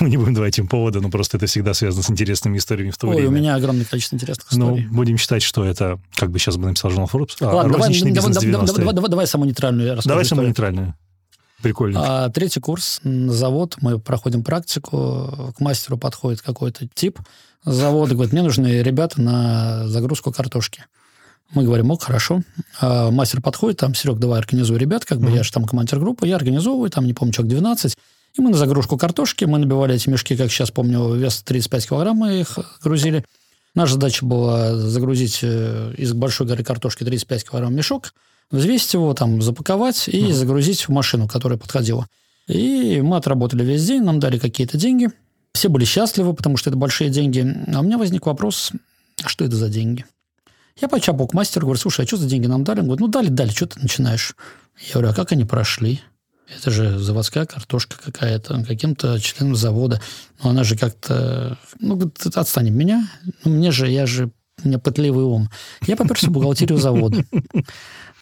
Мы 0.00 0.10
не 0.10 0.16
будем 0.16 0.34
давать 0.34 0.58
им 0.58 0.66
повода, 0.66 1.00
но 1.00 1.08
просто 1.08 1.36
это 1.36 1.46
всегда 1.46 1.72
связано 1.72 2.02
с 2.02 2.10
интересными 2.10 2.58
историями 2.58 2.90
в 2.90 2.98
то 2.98 3.06
Ой, 3.06 3.14
время. 3.14 3.28
у 3.28 3.32
меня 3.32 3.54
огромное 3.54 3.84
количество 3.84 4.16
интересных 4.16 4.52
историй. 4.52 4.86
Ну, 4.86 4.94
будем 4.94 5.16
считать, 5.18 5.42
что 5.42 5.64
это, 5.64 6.00
как 6.16 6.32
бы 6.32 6.40
сейчас 6.40 6.56
бы 6.56 6.66
написал 6.66 6.90
журнал 6.90 7.08
Forbes, 7.12 7.36
а, 7.40 7.46
Ладно, 7.46 7.72
давай, 7.72 7.88
розничный 7.88 8.10
давай, 8.12 8.30
бизнес 8.30 8.44
давай, 8.44 8.66
90-е. 8.66 8.76
давай, 8.76 8.94
давай, 8.94 9.10
давай 9.10 9.26
самую 9.28 9.48
нейтральную 9.48 9.90
расскажу 9.92 10.08
Давай 10.08 10.24
самое 10.24 10.50
историю. 10.50 10.72
нейтральное. 10.72 10.98
Прикольно. 11.62 12.24
А, 12.24 12.30
третий 12.30 12.60
курс, 12.60 13.00
завод, 13.04 13.76
мы 13.80 13.98
проходим 14.00 14.42
практику, 14.44 15.52
к 15.56 15.60
мастеру 15.60 15.96
подходит 15.96 16.42
какой-то 16.42 16.88
тип 16.94 17.18
завода, 17.64 18.14
говорит, 18.14 18.32
мне 18.32 18.42
нужны 18.42 18.82
ребята 18.82 19.20
на 19.20 19.88
загрузку 19.88 20.32
картошки. 20.32 20.84
Мы 21.54 21.64
говорим, 21.64 21.90
ок, 21.90 22.02
хорошо. 22.02 22.42
А, 22.80 23.10
мастер 23.10 23.40
подходит, 23.40 23.78
там, 23.78 23.94
Серег, 23.94 24.18
давай 24.18 24.38
организуй 24.38 24.78
ребят, 24.78 25.04
как 25.04 25.18
бы 25.18 25.26
Мгм. 25.28 25.34
я 25.36 25.42
же 25.42 25.50
там 25.52 25.64
командир 25.64 25.98
группы, 25.98 26.26
я 26.28 26.36
организовываю, 26.36 26.90
там, 26.90 27.06
не 27.06 27.14
помню, 27.14 27.32
человек 27.32 27.50
12. 27.52 27.96
И 28.36 28.40
мы 28.42 28.50
на 28.50 28.56
загрузку 28.58 28.98
картошки, 28.98 29.44
мы 29.46 29.58
набивали 29.58 29.94
эти 29.94 30.10
мешки, 30.10 30.36
как 30.36 30.50
сейчас 30.50 30.70
помню, 30.70 31.14
вес 31.14 31.42
35 31.42 31.88
килограмм 31.88 32.16
мы 32.18 32.40
их 32.40 32.58
грузили. 32.82 33.24
Наша 33.74 33.94
задача 33.94 34.26
была 34.26 34.76
загрузить 34.76 35.38
э, 35.42 35.94
из 35.96 36.12
большой 36.12 36.46
горы 36.46 36.62
картошки 36.64 37.04
35 37.04 37.48
килограмм 37.48 37.74
мешок, 37.74 38.12
взвесить 38.50 38.92
его, 38.94 39.14
там, 39.14 39.40
запаковать 39.40 40.08
и 40.08 40.24
Мгм. 40.24 40.32
загрузить 40.34 40.86
в 40.86 40.90
машину, 40.90 41.28
которая 41.28 41.58
подходила. 41.58 42.06
И 42.46 43.00
мы 43.02 43.16
отработали 43.16 43.64
весь 43.64 43.86
день, 43.86 44.02
нам 44.02 44.20
дали 44.20 44.38
какие-то 44.38 44.76
деньги. 44.76 45.08
Все 45.58 45.68
были 45.68 45.84
счастливы, 45.84 46.34
потому 46.34 46.56
что 46.56 46.70
это 46.70 46.76
большие 46.76 47.10
деньги. 47.10 47.40
А 47.74 47.80
у 47.80 47.82
меня 47.82 47.98
возник 47.98 48.26
вопрос, 48.26 48.70
что 49.26 49.44
это 49.44 49.56
за 49.56 49.68
деньги? 49.68 50.04
Я 50.80 50.86
почапал 50.86 51.26
к 51.26 51.34
мастеру, 51.34 51.66
говорю, 51.66 51.80
слушай, 51.80 52.04
а 52.04 52.06
что 52.06 52.16
за 52.16 52.28
деньги 52.28 52.46
нам 52.46 52.62
дали? 52.62 52.78
Он 52.78 52.84
говорит, 52.84 53.00
ну, 53.00 53.08
дали, 53.08 53.26
дали, 53.26 53.50
что 53.50 53.66
ты 53.66 53.80
начинаешь? 53.80 54.36
Я 54.86 54.92
говорю, 54.92 55.08
а 55.08 55.14
как 55.14 55.32
они 55.32 55.44
прошли? 55.44 56.00
Это 56.56 56.70
же 56.70 57.00
заводская 57.00 57.44
картошка 57.44 57.96
какая-то, 58.00 58.62
каким-то 58.62 59.18
членом 59.18 59.56
завода. 59.56 60.00
Но 60.40 60.50
она 60.50 60.62
же 60.62 60.78
как-то... 60.78 61.58
Ну, 61.80 61.96
говорит, 61.96 62.24
отстань 62.36 62.68
от 62.68 62.74
меня. 62.74 63.08
Ну, 63.44 63.50
мне 63.50 63.72
же, 63.72 63.90
я 63.90 64.06
же... 64.06 64.30
У 64.62 64.68
меня 64.68 64.78
пытливый 64.78 65.24
ум. 65.24 65.50
Я 65.88 65.96
поперся 65.96 66.28
в 66.28 66.30
бухгалтерию 66.30 66.78
завода. 66.78 67.24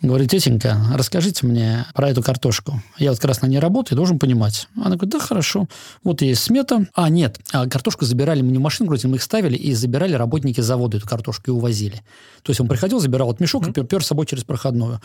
Говорю, 0.02 0.26
тетенька, 0.26 0.78
расскажите 0.94 1.46
мне 1.46 1.86
про 1.94 2.10
эту 2.10 2.22
картошку. 2.22 2.82
Я 2.98 3.10
вот 3.10 3.18
как 3.18 3.28
раз 3.28 3.40
на 3.40 3.46
ней 3.46 3.58
работаю, 3.58 3.96
должен 3.96 4.18
понимать. 4.18 4.68
Она 4.76 4.96
говорит, 4.96 5.08
да, 5.08 5.18
хорошо. 5.18 5.68
Вот 6.04 6.20
есть 6.20 6.42
смета. 6.42 6.86
А, 6.94 7.08
нет, 7.08 7.40
а 7.52 7.66
картошку 7.66 8.04
забирали, 8.04 8.42
мы 8.42 8.50
не 8.50 8.58
в 8.58 8.60
машину 8.60 8.88
грузили, 8.88 9.10
мы 9.10 9.16
их 9.16 9.22
ставили, 9.22 9.56
и 9.56 9.72
забирали 9.72 10.12
работники 10.12 10.60
завода 10.60 10.98
эту 10.98 11.08
картошку 11.08 11.44
и 11.46 11.50
увозили. 11.50 12.02
То 12.42 12.50
есть 12.50 12.60
он 12.60 12.68
приходил, 12.68 13.00
забирал 13.00 13.28
вот 13.28 13.40
мешок 13.40 13.66
и 13.68 13.72
пер, 13.72 13.86
пер 13.86 14.04
с 14.04 14.08
собой 14.08 14.26
через 14.26 14.44
проходную. 14.44 15.00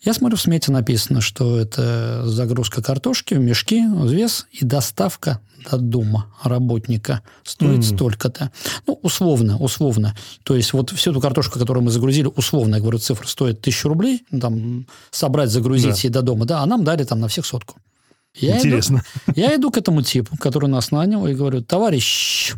Я 0.00 0.14
смотрю, 0.14 0.36
в 0.36 0.40
смете 0.40 0.70
написано, 0.70 1.20
что 1.20 1.58
это 1.58 2.22
загрузка 2.26 2.82
картошки 2.82 3.34
в 3.34 3.40
мешки, 3.40 3.84
вес 4.06 4.46
и 4.52 4.64
доставка 4.64 5.40
до 5.68 5.76
дома 5.76 6.26
работника 6.42 7.22
стоит 7.42 7.78
Мгм. 7.78 7.82
столько-то. 7.82 8.52
Ну, 8.86 8.98
условно, 9.02 9.56
условно. 9.58 10.16
То 10.44 10.54
есть 10.54 10.72
вот 10.72 10.90
всю 10.90 11.10
эту 11.10 11.20
картошку, 11.20 11.58
которую 11.58 11.82
мы 11.84 11.90
загрузили, 11.90 12.30
условно, 12.36 12.76
я 12.76 12.80
говорю, 12.80 12.98
цифра 12.98 13.26
стоит 13.26 13.60
тысячу 13.60 13.88
рублей, 13.88 14.22
там, 14.40 14.86
собрать, 15.10 15.50
загрузить 15.50 16.00
Да. 16.02 16.08
и 16.08 16.10
до 16.10 16.22
дома, 16.22 16.44
да, 16.44 16.60
а 16.62 16.66
нам 16.66 16.84
дали 16.84 17.02
там 17.02 17.18
на 17.18 17.26
всех 17.26 17.44
сотку. 17.44 17.76
Я 18.36 18.52
иду- 18.58 18.68
Интересно. 18.68 19.02
я 19.34 19.54
иду 19.56 19.72
к 19.72 19.78
этому 19.78 20.02
типу, 20.02 20.36
который 20.36 20.68
нас 20.68 20.92
нанял, 20.92 21.26
и 21.26 21.34
говорю, 21.34 21.60
товарищ, 21.62 22.54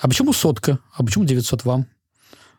а 0.00 0.08
почему 0.08 0.32
сотка? 0.32 0.78
А 0.96 1.02
почему 1.04 1.24
900 1.26 1.64
вам? 1.64 1.86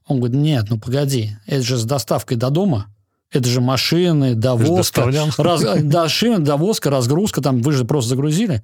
Он 0.06 0.18
говорит, 0.20 0.38
нет, 0.38 0.66
ну 0.70 0.80
погоди, 0.80 1.36
это 1.48 1.64
же 1.64 1.78
с 1.78 1.84
доставкой 1.86 2.38
до 2.38 2.50
дома, 2.52 2.93
это 3.34 3.50
же 3.50 3.62
машины, 3.62 4.36
довозка, 4.36 5.12
раз, 5.38 5.64
да, 5.82 6.08
шины, 6.08 6.40
довозка, 6.40 6.90
разгрузка, 6.90 7.42
там 7.42 7.62
вы 7.62 7.74
же 7.74 7.84
просто 7.84 8.10
загрузили. 8.10 8.64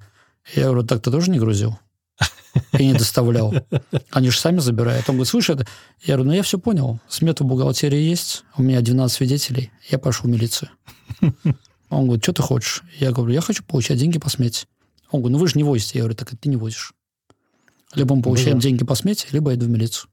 Я 0.54 0.66
говорю, 0.66 0.84
так 0.84 1.02
ты 1.02 1.10
тоже 1.10 1.30
не 1.30 1.38
грузил? 1.38 1.78
И 2.78 2.86
не 2.86 2.94
доставлял. 2.94 3.52
Они 4.10 4.30
же 4.30 4.38
сами 4.38 4.58
забирают. 4.58 5.08
Он 5.08 5.16
говорит, 5.16 5.28
слышь, 5.28 5.50
это... 5.50 5.66
Я 6.02 6.14
говорю, 6.14 6.30
ну 6.30 6.36
я 6.36 6.42
все 6.42 6.58
понял. 6.58 6.98
Смета 7.08 7.44
в 7.44 7.46
бухгалтерии 7.46 8.00
есть, 8.00 8.44
у 8.56 8.62
меня 8.62 8.80
12 8.80 9.16
свидетелей, 9.16 9.70
я 9.88 9.98
пошел 9.98 10.26
в 10.26 10.32
милицию. 10.32 10.70
Он 11.90 12.04
говорит, 12.04 12.22
что 12.22 12.32
ты 12.32 12.42
хочешь? 12.42 12.82
Я 12.98 13.10
говорю, 13.10 13.32
я 13.32 13.40
хочу 13.40 13.64
получать 13.64 13.98
деньги 13.98 14.18
по 14.18 14.30
смете. 14.30 14.66
Он 15.10 15.20
говорит, 15.20 15.36
ну 15.36 15.38
вы 15.40 15.48
же 15.48 15.54
не 15.56 15.64
возите. 15.64 15.98
Я 15.98 16.02
говорю, 16.02 16.16
так 16.16 16.30
ты 16.30 16.48
не 16.48 16.56
возишь. 16.56 16.94
Либо 17.94 18.14
мы 18.14 18.22
получаем 18.22 18.58
да. 18.58 18.62
деньги 18.62 18.84
по 18.84 18.94
смете, 18.94 19.26
либо 19.32 19.50
я 19.50 19.56
иду 19.56 19.66
в 19.66 19.68
милицию. 19.68 20.08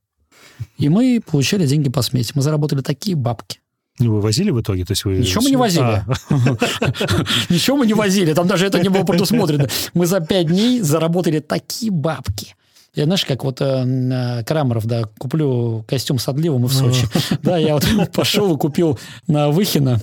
И 0.80 0.89
мы 0.89 1.22
получали 1.24 1.67
деньги 1.67 1.89
по 1.89 2.02
смете. 2.02 2.32
Мы 2.34 2.41
заработали 2.41 2.82
такие 2.82 3.15
бабки. 3.15 3.60
Ну, 3.99 4.13
вы 4.13 4.21
возили 4.21 4.51
в 4.51 4.62
итоге? 4.62 4.86
То 4.86 4.91
есть 4.91 5.05
вы... 5.05 5.17
Ничего 5.17 5.41
мы 5.41 5.49
не 5.49 5.55
возили. 5.55 5.83
А, 5.83 6.05
Ничего 7.49 7.77
мы 7.77 7.88
не 7.88 7.95
возили. 7.95 8.33
Там 8.33 8.47
даже 8.47 8.67
это 8.67 8.79
не 8.79 8.89
было 8.89 9.03
предусмотрено. 9.03 9.67
Мы 9.93 10.05
за 10.05 10.19
пять 10.19 10.47
дней 10.47 10.81
заработали 10.81 11.39
такие 11.39 11.91
бабки. 11.91 12.55
Я, 12.97 13.03
знаешь, 13.05 13.25
как 13.25 13.43
вот 13.43 13.62
э, 13.62 13.83
на 13.83 14.43
Крамеров, 14.43 14.88
да, 14.88 15.03
куплю 15.19 15.86
костюм 15.88 16.17
с 16.17 16.27
отливом 16.27 16.65
и 16.65 16.67
в 16.67 16.73
Сочи. 16.73 17.07
Да, 17.43 17.55
я 17.57 17.75
вот 17.75 17.86
пошел 18.13 18.55
и 18.55 18.57
купил 18.57 18.99
на 19.27 19.51
Выхина 19.51 20.01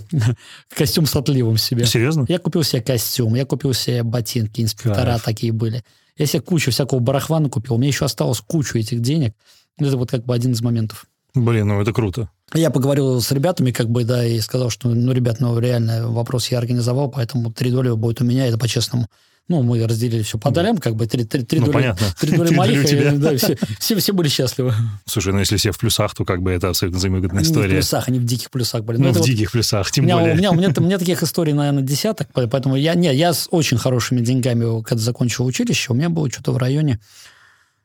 костюм 0.72 1.06
с 1.06 1.16
отливом 1.16 1.56
себе. 1.56 1.86
Серьезно? 1.86 2.24
Я 2.28 2.38
купил 2.38 2.62
себе 2.62 2.82
костюм, 2.82 3.34
я 3.34 3.46
купил 3.46 3.74
себе 3.74 4.04
ботинки, 4.04 4.60
инспектора 4.60 5.18
такие 5.18 5.52
были. 5.52 5.82
Я 6.16 6.26
себе 6.26 6.40
кучу 6.40 6.70
всякого 6.70 7.00
барахвана 7.00 7.48
купил. 7.48 7.74
У 7.74 7.78
меня 7.78 7.88
еще 7.88 8.04
осталось 8.04 8.40
кучу 8.40 8.78
этих 8.78 9.00
денег. 9.00 9.34
Это 9.76 9.96
вот 9.96 10.10
как 10.12 10.24
бы 10.24 10.32
один 10.32 10.52
из 10.52 10.62
моментов. 10.62 11.06
Блин, 11.34 11.68
ну 11.68 11.80
это 11.80 11.92
круто. 11.92 12.28
Я 12.52 12.70
поговорил 12.70 13.20
с 13.20 13.32
ребятами, 13.32 13.72
как 13.72 13.88
бы, 13.90 14.04
да, 14.04 14.24
и 14.24 14.38
сказал, 14.40 14.70
что, 14.70 14.88
ну, 14.88 15.12
ребят, 15.12 15.40
ну, 15.40 15.58
реально, 15.58 16.08
вопрос 16.08 16.48
я 16.48 16.58
организовал, 16.58 17.10
поэтому 17.10 17.52
три 17.52 17.70
доли 17.72 17.90
будет 17.90 18.20
у 18.20 18.24
меня, 18.24 18.46
это 18.46 18.58
по-честному. 18.58 19.08
Ну, 19.46 19.62
мы 19.62 19.84
разделили 19.86 20.22
все 20.22 20.38
по 20.38 20.50
долям, 20.50 20.78
как 20.78 20.94
бы 20.96 21.06
три, 21.06 21.24
три, 21.24 21.42
три 21.42 21.58
Ну, 21.60 21.66
доли, 21.66 21.74
понятно. 21.74 22.06
три 22.18 22.34
доли 22.36 22.54
моих, 22.54 22.84
у 22.84 22.88
и, 22.88 23.18
да, 23.18 23.36
все, 23.36 23.58
все, 23.78 23.96
все 23.96 24.12
были 24.14 24.28
счастливы. 24.28 24.72
Слушай, 25.04 25.32
ну 25.34 25.40
если 25.40 25.56
все 25.56 25.70
в 25.72 25.78
плюсах, 25.78 26.14
то 26.14 26.24
как 26.24 26.40
бы 26.40 26.50
это 26.52 26.68
абсолютно 26.70 26.98
взаимовыгодная 26.98 27.40
Они 27.40 27.48
в 27.48 27.50
история. 27.50 27.74
плюсах, 27.74 28.08
они 28.08 28.20
в 28.20 28.24
диких 28.24 28.50
плюсах 28.50 28.84
были. 28.84 28.96
Ну, 28.98 29.08
это 29.08 29.16
в 29.16 29.18
вот- 29.18 29.26
диких 29.26 29.52
плюсах, 29.52 29.86
у 29.88 29.90
тем 29.90 30.04
меня, 30.06 30.16
более. 30.16 30.34
у, 30.34 30.38
меня, 30.38 30.50
у, 30.52 30.54
меня, 30.54 30.72
у 30.76 30.80
меня 30.80 30.98
таких 30.98 31.22
историй, 31.22 31.52
наверное, 31.52 31.82
десяток, 31.82 32.32
по- 32.32 32.46
поэтому 32.46 32.76
я, 32.76 32.94
не, 32.94 33.14
я 33.14 33.34
с 33.34 33.48
очень 33.50 33.76
хорошими 33.76 34.22
деньгами, 34.22 34.82
когда 34.82 35.02
закончил 35.02 35.44
училище, 35.44 35.92
у 35.92 35.94
меня 35.96 36.08
было 36.08 36.30
что-то 36.30 36.52
в 36.52 36.56
районе, 36.56 36.98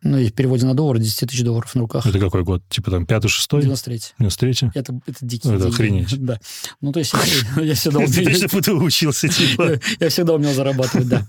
ну, 0.02 0.18
и 0.18 0.30
в 0.30 0.34
переводе 0.34 0.66
на 0.66 0.74
доллар 0.74 0.98
10 0.98 1.30
тысяч 1.30 1.44
долларов 1.44 1.74
на 1.76 1.82
руках. 1.82 2.06
Это 2.06 2.20
какой 2.20 2.44
год? 2.44 2.64
Типа 2.70 2.90
там 2.92 3.06
пятый, 3.06 3.28
шестой? 3.28 3.62
93 3.64 4.02
93 4.20 4.70
это, 4.74 5.00
это 5.06 5.18
дикие 5.26 5.54
Это 5.54 5.64
деньги. 5.64 5.74
охренеть. 5.74 6.20
Да. 6.30 6.40
Ну, 6.82 6.92
то 6.92 7.00
есть 7.00 7.14
я, 7.58 7.62
я 7.64 7.74
всегда 7.76 8.00
Ты 8.06 8.22
умею... 8.22 8.38
же 8.38 8.48
ПТУ 8.48 8.84
учился, 8.84 9.28
типа. 9.28 9.80
Я 10.00 10.10
всегда 10.10 10.34
умел 10.34 10.54
зарабатывать, 10.54 11.08
да. 11.08 11.28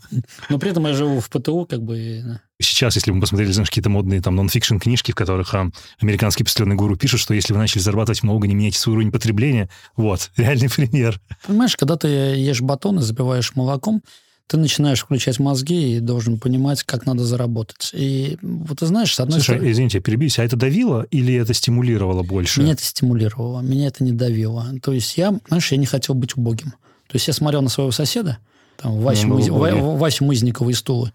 Но 0.48 0.58
при 0.58 0.70
этом 0.70 0.86
я 0.86 0.92
живу 0.92 1.20
в 1.20 1.28
ПТУ, 1.28 1.66
как 1.68 1.82
бы... 1.82 2.40
Сейчас, 2.60 2.94
если 2.94 3.10
мы 3.10 3.20
посмотрели, 3.20 3.50
знаешь, 3.52 3.70
какие-то 3.70 3.88
модные 3.88 4.20
там 4.20 4.36
нон-фикшн 4.36 4.76
книжки, 4.76 5.12
в 5.12 5.14
которых 5.14 5.54
а, 5.54 5.70
американский 6.00 6.44
постоянный 6.44 6.76
гуру 6.76 6.94
пишет, 6.96 7.18
что 7.18 7.32
если 7.32 7.54
вы 7.54 7.58
начали 7.58 7.80
зарабатывать 7.80 8.22
много, 8.22 8.46
не 8.46 8.54
меняйте 8.54 8.78
свой 8.78 8.96
уровень 8.96 9.10
потребления. 9.10 9.70
Вот, 9.96 10.30
реальный 10.36 10.68
пример. 10.68 11.20
Понимаешь, 11.46 11.76
когда 11.76 11.96
ты 11.96 12.08
ешь 12.08 12.60
батон 12.60 12.98
и 12.98 13.02
запиваешь 13.02 13.54
молоком, 13.54 14.02
ты 14.50 14.56
начинаешь 14.56 14.98
включать 14.98 15.38
мозги 15.38 15.96
и 15.96 16.00
должен 16.00 16.36
понимать, 16.40 16.82
как 16.82 17.06
надо 17.06 17.24
заработать. 17.24 17.90
И 17.92 18.36
вот 18.42 18.80
ты 18.80 18.86
знаешь, 18.86 19.14
с 19.14 19.20
одной 19.20 19.38
Слушай, 19.38 19.54
стороны... 19.58 19.70
извините, 19.70 20.00
перебьюсь, 20.00 20.40
а 20.40 20.44
это 20.44 20.56
давило 20.56 21.06
или 21.12 21.34
это 21.34 21.54
стимулировало 21.54 22.24
больше? 22.24 22.60
Меня 22.60 22.72
это 22.72 22.82
стимулировало, 22.82 23.60
меня 23.60 23.86
это 23.86 24.02
не 24.02 24.10
давило. 24.10 24.66
То 24.82 24.92
есть 24.92 25.16
я, 25.16 25.38
знаешь, 25.46 25.70
я 25.70 25.78
не 25.78 25.86
хотел 25.86 26.16
быть 26.16 26.36
убогим. 26.36 26.70
То 27.06 27.14
есть 27.14 27.28
я 27.28 27.32
смотрел 27.32 27.62
на 27.62 27.68
своего 27.68 27.92
соседа, 27.92 28.38
там, 28.76 28.98
Васю, 29.00 29.28
был 29.28 29.38
Мыз- 29.38 29.50
убогий. 29.50 29.80
Ва- 29.80 29.96
Васю 29.96 30.24
Мызникова 30.24 30.68
из 30.70 30.82
Тулы. 30.82 31.12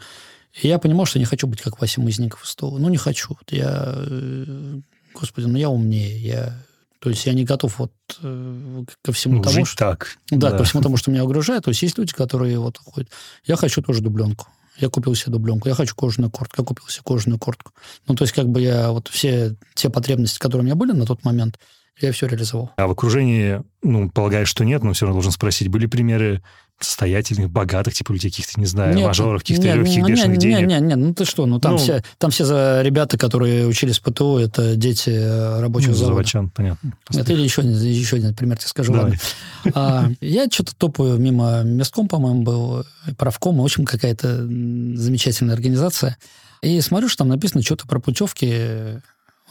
И 0.62 0.70
я 0.70 0.80
понимал, 0.80 1.06
что 1.06 1.20
не 1.20 1.26
хочу 1.26 1.46
быть 1.46 1.62
как 1.62 1.82
Вася 1.82 2.00
Мызников 2.00 2.46
из 2.46 2.56
Тулы. 2.56 2.80
Ну, 2.80 2.88
не 2.88 2.96
хочу. 2.98 3.38
Я, 3.50 3.96
э, 3.98 4.80
господи, 5.14 5.48
ну 5.48 5.58
я 5.58 5.70
умнее. 5.70 6.18
Я, 6.22 6.58
то 7.06 7.12
есть 7.12 7.24
я 7.28 7.34
не 7.34 7.44
готов 7.44 7.78
вот 7.78 7.92
э, 8.24 8.84
ко 9.04 9.12
всему 9.12 9.36
Ну, 9.36 9.44
тому, 9.44 9.54
жить 9.54 9.68
что... 9.68 9.78
так. 9.78 10.18
Да, 10.32 10.50
ко 10.58 10.64
всему 10.64 10.82
тому, 10.82 10.98
что 10.98 11.12
меня 11.12 11.24
угрожает. 11.24 11.64
То 11.64 11.70
есть 11.70 11.84
есть 11.84 12.00
люди, 12.00 12.14
которые 12.14 12.58
вот 12.58 12.80
ходят. 12.80 13.12
Я 13.44 13.58
хочу 13.58 13.84
тоже 13.84 14.02
дубленку. 14.02 14.48
Я 14.80 14.90
купил 14.90 15.14
себе 15.14 15.34
дубленку. 15.34 15.70
Я 15.70 15.76
хочу 15.76 15.96
кожаную 15.96 16.32
куртку. 16.32 16.64
Я 16.64 16.66
купил 16.66 16.88
себе 16.88 17.04
кожаную 17.06 17.38
куртку. 17.38 17.74
Ну, 18.08 18.16
то 18.16 18.24
есть, 18.24 18.34
как 18.34 18.50
бы 18.50 18.60
я 18.60 18.90
вот 18.90 19.08
все 19.10 19.56
те 19.76 19.92
потребности, 19.92 20.40
которые 20.40 20.64
у 20.64 20.66
меня 20.66 20.74
были 20.74 20.94
на 20.94 21.06
тот 21.06 21.24
момент, 21.24 21.60
я 22.02 22.12
все 22.12 22.26
реализовал. 22.26 22.72
А 22.76 22.88
в 22.88 22.92
окружении, 22.92 23.62
ну, 23.84 24.10
полагаю, 24.10 24.48
что 24.48 24.66
нет, 24.66 24.82
но 24.82 24.94
все 24.94 25.06
равно 25.06 25.18
должен 25.18 25.32
спросить, 25.32 25.68
были 25.68 25.86
примеры 25.86 26.42
состоятельных, 26.80 27.50
богатых, 27.50 27.94
типа 27.94 28.12
людей 28.12 28.30
каких-то, 28.30 28.60
не 28.60 28.66
знаю, 28.66 28.96
Нет, 28.96 29.08
мажоров, 29.08 29.42
каких-то 29.42 29.64
нет, 29.64 29.78
легких 29.78 30.06
бешеных 30.06 30.38
не, 30.38 30.38
денег? 30.38 30.68
Не, 30.68 30.80
не, 30.82 30.96
ну 30.96 31.14
ты 31.14 31.26
что, 31.26 31.46
ну 31.46 31.60
там, 31.60 31.74
Ну, 31.74 31.78
все, 31.78 32.04
там 32.18 32.32
все 32.32 32.44
за 32.46 32.82
ребята, 32.82 33.18
которые 33.18 33.66
учились 33.66 34.00
в 34.00 34.02
ПТУ, 34.02 34.38
это 34.38 34.76
дети 34.76 35.10
э, 35.10 35.62
рабочих 35.62 35.90
Ну, 35.90 35.96
заводов. 35.96 36.16
заводчан, 36.16 36.50
понятно. 36.50 36.94
Это 37.14 37.32
или 37.32 37.42
еще, 37.42 37.62
еще 37.62 38.18
один 38.18 38.36
пример 38.36 38.58
тебе 38.58 38.68
скажу. 38.68 38.94
Давай. 38.94 39.20
Ладно. 39.64 39.72
А, 39.74 40.10
я 40.20 40.48
что-то 40.52 40.76
топаю 40.76 41.18
мимо 41.18 41.64
местком, 41.64 42.08
по-моему, 42.08 42.44
был, 42.44 42.86
правком, 43.18 43.58
в 43.58 43.64
общем, 43.64 43.86
какая-то 43.86 44.46
замечательная 44.46 45.56
организация. 45.56 46.18
И 46.62 46.82
смотрю, 46.82 47.08
что 47.08 47.20
там 47.20 47.30
написано 47.30 47.64
что-то 47.64 47.88
про 47.88 48.00
путевки 48.00 49.00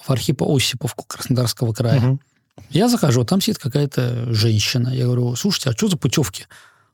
в 0.07 0.11
Архипо 0.11 0.45
Осиповку 0.55 1.05
Краснодарского 1.07 1.73
края. 1.73 2.01
Мгм. 2.01 2.21
Я 2.71 2.89
захожу, 2.89 3.25
там 3.25 3.41
сидит 3.41 3.59
какая-то 3.59 4.33
женщина. 4.33 4.89
Я 4.89 5.05
говорю, 5.07 5.35
слушайте, 5.37 5.71
а 5.71 5.73
что 5.73 5.89
за 5.89 5.97
путевки 5.97 6.47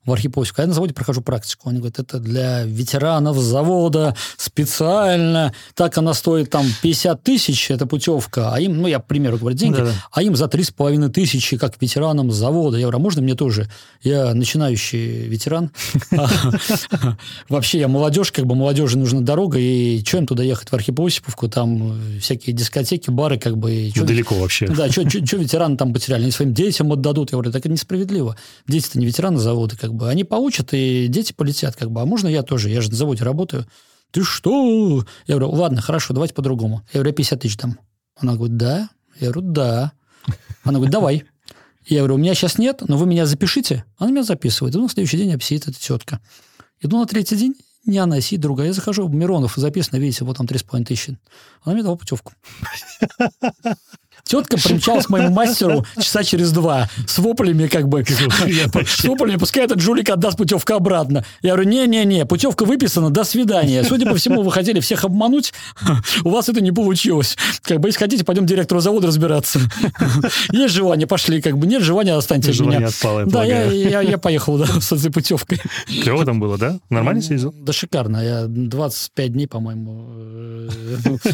в 0.06 0.12
Архиповсику? 0.12 0.62
Я 0.62 0.66
на 0.66 0.74
заводе 0.74 0.94
прохожу 0.94 1.20
практику. 1.20 1.68
Они 1.68 1.78
говорят, 1.78 1.98
это 1.98 2.18
для 2.18 2.64
ветеранов 2.64 3.36
завода 3.38 4.16
специально. 4.36 5.52
Так 5.74 5.98
она 5.98 6.14
стоит 6.14 6.50
там 6.50 6.66
50 6.82 7.22
тысяч, 7.22 7.70
эта 7.70 7.86
путевка. 7.86 8.52
А 8.54 8.60
им, 8.60 8.80
ну, 8.80 8.88
я, 8.88 8.98
к 8.98 9.06
примеру, 9.06 9.38
говорю, 9.38 9.56
деньги. 9.56 9.76
Да-да. 9.76 9.92
А 10.10 10.22
им 10.22 10.36
за 10.36 10.46
3,5 10.46 11.10
тысячи, 11.10 11.56
как 11.58 11.80
ветеранам 11.80 12.30
завода. 12.30 12.76
Я 12.78 12.84
говорю, 12.84 12.98
а 12.98 13.00
можно 13.00 13.22
мне 13.22 13.34
тоже? 13.34 13.68
Я 14.02 14.32
начинающий 14.34 15.28
ветеран. 15.28 15.70
Вообще 17.48 17.78
я 17.78 17.88
молодежь, 17.88 18.32
как 18.32 18.46
бы 18.46 18.54
молодежи 18.54 18.98
нужна 18.98 19.20
дорога. 19.20 19.58
И 19.58 20.02
что 20.04 20.18
им 20.18 20.26
туда 20.26 20.42
ехать, 20.42 20.70
в 20.70 20.74
Архипосиповку? 20.74 21.48
Там 21.48 22.00
всякие 22.20 22.56
дискотеки, 22.56 23.10
бары, 23.10 23.38
как 23.38 23.58
бы. 23.58 23.90
далеко 24.04 24.34
вообще. 24.34 24.66
да, 24.66 24.90
что 24.90 25.02
ветераны 25.02 25.76
там 25.76 25.92
потеряли? 25.92 26.22
Они 26.22 26.30
своим 26.30 26.54
детям 26.54 26.92
отдадут. 26.92 27.30
Я 27.30 27.36
говорю, 27.36 27.52
так 27.52 27.60
это 27.60 27.68
несправедливо. 27.68 28.36
Дети-то 28.66 28.98
не 28.98 29.06
ветераны 29.06 29.38
завода, 29.38 29.76
как 29.76 29.89
бы. 29.94 30.08
Они 30.08 30.24
получат, 30.24 30.72
и 30.72 31.06
дети 31.08 31.32
полетят, 31.32 31.76
как 31.76 31.90
бы. 31.90 32.00
А 32.00 32.06
можно 32.06 32.28
я 32.28 32.42
тоже? 32.42 32.70
Я 32.70 32.80
же 32.80 32.90
на 32.90 32.96
заводе 32.96 33.24
работаю. 33.24 33.66
Ты 34.10 34.22
что? 34.24 35.04
Я 35.26 35.36
говорю, 35.36 35.50
ладно, 35.50 35.80
хорошо, 35.80 36.14
давайте 36.14 36.34
по-другому. 36.34 36.82
Я 36.92 37.00
говорю, 37.00 37.10
я 37.10 37.14
50 37.14 37.40
тысяч 37.40 37.56
дам. 37.56 37.78
Она 38.16 38.34
говорит, 38.34 38.56
да? 38.56 38.90
Я 39.20 39.30
говорю, 39.30 39.52
да. 39.52 39.92
Она 40.64 40.74
говорит, 40.74 40.92
давай. 40.92 41.24
Я 41.86 41.98
говорю, 41.98 42.14
у 42.16 42.18
меня 42.18 42.34
сейчас 42.34 42.58
нет, 42.58 42.82
но 42.86 42.96
вы 42.96 43.06
меня 43.06 43.26
запишите. 43.26 43.84
Она 43.98 44.10
меня 44.10 44.22
записывает. 44.22 44.74
И 44.74 44.78
на 44.78 44.88
следующий 44.88 45.16
день 45.16 45.32
обсидит 45.32 45.68
эта 45.68 45.80
тетка. 45.80 46.20
Иду 46.80 46.98
на 46.98 47.06
третий 47.06 47.36
день, 47.36 47.54
не 47.84 47.98
она, 47.98 48.20
сидит 48.20 48.40
другая. 48.40 48.68
Я 48.68 48.72
захожу, 48.72 49.08
Миронов 49.08 49.54
записано, 49.56 49.96
видите, 49.98 50.24
вот 50.24 50.36
там 50.36 50.46
3,5 50.46 50.84
тысячи. 50.84 51.18
Она 51.62 51.74
мне 51.74 51.82
дала 51.82 51.96
путевку. 51.96 52.32
Тетка 54.30 54.58
примчалась 54.58 55.06
к 55.06 55.10
моему 55.10 55.30
мастеру 55.30 55.84
часа 55.96 56.22
через 56.22 56.52
два 56.52 56.88
с 57.04 57.18
воплями, 57.18 57.66
как 57.66 57.88
бы, 57.88 58.04
с 58.86 59.04
воплями, 59.04 59.36
пускай 59.36 59.64
этот 59.64 59.80
жулик 59.80 60.08
отдаст 60.08 60.38
путевку 60.38 60.72
обратно. 60.72 61.24
Я 61.42 61.54
говорю, 61.54 61.68
не-не-не, 61.68 62.24
путевка 62.26 62.64
выписана, 62.64 63.10
до 63.10 63.24
свидания. 63.24 63.82
Судя 63.82 64.08
по 64.08 64.14
всему, 64.14 64.42
вы 64.42 64.52
хотели 64.52 64.78
всех 64.78 65.04
обмануть, 65.04 65.52
у 66.24 66.30
вас 66.30 66.48
это 66.48 66.60
не 66.60 66.70
получилось. 66.70 67.36
Как 67.62 67.80
бы, 67.80 67.88
если 67.88 67.98
хотите, 67.98 68.24
пойдем 68.24 68.46
директору 68.46 68.80
завода 68.80 69.08
разбираться. 69.08 69.58
Есть 70.52 70.74
желание, 70.74 71.08
пошли, 71.08 71.42
как 71.42 71.58
бы, 71.58 71.66
нет 71.66 71.82
желания, 71.82 72.14
останьтесь 72.14 72.54
Желание 72.54 72.78
меня. 72.78 72.88
отпало, 72.88 73.20
я 73.20 73.26
Да, 73.26 73.44
я, 73.44 73.64
я, 73.64 74.00
я 74.00 74.16
поехал 74.16 74.58
да, 74.58 74.66
с 74.66 74.92
этой 74.92 75.10
путевкой. 75.10 75.58
Клево 76.04 76.24
там 76.24 76.38
было, 76.38 76.56
да? 76.56 76.78
Нормально 76.88 77.20
съездил? 77.20 77.52
Да 77.52 77.72
шикарно. 77.72 78.24
Я 78.24 78.44
25 78.46 79.32
дней, 79.32 79.48
по-моему, 79.48 80.06
э, 80.12 80.68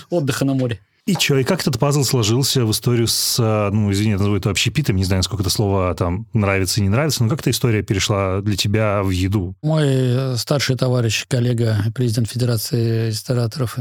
отдыха 0.09 0.47
на 0.47 0.55
море. 0.55 0.81
И 1.07 1.15
что, 1.15 1.39
и 1.39 1.45
как 1.45 1.61
этот 1.61 1.79
пазл 1.79 2.03
сложился 2.03 2.65
в 2.65 2.73
историю 2.73 3.07
с, 3.07 3.37
а, 3.39 3.71
ну, 3.71 3.93
извини, 3.93 4.11
я 4.11 4.19
назову 4.19 4.37
это 4.37 4.51
общепитом, 4.51 4.97
не 4.97 5.05
знаю, 5.05 5.21
насколько 5.21 5.45
это 5.45 5.51
слово 5.51 5.95
там 5.95 6.27
нравится 6.33 6.81
и 6.81 6.83
не 6.83 6.89
нравится, 6.89 7.23
но 7.23 7.31
как 7.31 7.41
эта 7.43 7.51
история 7.51 7.85
перешла 7.85 8.41
для 8.41 8.57
тебя 8.57 9.05
в 9.05 9.11
еду? 9.11 9.55
Мой 9.63 9.87
э, 9.87 10.37
старший 10.37 10.75
товарищ, 10.75 11.25
коллега, 11.29 11.77
президент 11.95 12.29
Федерации 12.29 13.11
рестораторов 13.11 13.79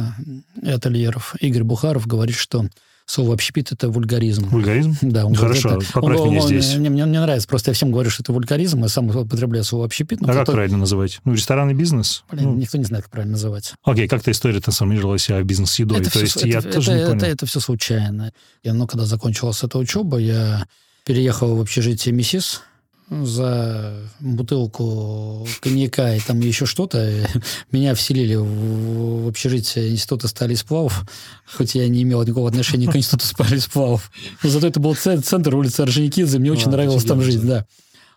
и 0.61 0.69
ательеров 0.69 1.33
Игорь 1.39 1.63
Бухаров 1.63 2.05
говорит, 2.05 2.35
что 2.35 2.67
слово 3.05 3.33
«общепит»— 3.35 3.71
это 3.71 3.89
вульгаризм. 3.89 4.47
Вульгаризм? 4.49 4.95
Да, 5.01 5.25
он 5.25 5.35
Хорошо, 5.35 5.69
говорит, 5.69 5.89
это- 5.89 5.93
поправь 5.99 6.19
он- 6.19 6.29
меня 6.31 6.41
он- 6.41 6.47
здесь. 6.47 6.75
Мне, 6.75 6.89
мне, 6.89 7.05
мне 7.05 7.19
нравится, 7.21 7.47
просто 7.47 7.71
я 7.71 7.75
всем 7.75 7.91
говорю, 7.91 8.09
что 8.09 8.23
это 8.23 8.33
вульгаризм, 8.33 8.81
я 8.81 8.87
сам 8.87 9.09
употребляю 9.09 9.63
слово 9.63 9.85
«общепит». 9.85 10.19
А 10.23 10.33
как 10.33 10.45
правильно 10.47 10.77
называть? 10.77 11.19
Ну, 11.23 11.33
ресторанный 11.33 11.73
бизнес? 11.75 12.23
Блин, 12.31 12.45
Ну, 12.45 12.55
никто 12.55 12.77
не 12.77 12.83
знает, 12.83 13.03
как 13.05 13.11
правильно 13.11 13.33
называть. 13.33 13.73
Окей, 13.83 14.07
как 14.07 14.21
эта 14.21 14.31
история 14.31 14.59
трансформировалась 14.59 15.27
в 15.29 15.43
бизнес 15.43 15.71
с 15.71 15.79
едой? 15.79 15.99
Это 15.99 16.05
То 16.05 16.17
всё- 16.17 16.21
есть 16.21 16.37
это, 16.37 16.47
я 16.47 16.59
это- 16.59 16.71
тоже 16.71 16.91
не 16.93 16.97
это- 17.01 17.11
понял. 17.11 17.25
это 17.25 17.45
все 17.45 17.59
случайно. 17.59 18.31
Я, 18.63 18.73
ну, 18.73 18.87
когда 18.87 19.05
закончилась 19.05 19.63
эта 19.63 19.77
учеба, 19.77 20.17
я 20.17 20.65
переехал 21.05 21.55
в 21.55 21.61
общежитие 21.61 22.13
МИСИС 22.15 22.61
за 23.09 23.93
бутылку 24.19 25.47
коньяка 25.61 26.15
и 26.15 26.19
там 26.19 26.39
еще 26.39 26.65
что-то. 26.65 27.27
Меня 27.71 27.93
вселили 27.95 28.35
в, 28.35 29.23
в 29.25 29.27
общежитие 29.27 29.91
Института 29.91 30.27
стали 30.27 30.53
и 30.53 30.55
сплавов, 30.55 31.03
хоть 31.45 31.75
я 31.75 31.87
не 31.87 32.03
имел 32.03 32.23
никакого 32.23 32.49
отношения 32.49 32.87
к 32.91 32.95
Институту 32.95 33.25
стали 33.25 33.57
и 33.57 33.59
сплавов. 33.59 34.11
Но 34.43 34.49
зато 34.49 34.67
это 34.67 34.79
был 34.79 34.95
центр 34.95 35.55
улицы 35.55 35.81
Орджоникидзе, 35.81 36.39
мне 36.39 36.51
очень 36.51 36.67
А, 36.67 36.71
нравилось 36.71 37.03
там 37.03 37.21
жить, 37.21 37.45
да. 37.45 37.65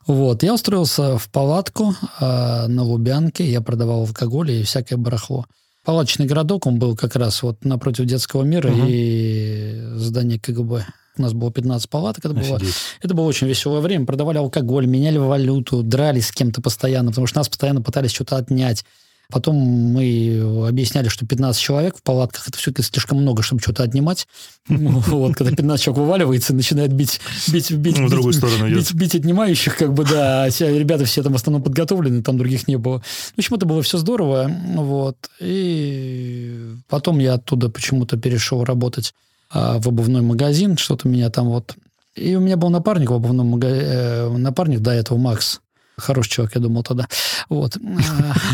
Вот, 0.07 0.43
я 0.43 0.55
устроился 0.55 1.19
в 1.19 1.29
палатку 1.29 1.95
а, 2.19 2.67
на 2.67 2.83
Лубянке, 2.83 3.51
я 3.51 3.61
продавал 3.61 4.01
алкоголь 4.01 4.51
и 4.53 4.63
всякое 4.63 4.97
барахло. 4.97 5.45
Палаточный 5.85 6.27
городок, 6.27 6.67
он 6.67 6.79
был 6.79 6.97
как 6.97 7.15
раз 7.17 7.43
вот 7.43 7.65
напротив 7.65 8.07
детского 8.07 8.43
мира 8.43 8.71
Мгм. 8.71 8.87
и 8.89 9.83
здание 9.97 10.39
КГБ. 10.39 10.87
У 11.19 11.23
нас 11.23 11.33
было 11.33 11.53
15 11.53 11.89
палаток, 11.91 12.25
это 12.25 12.35
было, 12.35 12.61
это 13.03 13.15
было 13.15 13.25
очень 13.27 13.47
веселое 13.47 13.81
время. 13.81 14.07
Продавали 14.07 14.39
алкоголь, 14.39 14.87
меняли 14.87 15.19
валюту, 15.19 15.83
дрались 15.83 16.29
с 16.29 16.33
кем-то 16.33 16.63
постоянно, 16.63 17.11
потому 17.11 17.27
что 17.27 17.39
нас 17.39 17.49
постоянно 17.49 17.83
пытались 17.83 18.13
что-то 18.13 18.37
отнять. 18.37 18.85
Потом 19.31 19.57
мы 19.57 20.67
объясняли, 20.67 21.09
что 21.09 21.27
15 21.27 21.61
человек 21.61 21.99
в 21.99 22.03
палатках 22.03 22.49
это 22.49 22.57
все-таки 22.57 22.83
слишком 22.83 23.21
много, 23.21 23.43
чтобы 23.43 23.61
что-то 23.61 23.83
отнимать. 23.83 24.27
Вот, 24.69 25.35
когда 25.35 25.55
15 25.55 25.85
человек 25.85 26.03
вываливается 26.03 26.55
и 26.55 26.57
начинает 26.57 26.93
бить, 26.93 27.21
бить, 27.49 27.71
бить, 27.71 27.99
Ну, 27.99 28.07
в 28.07 28.11
другую 28.11 28.33
сторону 28.33 28.75
бить, 28.75 28.95
бить 28.95 29.15
отнимающих, 29.15 29.77
как 29.77 29.93
бы, 29.93 30.05
да, 30.05 30.45
а 30.45 30.49
ребята 30.49 31.05
все 31.05 31.23
там 31.23 31.35
в 31.35 31.37
основном 31.37 31.63
подготовлены, 31.63 32.23
там 32.23 32.39
других 32.39 32.69
не 32.69 32.77
было. 32.77 33.01
В 33.01 33.39
общем, 33.39 33.57
это 33.57 33.67
было 33.67 33.83
все 33.83 33.99
здорово, 33.99 34.51
вот. 34.77 35.17
И 35.41 36.77
потом 36.89 37.19
я 37.19 37.35
оттуда 37.35 37.69
почему-то 37.69 38.17
перешел 38.17 38.65
работать 38.65 39.13
в 39.53 39.89
обувной 39.89 40.23
магазин, 40.23 40.77
что-то 40.77 41.09
меня 41.09 41.31
там 41.31 41.49
вот... 41.49 41.75
И 42.15 42.35
у 42.35 42.41
меня 42.41 42.57
был 42.57 42.71
напарник 42.71 43.11
в 43.11 43.15
обувном 43.15 43.49
магазине, 43.49 44.29
напарник 44.39 44.81
до 44.81 44.91
этого, 44.91 45.19
Макс. 45.19 45.61
Хороший 45.99 46.31
чувак, 46.31 46.55
я 46.55 46.61
думал 46.61 46.85
тогда. 46.85 47.09
Вот. 47.49 47.77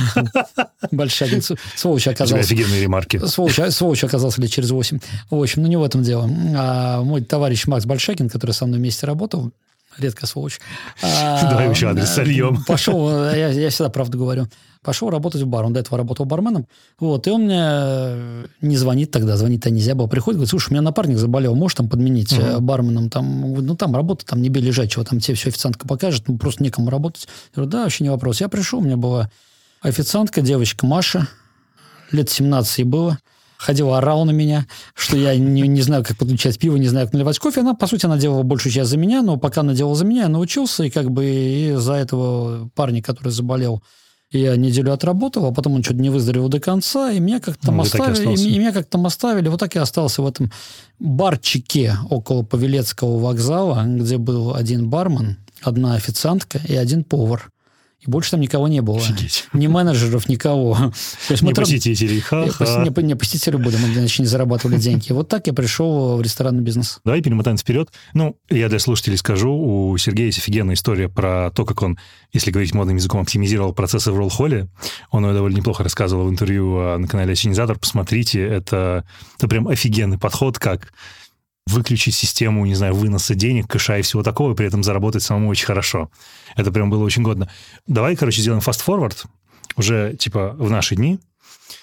Большагин. 0.91 1.43
Сволочь 1.77 2.09
оказался. 2.09 2.41
Офигенные 2.41 2.81
ремарки. 2.81 3.19
Сволочь, 3.27 3.61
сволочь 3.71 4.03
оказался 4.03 4.41
лет 4.41 4.51
через 4.51 4.71
восемь. 4.71 4.99
В 5.31 5.41
общем, 5.41 5.63
ну 5.63 5.69
не 5.69 5.77
в 5.77 5.83
этом 5.83 6.03
дело. 6.03 6.29
А 6.57 7.03
мой 7.03 7.23
товарищ 7.23 7.67
Макс 7.67 7.85
Большакин, 7.85 8.31
который 8.31 8.53
со 8.53 8.65
мной 8.65 8.79
вместе 8.79 9.07
работал, 9.07 9.53
редко 9.99 10.27
сволочь. 10.27 10.61
Давай 11.03 11.71
еще 11.71 11.89
адрес 11.89 12.11
сольем. 12.11 12.65
Пошел, 12.67 13.09
я, 13.31 13.49
я 13.49 13.71
всегда 13.71 13.91
правду 13.91 14.19
говорю. 14.19 14.47
Пошел 14.83 15.09
работать 15.09 15.41
в 15.43 15.47
бар. 15.47 15.65
Он 15.65 15.73
до 15.73 15.81
этого 15.81 15.97
работал 15.97 16.27
барменом. 16.27 16.67
Вот, 16.99 17.27
и 17.27 17.31
он 17.31 17.45
мне 17.45 18.49
не 18.61 18.77
звонит 18.77 19.11
тогда, 19.11 19.37
звонить-то 19.37 19.71
нельзя 19.71 19.95
было. 19.95 20.07
Приходит, 20.07 20.37
говорит, 20.37 20.51
слушай, 20.51 20.71
у 20.71 20.73
меня 20.73 20.83
напарник 20.83 21.17
заболел, 21.17 21.55
можешь 21.55 21.77
там 21.77 21.89
подменить 21.89 22.33
угу. 22.39 22.61
барменом? 22.61 23.09
Там, 23.09 23.55
ну, 23.55 23.75
там 23.77 23.95
работа, 23.97 24.27
там 24.27 24.43
не 24.43 24.51
бей 24.51 24.63
лежачего, 24.63 25.05
там 25.05 25.21
тебе 25.21 25.37
все 25.37 25.49
официантка 25.49 25.89
покажет, 25.89 26.29
ну, 26.29 26.37
просто 26.37 26.63
некому 26.63 26.91
работать. 26.91 27.27
Я 27.27 27.63
говорю, 27.63 27.71
да, 27.71 27.83
вообще 27.85 28.05
не 28.05 28.11
вопрос. 28.11 28.41
Я 28.41 28.49
пришел, 28.49 28.81
у 28.81 28.83
меня 28.83 28.99
была 28.99 29.31
официантка, 29.81 30.43
девочка 30.43 30.87
Маша, 30.87 31.29
лет 32.11 32.29
17 32.29 32.79
ей 32.79 32.85
было 32.85 33.19
ходила, 33.65 33.99
орала 33.99 34.25
на 34.25 34.31
меня, 34.31 34.67
что 34.95 35.17
я 35.17 35.37
не, 35.37 35.63
не 35.63 35.83
знаю, 35.83 36.05
как 36.05 36.19
подключать 36.19 36.59
пиво, 36.59 36.77
не 36.77 36.89
знаю, 36.89 37.07
как 37.07 37.15
наливать 37.15 37.39
кофе. 37.39 37.63
Она, 37.63 37.75
по 37.75 37.87
сути, 37.87 38.05
она 38.07 38.19
делала 38.19 38.43
большую 38.43 38.73
часть 38.73 38.91
за 38.91 38.99
меня, 38.99 39.23
но 39.23 39.37
пока 39.39 39.63
она 39.63 39.73
делала 39.73 39.97
за 39.97 40.05
меня, 40.05 40.23
я 40.23 40.29
научился, 40.29 40.85
и 40.85 40.91
как 40.91 41.11
бы 41.11 41.25
и 41.25 41.73
за 41.73 41.95
этого 41.95 42.69
парня, 42.75 43.03
который 43.03 43.31
заболел, 43.31 43.83
я 44.31 44.57
неделю 44.57 44.93
отработал, 44.93 45.47
а 45.47 45.53
потом 45.53 45.75
он 45.75 45.83
что-то 45.83 46.01
не 46.01 46.11
выздоровел 46.11 46.49
до 46.49 46.61
конца, 46.61 47.11
и 47.11 47.21
меня 47.21 47.41
как-то 47.41 47.67
там 47.67 47.77
ну, 47.77 47.83
оставили. 47.83 48.37
И, 48.37 48.55
и 48.55 48.59
меня 48.59 48.73
как-то 48.73 48.91
там 48.91 49.07
оставили. 49.07 49.49
Вот 49.49 49.61
так 49.61 49.75
я 49.75 49.83
остался 49.83 50.23
в 50.23 50.27
этом 50.27 50.51
барчике 50.99 51.97
около 52.11 52.43
Павелецкого 52.43 53.19
вокзала, 53.19 53.85
где 53.87 54.19
был 54.19 54.55
один 54.55 54.91
бармен, 54.91 55.39
одна 55.63 55.95
официантка 55.95 56.61
и 56.69 56.75
один 56.75 57.05
повар. 57.05 57.51
И 58.07 58.11
больше 58.11 58.33
там 58.33 58.41
никого 58.41 58.69
не 58.69 58.83
было. 58.83 58.99
Офигеть. 58.99 59.47
Ни 59.53 59.67
менеджеров, 59.67 60.29
никого. 60.29 60.75
То 61.29 61.33
есть 61.33 61.43
не 61.43 61.51
мы 61.51 61.55
посетителей. 61.55 62.21
Ха-ха. 62.21 62.85
Не, 62.85 63.03
не 63.03 63.15
посетители 63.15 63.57
были, 63.57 63.77
мы 63.77 63.89
иначе 63.95 64.23
не 64.23 64.29
зарабатывали 64.29 64.79
деньги. 64.79 65.13
Вот 65.13 65.29
так 65.29 65.47
я 65.47 65.53
пришел 65.53 66.17
в 66.17 66.23
ресторанный 66.23 66.63
бизнес. 66.63 67.01
Давай 67.05 67.23
перемотаем 67.23 67.57
вперед. 67.57 67.91
Ну, 68.13 68.37
я 68.51 68.69
для 68.69 68.79
слушателей 68.79 69.17
скажу, 69.17 69.53
у 69.53 69.97
Сергея 69.97 70.27
есть 70.27 70.39
офигенная 70.39 70.75
история 70.75 71.09
про 71.09 71.51
то, 71.51 71.65
как 71.65 71.83
он, 71.83 71.99
если 72.33 72.51
говорить 72.51 72.75
модным 72.75 72.97
языком, 72.97 73.23
оптимизировал 73.23 73.73
процессы 73.73 74.13
в 74.13 74.17
ролл-холле. 74.17 74.69
Он 75.11 75.25
ее 75.27 75.33
довольно 75.33 75.57
неплохо 75.57 75.83
рассказывал 75.83 76.27
в 76.27 76.31
интервью 76.31 76.77
а, 76.79 76.99
на 76.99 77.09
канале 77.09 77.33
Осенизатор. 77.33 77.79
Посмотрите, 77.79 78.43
это, 78.43 79.05
это 79.39 79.49
прям 79.49 79.69
офигенный 79.69 80.19
подход, 80.19 80.59
как 80.59 80.93
выключить 81.67 82.15
систему, 82.15 82.67
не 82.67 82.75
знаю, 82.75 82.95
выноса 82.95 83.35
денег, 83.35 83.69
кэша 83.69 83.99
и 83.99 84.03
всего 84.03 84.23
такого, 84.23 84.53
и 84.53 84.57
при 84.57 84.67
этом 84.67 84.83
заработать 84.83 85.23
самому 85.23 85.49
очень 85.49 85.67
хорошо. 85.67 86.11
Это 86.57 86.71
прям 86.71 86.91
было 86.91 87.05
очень 87.05 87.23
годно. 87.23 87.51
Давай, 87.87 88.17
короче, 88.17 88.43
сделаем 88.43 88.63
fast-forward 88.63 89.25
уже, 89.77 90.15
типа, 90.17 90.55
в 90.59 90.71
наши 90.71 90.95
дни. 90.95 91.19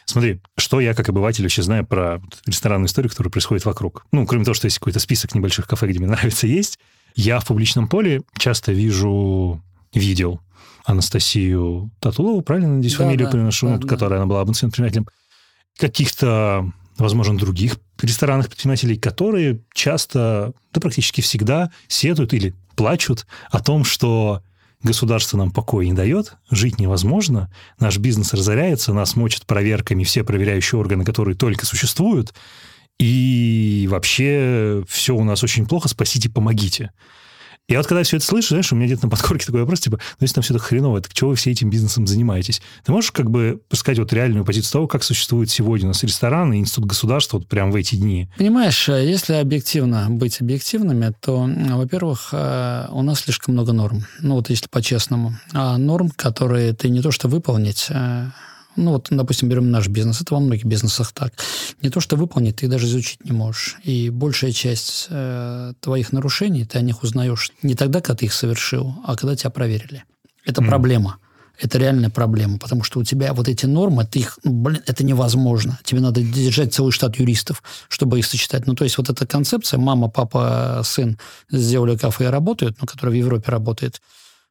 Смотри, 0.06 0.42
что 0.58 0.80
я, 0.80 0.94
как 0.94 1.10
обыватель, 1.10 1.44
вообще 1.44 1.64
знаю 1.64 1.86
про 1.86 2.22
ресторанную 2.46 2.88
историю, 2.88 3.10
которая 3.10 3.32
происходит 3.32 3.66
вокруг. 3.66 4.06
Ну, 4.12 4.26
кроме 4.26 4.46
того, 4.46 4.54
что 4.54 4.66
есть 4.66 4.78
какой-то 4.78 5.00
список 5.00 5.34
небольших 5.34 5.68
кафе, 5.68 5.88
где 5.88 6.00
мне 6.00 6.08
нравится 6.10 6.48
есть, 6.48 6.80
я 7.16 7.40
в 7.40 7.46
публичном 7.46 7.88
поле 7.88 8.22
часто 8.38 8.72
вижу, 8.72 9.62
видел 9.94 10.42
Анастасию 10.86 11.92
Татулову, 12.00 12.42
правильно, 12.42 12.76
надеюсь, 12.76 12.96
да, 12.96 13.04
фамилию 13.04 13.28
да, 13.28 13.32
приношу, 13.32 13.78
да, 13.78 13.88
которая 13.88 14.20
да. 14.20 14.24
она 14.24 14.26
была 14.28 14.42
обычным 14.42 14.70
предпринимателем, 14.70 15.08
каких-то 15.78 16.72
возможно, 16.98 17.38
других 17.38 17.78
ресторанных 18.04 18.48
предпринимателей, 18.48 18.98
которые 18.98 19.62
часто, 19.74 20.54
да 20.74 20.82
практически 20.82 21.22
всегда 21.22 21.72
сетуют 21.88 22.34
или 22.34 22.54
плачут 22.76 23.26
о 23.50 23.60
том, 23.60 23.84
что 23.84 24.42
государство 24.84 25.38
нам 25.38 25.52
покоя 25.52 25.86
не 25.86 25.94
дает, 25.94 26.36
жить 26.50 26.80
невозможно, 26.80 27.52
наш 27.80 27.98
бизнес 27.98 28.34
разоряется, 28.34 28.94
нас 28.94 29.16
мочат 29.16 29.46
проверками 29.46 30.04
все 30.04 30.24
проверяющие 30.24 30.80
органы, 30.80 31.06
которые 31.06 31.36
только 31.36 31.66
существуют, 31.66 32.34
и 33.00 33.88
вообще 33.90 34.84
все 34.88 35.16
у 35.16 35.24
нас 35.24 35.44
очень 35.44 35.66
плохо, 35.66 35.88
спасите, 35.88 36.30
помогите. 36.30 36.92
Я 37.72 37.78
вот 37.78 37.88
когда 37.88 38.04
все 38.04 38.18
это 38.18 38.26
слышу, 38.26 38.50
знаешь, 38.50 38.70
у 38.74 38.76
меня 38.76 38.88
где-то 38.88 39.06
на 39.06 39.10
подкорке 39.10 39.46
такой 39.46 39.62
вопрос, 39.62 39.80
типа, 39.80 39.98
ну 39.98 40.26
если 40.26 40.36
там 40.36 40.42
все 40.42 40.54
так 40.54 40.62
хреново, 40.62 41.00
так 41.00 41.14
чего 41.14 41.30
вы 41.30 41.38
все 41.38 41.52
этим 41.52 41.70
бизнесом 41.70 42.06
занимаетесь? 42.06 42.62
Ты 42.84 42.92
можешь 42.92 43.14
как 43.14 43.32
бы 43.32 43.62
сказать 43.72 43.98
вот 43.98 44.12
реальную 44.12 44.44
позицию 44.44 44.74
того, 44.74 44.88
как 44.88 45.06
существует 45.06 45.50
сегодня 45.50 45.86
у 45.86 45.88
нас 45.88 46.04
рестораны, 46.04 46.60
институт 46.60 46.84
государства 46.84 47.38
вот 47.38 47.48
прям 47.48 47.72
в 47.72 47.76
эти 47.78 47.96
дни? 47.96 48.28
Понимаешь, 48.38 48.90
э, 48.90 49.10
если 49.10 49.36
объективно 49.36 50.08
быть 50.10 50.42
объективными, 50.42 51.14
то, 51.22 51.48
во-первых, 51.48 52.32
э, 52.34 52.88
у 52.92 53.04
нас 53.04 53.22
слишком 53.22 53.54
много 53.54 53.72
норм. 53.72 54.06
Ну 54.20 54.36
вот 54.36 54.50
если 54.50 54.68
по-честному. 54.68 55.38
А 55.54 55.78
норм, 55.78 56.10
которые 56.10 56.74
ты 56.74 56.90
не 56.90 57.02
то 57.02 57.12
что 57.12 57.30
выполнить, 57.30 57.88
э, 57.90 58.26
ну, 58.76 58.92
вот, 58.92 59.08
допустим, 59.10 59.50
берем 59.50 59.72
наш 59.72 59.88
бизнес. 59.88 60.22
Это 60.22 60.34
во 60.34 60.40
многих 60.40 60.66
бизнесах 60.66 61.12
так. 61.12 61.34
Не 61.82 61.90
то, 61.90 62.00
что 62.00 62.16
выполнить, 62.16 62.58
ты 62.58 62.68
даже 62.68 62.88
изучить 62.88 63.24
не 63.26 63.32
можешь. 63.32 63.78
И 63.84 64.10
большая 64.10 64.52
часть 64.52 65.08
э, 65.10 65.74
твоих 65.80 66.12
нарушений, 66.12 66.66
ты 66.66 66.78
о 66.78 66.82
них 66.82 67.04
узнаешь 67.04 67.52
не 67.64 67.76
тогда, 67.76 68.02
когда 68.02 68.18
ты 68.18 68.26
их 68.26 68.34
совершил, 68.34 68.96
а 69.06 69.16
когда 69.16 69.36
тебя 69.36 69.50
проверили. 69.50 70.04
Это 70.46 70.62
mm. 70.62 70.68
проблема. 70.68 71.18
Это 71.60 71.78
реальная 71.78 72.10
проблема, 72.10 72.58
потому 72.58 72.84
что 72.84 73.00
у 73.00 73.04
тебя 73.04 73.34
вот 73.34 73.48
эти 73.48 73.68
нормы, 73.68 74.04
ты 74.06 74.20
их, 74.20 74.40
ну, 74.44 74.52
блин, 74.52 74.82
это 74.88 75.04
невозможно. 75.04 75.78
Тебе 75.84 76.02
надо 76.02 76.22
держать 76.22 76.74
целый 76.74 76.92
штат 76.92 77.18
юристов, 77.18 77.62
чтобы 77.88 78.18
их 78.18 78.26
сочетать. 78.26 78.66
Ну, 78.66 78.74
то 78.74 78.84
есть 78.84 78.98
вот 78.98 79.10
эта 79.10 79.28
концепция, 79.28 79.78
мама, 79.78 80.10
папа, 80.10 80.82
сын 80.84 81.20
сделали 81.52 81.98
кафе 81.98 82.26
и 82.26 82.28
работают, 82.28 82.78
ну, 82.82 82.88
которая 82.88 83.14
в 83.14 83.18
Европе 83.20 83.52
работает, 83.52 84.02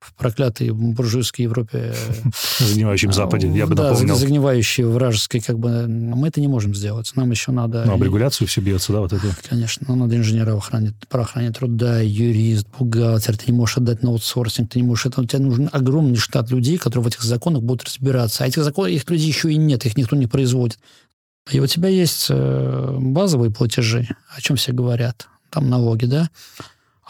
в 0.00 0.14
проклятой 0.14 0.70
буржуйской 0.70 1.44
Европе. 1.44 1.94
Загнивающем 2.58 3.12
Западе, 3.12 3.48
я 3.48 3.66
бы 3.66 3.74
да, 3.74 3.90
напомнил. 3.90 4.16
загнивающей, 4.16 4.82
вражеской, 4.82 5.40
как 5.40 5.58
бы, 5.58 5.86
мы 5.86 6.28
это 6.28 6.40
не 6.40 6.48
можем 6.48 6.74
сделать. 6.74 7.12
Нам 7.16 7.30
еще 7.30 7.52
надо... 7.52 7.84
Ну, 7.84 7.92
об 7.92 8.02
регуляцию 8.02 8.48
все 8.48 8.62
бьется, 8.62 8.92
да, 8.92 9.00
вот 9.00 9.12
это? 9.12 9.26
Конечно, 9.48 9.86
нам 9.88 10.00
надо 10.00 10.16
инженера 10.16 10.56
охраны, 10.56 10.94
про 11.08 11.22
охране 11.22 11.50
труда, 11.50 12.00
юрист, 12.00 12.66
бухгалтер, 12.78 13.36
ты 13.36 13.52
не 13.52 13.56
можешь 13.56 13.76
отдать 13.76 14.02
на 14.02 14.08
аутсорсинг, 14.10 14.70
ты 14.70 14.80
не 14.80 14.86
можешь... 14.86 15.06
Это, 15.06 15.20
у 15.20 15.24
тебя 15.24 15.40
нужен 15.40 15.68
огромный 15.70 16.16
штат 16.16 16.50
людей, 16.50 16.78
которые 16.78 17.04
в 17.04 17.08
этих 17.08 17.22
законах 17.22 17.62
будут 17.62 17.84
разбираться. 17.84 18.44
А 18.44 18.46
этих 18.46 18.64
законов, 18.64 18.90
их 18.90 19.08
людей 19.10 19.28
еще 19.28 19.52
и 19.52 19.56
нет, 19.56 19.84
их 19.84 19.96
никто 19.98 20.16
не 20.16 20.26
производит. 20.26 20.78
И 21.50 21.60
у 21.60 21.66
тебя 21.66 21.88
есть 21.88 22.26
э, 22.30 22.96
базовые 22.98 23.50
платежи, 23.50 24.08
о 24.34 24.40
чем 24.40 24.56
все 24.56 24.72
говорят. 24.72 25.28
Там 25.50 25.68
налоги, 25.68 26.06
да? 26.06 26.30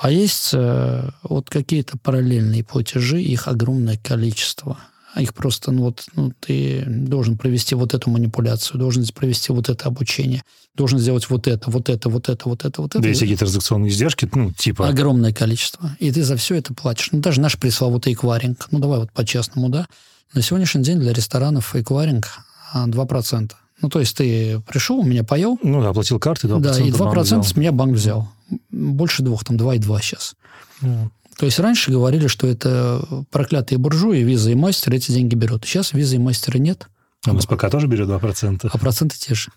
А 0.01 0.11
есть 0.11 0.51
э, 0.55 1.11
вот 1.22 1.51
какие-то 1.51 1.98
параллельные 1.98 2.64
платежи, 2.64 3.20
их 3.20 3.48
огромное 3.48 3.98
количество. 3.98 4.78
Их 5.18 5.34
просто, 5.34 5.72
ну 5.72 5.82
вот, 5.82 6.05
ну, 6.14 6.32
ты 6.40 6.84
должен 6.86 7.36
провести 7.36 7.74
вот 7.74 7.92
эту 7.92 8.09
манипуляцию, 8.09 8.78
должен 8.78 9.05
провести 9.14 9.53
вот 9.53 9.68
это 9.68 9.88
обучение, 9.88 10.42
должен 10.74 10.98
сделать 10.98 11.28
вот 11.28 11.46
это, 11.48 11.70
вот 11.70 11.90
это, 11.90 12.09
вот 12.09 12.30
это, 12.30 12.48
вот 12.48 12.64
это, 12.64 12.80
вот 12.80 12.92
это. 12.92 13.03
Да, 13.03 13.09
есть 13.09 13.20
какие-то 13.20 13.40
транзакционные 13.40 13.90
издержки, 13.90 14.26
ну, 14.32 14.53
типа... 14.53 14.88
Огромное 14.88 15.34
количество. 15.34 15.94
И 15.98 16.11
ты 16.11 16.22
за 16.22 16.36
все 16.36 16.55
это 16.55 16.72
платишь. 16.72 17.11
Ну, 17.12 17.20
даже 17.20 17.42
наш 17.42 17.59
пресловутый 17.59 18.14
эквайринг. 18.14 18.68
Ну, 18.70 18.78
давай 18.78 19.01
вот 19.01 19.12
по-честному, 19.12 19.68
да. 19.68 19.86
На 20.32 20.40
сегодняшний 20.40 20.82
день 20.82 20.98
для 20.98 21.12
ресторанов 21.12 21.76
эквайринг 21.76 22.26
2%. 22.74 23.51
Ну, 23.82 23.88
то 23.88 24.00
есть 24.00 24.16
ты 24.16 24.60
пришел, 24.60 24.98
у 24.98 25.04
меня 25.04 25.24
поел. 25.24 25.58
Ну, 25.62 25.82
да, 25.82 25.90
оплатил 25.90 26.18
карты, 26.18 26.46
2%. 26.46 26.60
Да, 26.60 26.78
и 26.78 26.90
2% 26.90 27.42
с 27.42 27.56
меня 27.56 27.72
банк 27.72 27.94
взял. 27.94 28.28
Больше 28.70 29.22
двух, 29.22 29.44
там 29.44 29.56
2,2 29.56 30.00
сейчас. 30.02 30.34
Mm. 30.82 31.10
То 31.38 31.46
есть 31.46 31.58
раньше 31.58 31.90
говорили, 31.90 32.26
что 32.26 32.46
это 32.46 33.24
проклятые 33.30 33.78
буржуи, 33.78 34.18
виза 34.18 34.50
и 34.50 34.54
мастер 34.54 34.92
эти 34.92 35.10
деньги 35.10 35.34
берут. 35.34 35.64
Сейчас 35.64 35.94
визы 35.94 36.16
и 36.16 36.18
мастера 36.18 36.58
нет. 36.58 36.88
А 37.26 37.38
СПК 37.38 37.70
тоже 37.70 37.86
берет 37.86 38.08
2%? 38.08 38.68
А 38.70 38.78
проценты 38.78 39.16
те 39.18 39.34
же. 39.34 39.50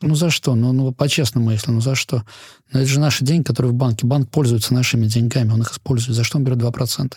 Ну, 0.00 0.14
за 0.14 0.30
что? 0.30 0.54
Ну, 0.54 0.72
ну 0.72 0.92
по-честному, 0.92 1.50
если, 1.50 1.70
ну, 1.70 1.80
за 1.80 1.94
что? 1.94 2.24
Но 2.72 2.80
это 2.80 2.88
же 2.88 3.00
наши 3.00 3.24
деньги, 3.24 3.44
которые 3.44 3.72
в 3.72 3.74
банке. 3.74 4.06
Банк 4.06 4.30
пользуется 4.30 4.72
нашими 4.72 5.06
деньгами, 5.06 5.50
он 5.50 5.62
их 5.62 5.72
использует. 5.72 6.16
За 6.16 6.24
что 6.24 6.38
он 6.38 6.44
берет 6.44 6.58
2%? 6.58 7.12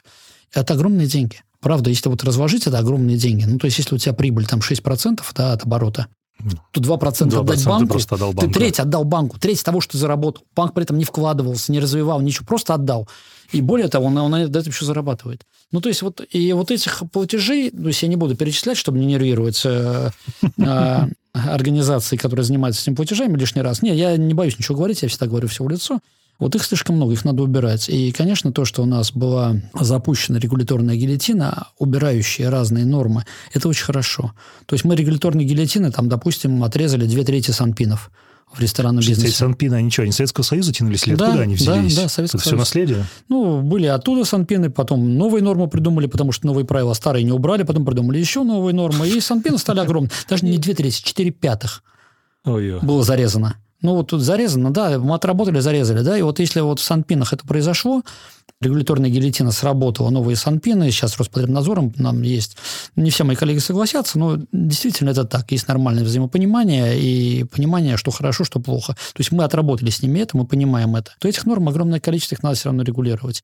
Это 0.53 0.73
огромные 0.73 1.07
деньги. 1.07 1.41
Правда, 1.61 1.89
если 1.89 2.09
вот 2.09 2.23
разложить, 2.23 2.67
это 2.67 2.79
огромные 2.79 3.17
деньги. 3.17 3.45
Ну, 3.45 3.59
то 3.59 3.65
есть, 3.65 3.77
если 3.77 3.93
у 3.95 3.97
тебя 3.97 4.13
прибыль 4.13 4.47
там 4.47 4.59
6% 4.59 5.21
да, 5.35 5.53
от 5.53 5.63
оборота, 5.63 6.07
то 6.71 6.81
2%, 6.81 6.97
2% 6.97 7.39
отдать 7.39 7.65
банку, 7.65 7.97
ты, 7.99 8.03
отдал 8.13 8.33
банку, 8.33 8.47
ты 8.47 8.59
треть 8.59 8.77
да. 8.77 8.83
отдал 8.83 9.03
банку, 9.03 9.39
треть 9.39 9.63
того, 9.63 9.81
что 9.81 9.93
ты 9.93 9.97
заработал. 9.97 10.43
Банк 10.55 10.73
при 10.73 10.83
этом 10.83 10.97
не 10.97 11.03
вкладывался, 11.03 11.71
не 11.71 11.79
развивал, 11.79 12.21
ничего, 12.21 12.45
просто 12.45 12.73
отдал. 12.73 13.07
И 13.51 13.61
более 13.61 13.87
того, 13.87 14.05
он, 14.05 14.17
он 14.17 14.31
на 14.31 14.43
этом 14.43 14.63
еще 14.63 14.85
зарабатывает. 14.85 15.45
Ну, 15.71 15.81
то 15.81 15.89
есть, 15.89 16.01
вот, 16.01 16.21
и 16.29 16.53
вот 16.53 16.71
этих 16.71 17.03
платежей, 17.11 17.69
то 17.69 17.87
есть, 17.87 18.01
я 18.01 18.07
не 18.07 18.15
буду 18.15 18.35
перечислять, 18.35 18.77
чтобы 18.77 18.99
не 18.99 19.05
нервировать 19.05 19.61
э, 19.65 20.11
э, 20.57 21.07
организации, 21.33 22.17
которые 22.17 22.45
занимаются 22.45 22.81
этими 22.81 22.95
платежами 22.95 23.37
лишний 23.37 23.61
раз. 23.61 23.81
Нет, 23.81 23.95
я 23.95 24.15
не 24.17 24.33
боюсь 24.33 24.57
ничего 24.57 24.77
говорить, 24.77 25.01
я 25.01 25.09
всегда 25.09 25.27
говорю 25.27 25.47
все 25.47 25.63
в 25.63 25.69
лицо. 25.69 25.99
Вот 26.41 26.55
их 26.55 26.63
слишком 26.63 26.95
много, 26.95 27.13
их 27.13 27.23
надо 27.23 27.43
убирать. 27.43 27.87
И, 27.87 28.11
конечно, 28.11 28.51
то, 28.51 28.65
что 28.65 28.81
у 28.81 28.85
нас 28.87 29.11
была 29.11 29.57
запущена 29.79 30.39
регуляторная 30.39 30.95
гильотина, 30.95 31.67
убирающая 31.77 32.49
разные 32.49 32.83
нормы, 32.83 33.25
это 33.53 33.69
очень 33.69 33.85
хорошо. 33.85 34.33
То 34.65 34.73
есть 34.73 34.83
мы 34.83 34.95
регуляторные 34.95 35.45
гильотины, 35.45 35.91
там, 35.91 36.09
допустим, 36.09 36.63
отрезали 36.63 37.05
две 37.05 37.23
трети 37.23 37.51
санпинов 37.51 38.09
в 38.51 38.59
ресторанном 38.59 39.05
бизнесе. 39.05 39.35
Санпины, 39.35 39.75
они 39.75 39.91
что, 39.91 40.01
они 40.01 40.11
Советского 40.11 40.43
Союза 40.43 40.73
тянулись 40.73 41.05
или 41.05 41.13
Да, 41.13 41.25
откуда 41.25 41.43
они 41.43 41.55
да, 41.57 41.61
взялись? 41.61 41.95
да, 41.95 42.09
Советский 42.09 42.39
Это 42.39 42.47
все 42.47 42.55
наследие? 42.55 43.05
Ну, 43.29 43.61
были 43.61 43.85
оттуда 43.85 44.25
санпины, 44.25 44.71
потом 44.71 45.15
новые 45.15 45.43
нормы 45.43 45.67
придумали, 45.67 46.07
потому 46.07 46.31
что 46.31 46.47
новые 46.47 46.65
правила 46.65 46.95
старые 46.95 47.23
не 47.23 47.31
убрали, 47.31 47.61
потом 47.61 47.85
придумали 47.85 48.17
еще 48.17 48.41
новые 48.41 48.73
нормы, 48.73 49.07
и 49.07 49.19
санпины 49.19 49.59
стали 49.59 49.79
огромные. 49.79 50.09
Даже 50.27 50.43
не 50.43 50.57
две 50.57 50.73
трети, 50.73 51.03
четыре 51.03 51.29
пятых 51.29 51.83
было 52.43 53.03
зарезано. 53.03 53.57
Ну, 53.81 53.95
вот 53.95 54.07
тут 54.07 54.21
зарезано, 54.21 54.71
да, 54.71 54.99
мы 54.99 55.15
отработали, 55.15 55.59
зарезали, 55.59 56.01
да, 56.03 56.17
и 56.17 56.21
вот 56.21 56.39
если 56.39 56.59
вот 56.59 56.79
в 56.79 56.83
Санпинах 56.83 57.33
это 57.33 57.45
произошло, 57.47 58.03
регуляторная 58.61 59.09
гильотина 59.09 59.51
сработала, 59.51 60.09
новые 60.11 60.35
Санпины, 60.35 60.91
сейчас 60.91 61.17
Роспотребнадзором 61.17 61.93
нам 61.97 62.21
есть, 62.21 62.57
не 62.95 63.09
все 63.09 63.23
мои 63.23 63.35
коллеги 63.35 63.57
согласятся, 63.57 64.19
но 64.19 64.37
действительно 64.51 65.09
это 65.09 65.25
так, 65.25 65.51
есть 65.51 65.67
нормальное 65.67 66.03
взаимопонимание 66.03 66.99
и 66.99 67.43
понимание, 67.43 67.97
что 67.97 68.11
хорошо, 68.11 68.43
что 68.43 68.59
плохо. 68.59 68.93
То 68.93 69.19
есть 69.19 69.31
мы 69.31 69.43
отработали 69.43 69.89
с 69.89 70.01
ними 70.03 70.19
это, 70.19 70.37
мы 70.37 70.45
понимаем 70.45 70.95
это. 70.95 71.11
То 71.19 71.27
этих 71.27 71.45
норм 71.45 71.67
огромное 71.67 71.99
количество, 71.99 72.35
их 72.35 72.43
надо 72.43 72.55
все 72.55 72.69
равно 72.69 72.83
регулировать. 72.83 73.43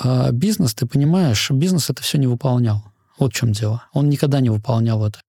А 0.00 0.30
бизнес, 0.30 0.74
ты 0.74 0.86
понимаешь, 0.86 1.50
бизнес 1.50 1.90
это 1.90 2.02
все 2.02 2.18
не 2.18 2.26
выполнял. 2.26 2.84
Вот 3.18 3.32
в 3.32 3.36
чем 3.36 3.52
дело. 3.52 3.84
Он 3.92 4.08
никогда 4.08 4.40
не 4.40 4.50
выполнял 4.50 5.04
это. 5.04 5.20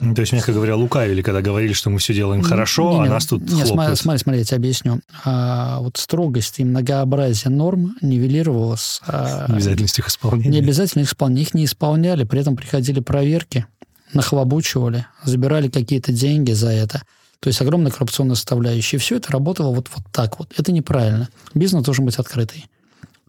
Ну, 0.00 0.14
То 0.14 0.20
есть, 0.20 0.32
мягко 0.32 0.52
говоря, 0.52 0.76
лукавили, 0.76 1.22
когда 1.22 1.40
говорили, 1.42 1.72
что 1.72 1.90
мы 1.90 1.98
все 1.98 2.14
делаем 2.14 2.42
хорошо, 2.42 2.92
Не, 2.92 3.00
а 3.00 3.02
не, 3.04 3.08
нас 3.08 3.26
тут 3.26 3.42
не, 3.42 3.62
хлопают. 3.62 3.98
смотри, 3.98 4.18
смотри, 4.20 4.38
я 4.40 4.44
тебе 4.44 4.56
объясню. 4.58 5.00
А, 5.24 5.80
вот 5.80 5.96
строгость 5.96 6.60
и 6.60 6.64
многообразие 6.64 7.50
норм 7.50 7.96
нивелировалось. 8.00 9.00
а, 9.06 9.46
Необязательность 9.48 9.98
их 9.98 10.08
исполнения. 10.08 10.50
не 10.50 10.58
обязательно 10.58 11.02
их 11.02 11.08
исполнять. 11.08 11.42
Их 11.48 11.54
не 11.54 11.64
исполняли, 11.64 12.24
при 12.24 12.40
этом 12.40 12.56
приходили 12.56 13.00
проверки, 13.00 13.66
нахлобучивали, 14.14 15.06
забирали 15.24 15.68
какие-то 15.68 16.12
деньги 16.12 16.52
за 16.52 16.70
это. 16.70 17.02
То 17.40 17.48
есть 17.48 17.60
огромная 17.60 17.92
коррупционная 17.92 18.34
составляющая. 18.34 18.96
И 18.96 19.00
все 19.00 19.16
это 19.16 19.30
работало 19.32 19.74
вот, 19.74 19.88
вот 19.94 20.04
так 20.12 20.38
вот. 20.38 20.52
Это 20.56 20.72
неправильно. 20.72 21.28
Бизнес 21.54 21.84
должен 21.84 22.04
быть 22.04 22.16
открытый. 22.16 22.66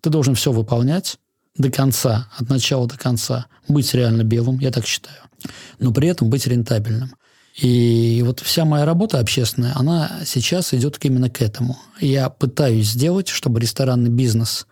Ты 0.01 0.09
должен 0.09 0.34
все 0.36 0.51
выполнять 0.51 1.17
до 1.57 1.70
конца, 1.70 2.28
от 2.38 2.49
начала 2.49 2.88
до 2.88 2.97
конца. 2.97 3.45
Быть 3.67 3.93
реально 3.93 4.24
белым, 4.24 4.57
я 4.59 4.72
так 4.72 4.86
считаю. 4.86 5.17
Но 5.80 5.92
при 5.92 6.08
этом 6.08 6.30
быть 6.30 6.48
рентабельным. 6.48 7.16
И 7.56 8.22
вот 8.26 8.40
вся 8.40 8.64
моя 8.64 8.86
работа 8.86 9.20
общественная, 9.20 9.74
она 9.76 10.22
сейчас 10.26 10.74
идет 10.74 10.98
именно 11.02 11.30
к 11.30 11.42
этому. 11.42 11.78
Я 12.00 12.30
пытаюсь 12.30 12.90
сделать, 12.90 13.28
чтобы 13.28 13.60
ресторанный 13.60 14.10
бизнес, 14.10 14.66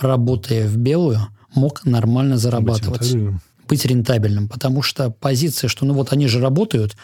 работая 0.00 0.66
в 0.66 0.76
белую, 0.76 1.28
мог 1.54 1.84
нормально 1.84 2.38
зарабатывать 2.38 3.12
Быть 3.14 3.40
быть 3.72 3.86
рентабельным, 3.86 4.48
потому 4.48 4.82
что 4.82 5.10
позиция, 5.10 5.68
что 5.68 5.86
ну 5.86 5.94
вот 5.94 6.12
они 6.12 6.26
же 6.28 6.40
работают, 6.40 6.94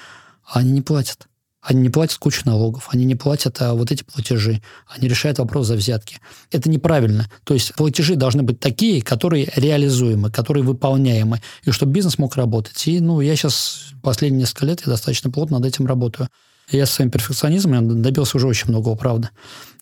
а 0.44 0.58
они 0.58 0.72
не 0.72 0.82
платят. 0.82 1.26
Они 1.60 1.80
не 1.80 1.88
платят 1.88 2.18
кучу 2.18 2.42
налогов, 2.44 2.88
они 2.92 3.04
не 3.04 3.16
платят 3.16 3.60
а, 3.60 3.74
вот 3.74 3.90
эти 3.90 4.04
платежи, 4.04 4.62
они 4.86 5.08
решают 5.08 5.38
вопрос 5.38 5.66
за 5.66 5.74
взятки. 5.74 6.20
Это 6.52 6.70
неправильно. 6.70 7.28
То 7.44 7.54
есть 7.54 7.74
платежи 7.74 8.14
должны 8.14 8.44
быть 8.44 8.60
такие, 8.60 9.02
которые 9.02 9.50
реализуемы, 9.56 10.30
которые 10.30 10.62
выполняемы, 10.62 11.42
и 11.64 11.70
чтобы 11.72 11.92
бизнес 11.92 12.16
мог 12.18 12.36
работать. 12.36 12.86
И 12.86 13.00
ну, 13.00 13.20
я 13.20 13.34
сейчас 13.34 13.86
последние 14.02 14.42
несколько 14.42 14.66
лет 14.66 14.82
я 14.86 14.92
достаточно 14.92 15.30
плотно 15.30 15.58
над 15.58 15.66
этим 15.66 15.86
работаю. 15.86 16.28
Я 16.70 16.86
со 16.86 16.94
своим 16.94 17.10
перфекционизмом 17.10 18.02
добился 18.02 18.36
уже 18.36 18.46
очень 18.46 18.68
многого, 18.68 18.94
правда. 18.94 19.30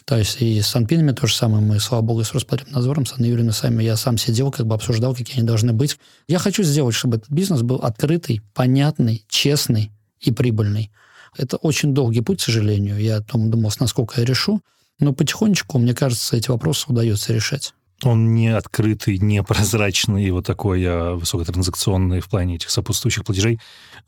То 0.07 0.17
есть 0.17 0.41
и 0.41 0.63
с 0.63 0.69
Санпинами 0.69 1.11
то 1.11 1.27
же 1.27 1.35
самое. 1.35 1.63
Мы, 1.63 1.81
слава 1.81 2.01
богу, 2.01 2.23
с 2.23 2.33
Роспотребнадзором, 2.33 3.07
с 3.07 3.15
Анной 3.15 3.29
Юрьевной 3.29 3.53
сами, 3.53 3.83
я 3.83 3.97
сам 3.97 4.19
сидел, 4.19 4.53
как 4.53 4.65
бы 4.65 4.77
обсуждал, 4.77 5.15
какие 5.17 5.39
они 5.39 5.47
должны 5.47 5.73
быть. 5.73 5.99
Я 6.29 6.39
хочу 6.39 6.63
сделать, 6.63 6.95
чтобы 6.95 7.17
этот 7.17 7.31
бизнес 7.31 7.63
был 7.63 7.77
открытый, 7.77 8.41
понятный, 8.55 9.25
честный 9.29 9.91
и 10.21 10.31
прибыльный. 10.31 10.93
Это 11.37 11.57
очень 11.57 11.95
долгий 11.95 12.21
путь, 12.21 12.41
к 12.41 12.45
сожалению. 12.45 12.99
Я 12.99 13.21
там 13.21 13.51
думал, 13.51 13.73
насколько 13.81 14.21
я 14.21 14.27
решу. 14.27 14.61
Но 14.99 15.13
потихонечку, 15.13 15.79
мне 15.79 15.95
кажется, 15.95 16.37
эти 16.37 16.51
вопросы 16.51 16.87
удается 16.89 17.33
решать. 17.33 17.75
Он 18.03 18.35
не 18.35 18.49
открытый, 18.49 19.19
не 19.19 19.43
прозрачный, 19.43 20.31
вот 20.31 20.45
такой 20.47 20.85
а, 20.85 21.15
высокотранзакционный 21.15 22.21
в 22.21 22.29
плане 22.29 22.57
этих 22.57 22.71
сопутствующих 22.71 23.25
платежей 23.25 23.59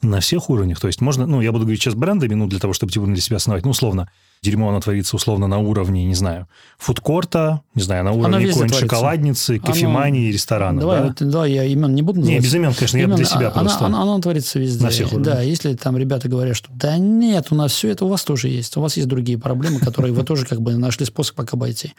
на 0.02 0.20
всех 0.20 0.50
уровнях. 0.50 0.78
То 0.78 0.88
есть 0.88 1.00
можно, 1.00 1.26
ну, 1.26 1.40
я 1.40 1.52
буду 1.52 1.64
говорить 1.64 1.82
сейчас 1.82 1.94
брендами, 1.94 2.34
ну, 2.34 2.46
для 2.46 2.58
того, 2.58 2.74
чтобы 2.74 2.92
типа 2.92 3.06
для 3.06 3.20
себя 3.20 3.36
основать, 3.36 3.64
ну, 3.64 3.70
условно, 3.70 4.10
дерьмо 4.42 4.68
оно 4.70 4.80
творится 4.80 5.16
условно 5.16 5.46
на 5.46 5.58
уровне, 5.58 6.04
не 6.04 6.14
знаю, 6.14 6.46
фудкорта, 6.78 7.60
не 7.74 7.82
знаю, 7.82 8.04
на 8.04 8.12
уровне 8.12 8.46
какой-нибудь 8.48 8.74
шоколадницы, 8.78 9.58
кофемании, 9.58 10.24
Оно- 10.26 10.32
ресторана, 10.32 10.80
давай, 10.80 11.00
да? 11.10 11.14
давай 11.20 11.52
я 11.52 11.64
имен 11.64 11.94
не 11.94 12.02
буду 12.02 12.18
Не, 12.20 12.24
называть. 12.24 12.44
без 12.44 12.54
имен, 12.54 12.74
конечно, 12.74 12.96
я 12.96 13.02
Именно, 13.04 13.16
для 13.16 13.24
себя 13.26 13.50
просто. 13.50 13.86
Она, 13.86 14.02
она 14.02 14.20
творится 14.20 14.58
везде. 14.58 14.84
На 14.84 14.90
всех 14.90 15.12
уровнях. 15.12 15.34
Да, 15.34 15.42
если 15.42 15.74
там 15.74 15.96
ребята 15.98 16.28
говорят, 16.28 16.56
что 16.56 16.68
да 16.72 16.96
нет, 16.98 17.48
у 17.50 17.54
нас 17.54 17.72
все 17.72 17.88
это 17.90 18.04
у 18.04 18.08
вас 18.08 18.24
тоже 18.24 18.48
есть. 18.48 18.76
У 18.76 18.80
вас 18.80 18.96
есть 18.96 19.08
другие 19.08 19.38
проблемы, 19.38 19.80
которые 19.80 20.12
вы 20.12 20.22
тоже 20.24 20.46
как 20.46 20.60
бы 20.62 20.76
нашли 20.76 21.04
способ 21.06 21.36
как 21.36 21.52
обойти. 21.54 21.94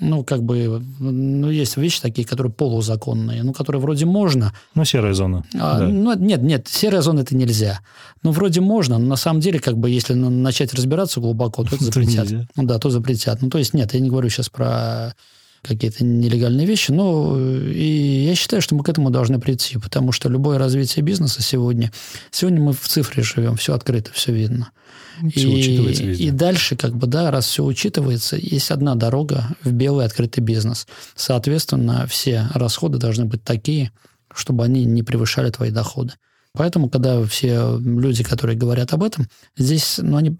Ну, 0.00 0.24
как 0.24 0.42
бы, 0.42 0.82
ну, 0.98 1.50
есть 1.50 1.76
вещи 1.76 2.00
такие, 2.00 2.26
которые 2.26 2.52
полузаконные, 2.52 3.42
ну, 3.44 3.52
которые 3.52 3.80
вроде 3.80 4.06
можно. 4.06 4.52
Ну, 4.74 4.84
серая 4.84 5.14
зона. 5.14 5.44
а, 5.54 5.78
да. 5.78 5.86
ну, 5.86 6.12
нет, 6.18 6.42
нет, 6.42 6.66
серая 6.68 7.00
зона 7.00 7.20
это 7.20 7.36
нельзя. 7.36 7.80
Ну, 8.24 8.32
вроде 8.32 8.60
можно, 8.60 8.98
но 8.98 9.06
на 9.06 9.16
самом 9.16 9.40
деле, 9.40 9.60
как 9.60 9.76
бы, 9.78 9.88
если 9.90 10.14
на- 10.14 10.30
начать 10.30 10.74
разбираться 10.74 11.20
глубоко, 11.20 11.62
то 11.62 11.68
это 11.76 11.78
То 11.78 11.83
запретят. 11.84 12.30
нельзя. 12.30 12.46
Ну, 12.56 12.64
да, 12.64 12.78
то 12.78 12.90
запретят. 12.90 13.42
Ну, 13.42 13.50
то 13.50 13.58
есть, 13.58 13.74
нет, 13.74 13.94
я 13.94 14.00
не 14.00 14.10
говорю 14.10 14.28
сейчас 14.28 14.48
про 14.48 15.14
какие-то 15.62 16.04
нелегальные 16.04 16.66
вещи, 16.66 16.90
но 16.90 17.34
э, 17.36 17.72
и 17.72 18.24
я 18.26 18.34
считаю, 18.34 18.62
что 18.62 18.74
мы 18.74 18.84
к 18.84 18.88
этому 18.88 19.10
должны 19.10 19.40
прийти, 19.40 19.78
потому 19.78 20.12
что 20.12 20.28
любое 20.28 20.58
развитие 20.58 21.02
бизнеса 21.02 21.42
сегодня, 21.42 21.90
сегодня 22.30 22.60
мы 22.60 22.72
в 22.72 22.86
цифре 22.86 23.22
живем, 23.22 23.56
все 23.56 23.74
открыто, 23.74 24.10
все 24.12 24.32
видно. 24.32 24.70
Всё 25.32 25.48
учитывается 25.48 26.04
везде. 26.04 26.24
и 26.24 26.30
дальше, 26.30 26.76
как 26.76 26.96
бы, 26.96 27.06
да, 27.06 27.30
раз 27.30 27.46
все 27.46 27.64
учитывается, 27.64 28.36
есть 28.36 28.70
одна 28.70 28.94
дорога 28.94 29.56
в 29.62 29.72
белый 29.72 30.06
открытый 30.06 30.42
бизнес. 30.42 30.86
Соответственно, 31.14 32.06
все 32.08 32.48
расходы 32.52 32.98
должны 32.98 33.24
быть 33.24 33.42
такие, 33.44 33.92
чтобы 34.34 34.64
они 34.64 34.84
не 34.84 35.02
превышали 35.02 35.50
твои 35.50 35.70
доходы. 35.70 36.14
Поэтому, 36.52 36.88
когда 36.88 37.24
все 37.24 37.78
люди, 37.78 38.22
которые 38.22 38.56
говорят 38.56 38.92
об 38.92 39.02
этом, 39.02 39.28
здесь, 39.56 39.98
ну, 39.98 40.16
они, 40.16 40.36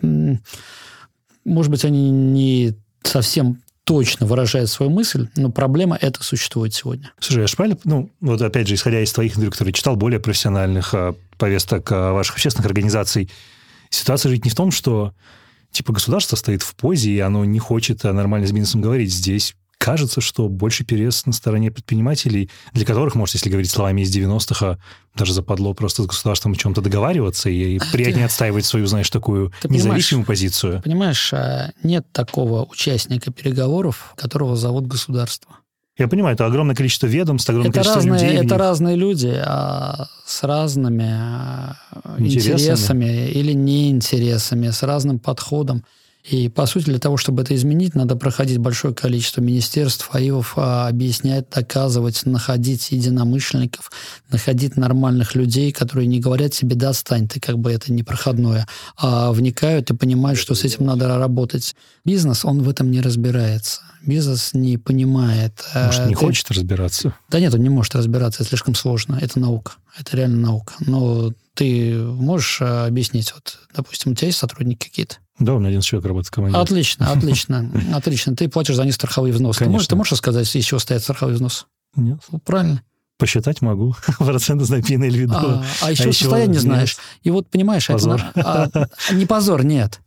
может 1.45 1.71
быть, 1.71 1.85
они 1.85 2.11
не 2.11 2.75
совсем 3.03 3.63
точно 3.85 4.27
выражают 4.27 4.71
свою 4.71 4.91
мысль, 4.91 5.29
но 5.37 5.51
проблема 5.51 5.97
эта 6.01 6.23
существует 6.23 6.73
сегодня. 6.73 7.13
Слушай, 7.21 7.43
я 7.43 7.47
ж 7.47 7.55
правильно, 7.55 7.79
ну, 7.85 8.11
вот 8.21 8.41
опять 8.41 8.67
же, 8.67 8.75
исходя 8.75 9.01
из 9.01 9.13
твоих 9.13 9.33
интервью, 9.33 9.53
которые 9.53 9.75
читал, 9.75 9.97
более 9.97 10.21
профессиональных 10.21 10.95
а, 10.95 11.15
повесток 11.37 11.93
а, 11.93 12.13
ваших 12.13 12.37
общественных 12.37 12.67
организаций, 12.67 13.31
ситуация 13.91 14.31
же 14.31 14.39
не 14.39 14.49
в 14.49 14.55
том, 14.55 14.71
что 14.71 15.13
типа 15.71 15.93
государство 15.93 16.37
стоит 16.37 16.63
в 16.63 16.75
позе, 16.75 17.11
и 17.11 17.19
оно 17.21 17.45
не 17.45 17.59
хочет 17.59 18.05
а, 18.05 18.13
нормально 18.15 18.47
с 18.47 18.53
бизнесом 18.53 18.81
говорить. 18.81 19.13
Здесь 19.13 19.55
кажется, 19.85 20.23
что 20.23 20.49
больше 20.49 20.83
перевес 20.83 21.27
на 21.27 21.35
стороне 21.35 21.71
предпринимателей, 21.71 22.49
для 22.73 22.87
которых, 22.87 23.15
может, 23.17 23.35
если 23.35 23.51
говорить 23.51 23.71
словами 23.71 24.01
из 24.01 24.17
90-х, 24.17 24.67
а, 24.67 24.79
даже 25.15 25.35
западло 25.35 25.75
просто 25.75 26.03
с 26.03 26.07
государством 26.07 26.53
о 26.53 26.57
чем-то 26.57 26.81
договариваться 26.81 27.51
и, 27.51 27.77
и 27.77 27.81
приятнее 27.93 28.25
отстаивать 28.25 28.65
свою, 28.65 28.87
знаешь, 28.87 29.11
такую 29.11 29.53
независимую 29.69 30.25
позицию. 30.25 30.81
Понимаешь, 30.83 31.35
а, 31.35 31.73
нет 31.83 32.07
такого 32.13 32.65
участника 32.65 33.31
переговоров, 33.31 34.15
которого 34.17 34.57
зовут 34.57 34.87
государство. 34.87 35.55
Я 35.99 36.09
понимаю, 36.09 36.35
это 36.35 36.47
огромное 36.47 36.75
количество 36.75 37.07
ведомств, 37.07 37.51
огромное 37.51 37.69
Это 37.71 37.81
количество 37.81 38.11
разные, 38.11 38.31
людей. 38.31 38.47
это 38.47 38.59
разные 38.59 38.97
люди 38.97 39.35
а, 39.45 40.07
с 40.25 40.43
разными 40.45 41.11
а, 41.11 41.77
Интересами. 42.17 42.55
интересами 42.55 43.29
или 43.29 43.53
неинтересами, 43.53 44.71
с 44.71 44.83
разным 44.83 45.19
подходом. 45.19 45.85
И, 46.25 46.49
по 46.49 46.65
сути, 46.65 46.87
для 46.87 46.99
того, 46.99 47.19
чтобы 47.19 47.43
это 47.43 47.55
изменить, 47.55 47.95
надо 47.95 48.17
проходить 48.17 48.57
большое 48.57 48.95
количество 48.95 49.43
министерств, 49.43 50.09
АИВов, 50.15 50.55
а, 50.57 50.89
объяснять, 50.89 51.51
доказывать, 51.51 52.25
находить 52.25 52.93
единомышленников, 52.93 53.93
находить 54.31 54.79
нормальных 54.79 55.35
людей, 55.35 55.71
которые 55.71 56.07
не 56.07 56.21
говорят 56.21 56.55
себе, 56.55 56.77
да, 56.77 56.91
отстань, 56.91 57.29
ты 57.29 57.41
как 57.41 57.59
бы 57.59 57.71
это 57.71 57.93
непроходное, 57.93 58.67
а 58.97 59.33
вникают 59.33 59.91
и 59.91 59.95
понимают, 59.95 60.39
что 60.39 60.55
с 60.55 60.65
этим 60.65 60.87
надо 60.87 61.19
работать. 61.19 61.77
Бизнес, 62.07 62.47
он 62.47 62.63
в 62.63 62.71
этом 62.71 62.91
не 62.91 63.03
разбирается. 63.03 63.83
Бизнес 64.07 64.55
не 64.55 64.79
понимает. 64.79 65.63
а, 65.75 65.87
Может, 65.87 66.07
не 66.07 66.15
ты- 66.15 66.21
хочет 66.21 66.51
разбираться. 66.51 67.15
да 67.29 67.39
нет, 67.39 67.53
он 67.53 67.61
не 67.61 67.69
может 67.69 67.95
разбираться, 67.95 68.43
это 68.43 68.49
слишком 68.49 68.75
сложно. 68.75 69.19
Это 69.21 69.39
наука. 69.39 69.73
Это 69.99 70.17
реально 70.17 70.39
наука. 70.39 70.73
Но 70.81 71.33
ты 71.53 71.95
можешь 71.99 72.59
а, 72.63 72.87
объяснить, 72.87 73.33
вот, 73.35 73.59
допустим, 73.75 74.13
у 74.13 74.15
тебя 74.15 74.29
есть 74.29 74.39
сотрудники 74.39 74.89
какие-то? 74.89 75.17
Да, 75.39 75.55
у 75.55 75.59
меня 75.59 75.69
один 75.71 75.81
человек 75.81 76.07
работает 76.07 76.29
в 76.29 76.31
команде. 76.31 76.57
Отлично, 76.59 77.11
отлично, 77.11 77.71
отлично. 77.95 78.37
Ты 78.37 78.49
платишь 78.49 78.77
за 78.77 78.85
них 78.85 78.95
страховые 78.95 79.33
взносы. 79.33 79.59
Ты 79.59 79.65
Конечно. 79.65 79.73
можешь, 79.73 79.89
ты 79.89 79.97
можешь 79.97 80.19
сказать, 80.19 80.55
из 80.57 80.65
чего 80.65 80.79
стоят 80.79 81.03
страховые 81.03 81.35
взносы? 81.37 81.65
Нет. 81.97 82.19
Ну, 82.31 82.39
Правильно. 82.39 82.83
Посчитать 83.17 83.63
могу. 83.63 83.95
Проценты 84.19 84.65
за 84.65 84.83
пиной 84.83 85.07
или 85.09 85.19
виду. 85.19 85.35
А, 85.37 85.65
а 85.83 85.91
еще 85.93 86.09
А 86.09 86.13
состояние 86.13 86.55
нет. 86.55 86.63
знаешь. 86.63 86.97
И 87.23 87.31
вот, 87.31 87.49
понимаешь, 87.49 87.85
это 87.85 87.93
Позор. 87.95 88.21
на- 88.35 88.43
а, 88.43 88.89
не 89.13 89.25
позор, 89.25 89.65
нет. 89.65 90.01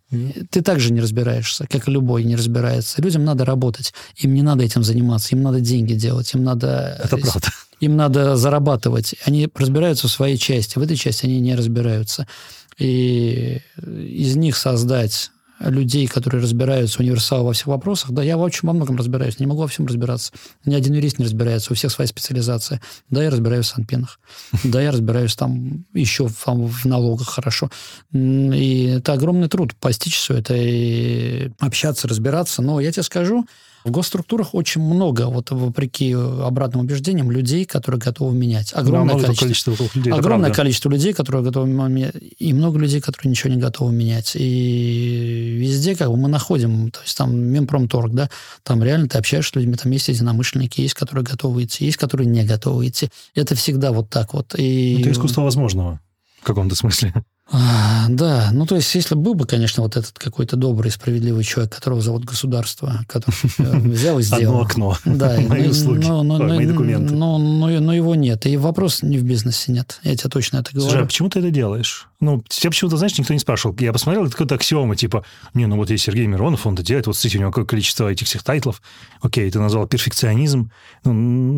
Ты 0.50 0.62
также 0.62 0.92
не 0.92 1.00
разбираешься, 1.00 1.68
как 1.68 1.88
и 1.88 1.92
любой 1.92 2.26
не 2.26 2.36
разбирается. 2.36 3.02
Людям 3.02 3.24
надо 3.24 3.46
работать. 3.46 3.94
Им 4.18 4.34
не 4.34 4.42
надо 4.42 4.66
этим 4.66 4.84
заниматься. 4.84 5.36
Им 5.36 5.42
надо 5.42 5.62
деньги 5.62 5.94
делать. 5.94 6.34
Им 6.34 6.44
надо... 6.44 7.00
Это 7.02 7.18
правда. 7.18 7.48
Им 7.80 7.96
надо 7.96 8.36
зарабатывать. 8.36 9.16
Они 9.26 9.48
разбираются 9.56 10.08
в 10.08 10.12
своей 10.12 10.38
части. 10.38 10.78
В 10.78 10.82
этой 10.82 10.98
части 10.98 11.26
они 11.26 11.40
не 11.40 11.56
разбираются. 11.56 12.28
И 12.80 13.62
из 13.86 14.36
них 14.36 14.56
создать 14.56 15.32
людей, 15.60 16.08
которые 16.08 16.42
разбираются, 16.42 17.02
универсалы 17.02 17.46
во 17.46 17.54
всех 17.54 17.68
вопросах. 17.68 18.12
Да, 18.12 18.22
я 18.22 18.38
в 18.38 18.44
общем 18.44 18.68
во 18.68 18.74
многом 18.74 18.98
разбираюсь, 18.98 19.40
не 19.40 19.48
могу 19.48 19.62
во 19.62 19.68
всем 19.68 19.88
разбираться. 19.88 20.32
Ни 20.66 20.76
один 20.76 20.94
юрист 20.94 21.18
не 21.18 21.26
разбирается, 21.26 21.74
у 21.74 21.76
всех 21.76 21.92
своя 21.92 22.08
специализация. 22.08 22.82
Да, 23.10 23.24
я 23.24 23.30
разбираюсь 23.30 23.66
в 23.66 23.70
санпинах. 23.70 24.20
Да, 24.64 24.82
я 24.82 24.92
разбираюсь 24.92 25.36
там 25.36 25.86
еще 25.94 26.30
там, 26.46 26.68
в 26.68 26.86
налогах 26.86 27.28
хорошо. 27.28 27.72
И 28.14 28.96
это 28.98 29.14
огромный 29.14 29.48
труд 29.48 29.76
постичь 29.76 30.16
все 30.16 30.36
это 30.36 30.56
и 30.56 31.52
общаться, 31.60 32.08
разбираться. 32.08 32.62
Но 32.62 32.80
я 32.80 32.92
тебе 32.92 33.04
скажу, 33.04 33.46
в 33.88 33.92
госструктурах 33.92 34.54
очень 34.54 34.82
много, 34.82 35.28
вот 35.28 35.50
вопреки 35.52 36.14
обратным 36.14 36.82
убеждениям, 36.82 37.32
людей, 37.32 37.66
которые 37.66 38.00
готовы 38.00 38.36
менять. 38.36 38.74
Огромное 38.74 39.16
да, 39.16 39.34
количество, 39.34 39.76
количество 39.76 39.98
людей. 39.98 40.14
Огромное 40.14 40.52
количество 40.52 40.90
людей, 40.90 41.14
которые 41.14 41.44
готовы 41.44 41.68
менять. 41.68 42.16
И 42.38 42.54
много 42.54 42.78
людей, 42.78 43.00
которые 43.00 43.32
ничего 43.32 43.54
не 43.54 43.60
готовы 43.60 43.94
менять. 43.94 44.34
И 44.36 45.58
везде 45.60 45.96
как 45.96 46.10
бы 46.10 46.18
мы 46.18 46.28
находим, 46.28 46.92
то 46.92 47.00
есть 47.02 47.18
там 47.18 47.36
Минпромторг, 47.36 48.14
да, 48.14 48.30
там 48.64 48.84
реально 48.84 49.08
ты 49.08 49.18
общаешься 49.18 49.52
с 49.52 49.56
людьми, 49.56 49.76
там 49.76 49.92
есть 49.92 50.10
единомышленники, 50.10 50.82
есть, 50.82 50.94
которые 50.94 51.24
готовы 51.24 51.64
идти, 51.64 51.86
есть, 51.86 51.98
которые 51.98 52.28
не 52.28 52.44
готовы 52.44 52.88
идти. 52.88 53.10
Это 53.36 53.56
всегда 53.56 53.94
вот 53.94 54.10
так 54.10 54.34
вот. 54.34 54.54
И... 54.58 55.00
Это 55.00 55.12
искусство 55.12 55.42
возможного 55.42 56.02
в 56.42 56.44
каком-то 56.44 56.76
смысле. 56.76 57.14
А, 57.50 58.08
да, 58.10 58.50
ну 58.52 58.66
то 58.66 58.76
есть, 58.76 58.94
если 58.94 59.16
был 59.16 59.34
бы, 59.34 59.46
конечно, 59.46 59.82
вот 59.82 59.96
этот 59.96 60.20
какой-то 60.20 60.58
добрый, 60.58 60.92
справедливый 60.92 61.46
человек, 61.46 61.74
которого 61.74 62.02
зовут 62.02 62.26
государство, 62.26 63.00
который 63.08 63.36
э, 63.60 63.78
взял 63.80 64.20
и 64.20 64.22
сделал. 64.24 64.62
Одно 64.62 64.62
окно. 64.62 64.98
Да, 65.06 65.40
мои 65.48 65.70
услуги, 65.70 66.06
мои 66.08 66.66
документы. 66.66 67.14
Но, 67.14 67.70
его 67.94 68.16
нет. 68.16 68.46
И 68.46 68.58
вопрос 68.58 69.02
не 69.02 69.18
в 69.18 69.24
бизнесе 69.24 69.72
нет. 69.72 70.00
Я 70.04 70.16
тебе 70.16 70.30
точно 70.30 70.58
это 70.58 70.72
говорю. 70.74 70.90
Слушай, 70.90 71.04
а 71.04 71.06
почему 71.06 71.30
ты 71.30 71.40
это 71.40 71.50
делаешь? 71.50 72.08
Ну, 72.20 72.44
тебя 72.50 72.72
почему-то, 72.72 72.98
знаешь, 72.98 73.18
никто 73.18 73.34
не 73.34 73.40
спрашивал. 73.40 73.76
Я 73.80 73.94
посмотрел, 73.94 74.26
это 74.26 74.32
какая-то 74.32 74.56
аксиома, 74.56 74.96
типа, 74.96 75.24
не, 75.54 75.68
ну 75.68 75.76
вот 75.76 75.92
есть 75.92 76.04
Сергей 76.04 76.26
Миронов, 76.26 76.66
он 76.66 76.74
это 76.74 76.84
делает, 76.84 77.06
вот 77.06 77.16
смотрите, 77.16 77.38
у 77.38 77.42
него 77.42 77.52
какое 77.52 77.66
количество 77.66 78.12
этих 78.12 78.26
всех 78.26 78.44
тайтлов. 78.44 78.82
Окей, 79.22 79.50
ты 79.52 79.60
назвал 79.60 79.88
перфекционизм. 79.88 80.72
Ну, 81.04 81.14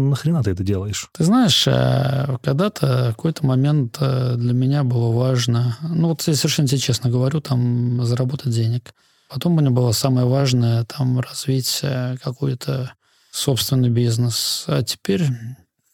нахрена 0.09 0.43
ты 0.43 0.51
это 0.51 0.63
делаешь? 0.63 1.09
Ты 1.17 1.23
знаешь, 1.23 1.65
э, 1.65 2.37
когда-то 2.43 3.13
какой-то 3.15 3.45
момент 3.45 3.97
э, 4.01 4.35
для 4.35 4.53
меня 4.53 4.83
было 4.83 5.15
важно, 5.15 5.77
ну 5.81 6.09
вот 6.09 6.27
я 6.27 6.35
совершенно 6.35 6.67
тебе 6.67 6.79
честно 6.79 7.09
говорю, 7.09 7.41
там 7.41 8.03
заработать 8.05 8.53
денег. 8.53 8.93
Потом 9.29 9.55
у 9.55 9.59
меня 9.59 9.69
было 9.69 9.91
самое 9.91 10.25
важное, 10.25 10.85
там 10.85 11.19
развить 11.19 11.79
э, 11.83 12.17
какой-то 12.23 12.93
собственный 13.31 13.89
бизнес. 13.89 14.65
А 14.67 14.83
теперь, 14.83 15.25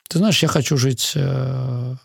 ты 0.08 0.20
знаешь, 0.20 0.42
я 0.42 0.48
хочу 0.48 0.78
жить 0.78 1.12
в 1.16 1.98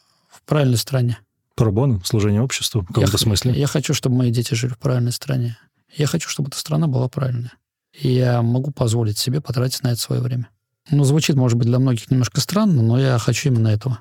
правильной 0.45 0.76
стране. 0.76 1.18
Пробону, 1.55 2.03
служение 2.05 2.43
обществу 2.43 2.81
в 2.81 2.87
каком-то 2.87 3.12
я, 3.12 3.18
смысле? 3.18 3.53
Я 3.53 3.66
хочу, 3.66 3.95
чтобы 3.95 4.16
мои 4.16 4.31
дети 4.31 4.55
жили 4.55 4.72
в 4.72 4.78
правильной 4.78 5.12
стране. 5.12 5.59
Я 5.95 6.07
хочу, 6.07 6.28
чтобы 6.28 6.49
эта 6.49 6.59
страна 6.59 6.87
была 6.87 7.09
правильная. 7.09 7.53
И 7.93 8.09
я 8.09 8.43
могу 8.43 8.70
позволить 8.70 9.18
себе 9.18 9.41
потратить 9.41 9.83
на 9.83 9.89
это 9.89 10.01
свое 10.01 10.22
время. 10.22 10.49
Ну, 10.91 11.05
звучит, 11.05 11.37
может 11.37 11.59
быть, 11.59 11.66
для 11.66 11.78
многих 11.78 12.11
немножко 12.11 12.41
странно, 12.41 12.83
но 12.83 12.99
я 12.99 13.18
хочу 13.18 13.49
именно 13.49 13.68
этого. 13.68 14.01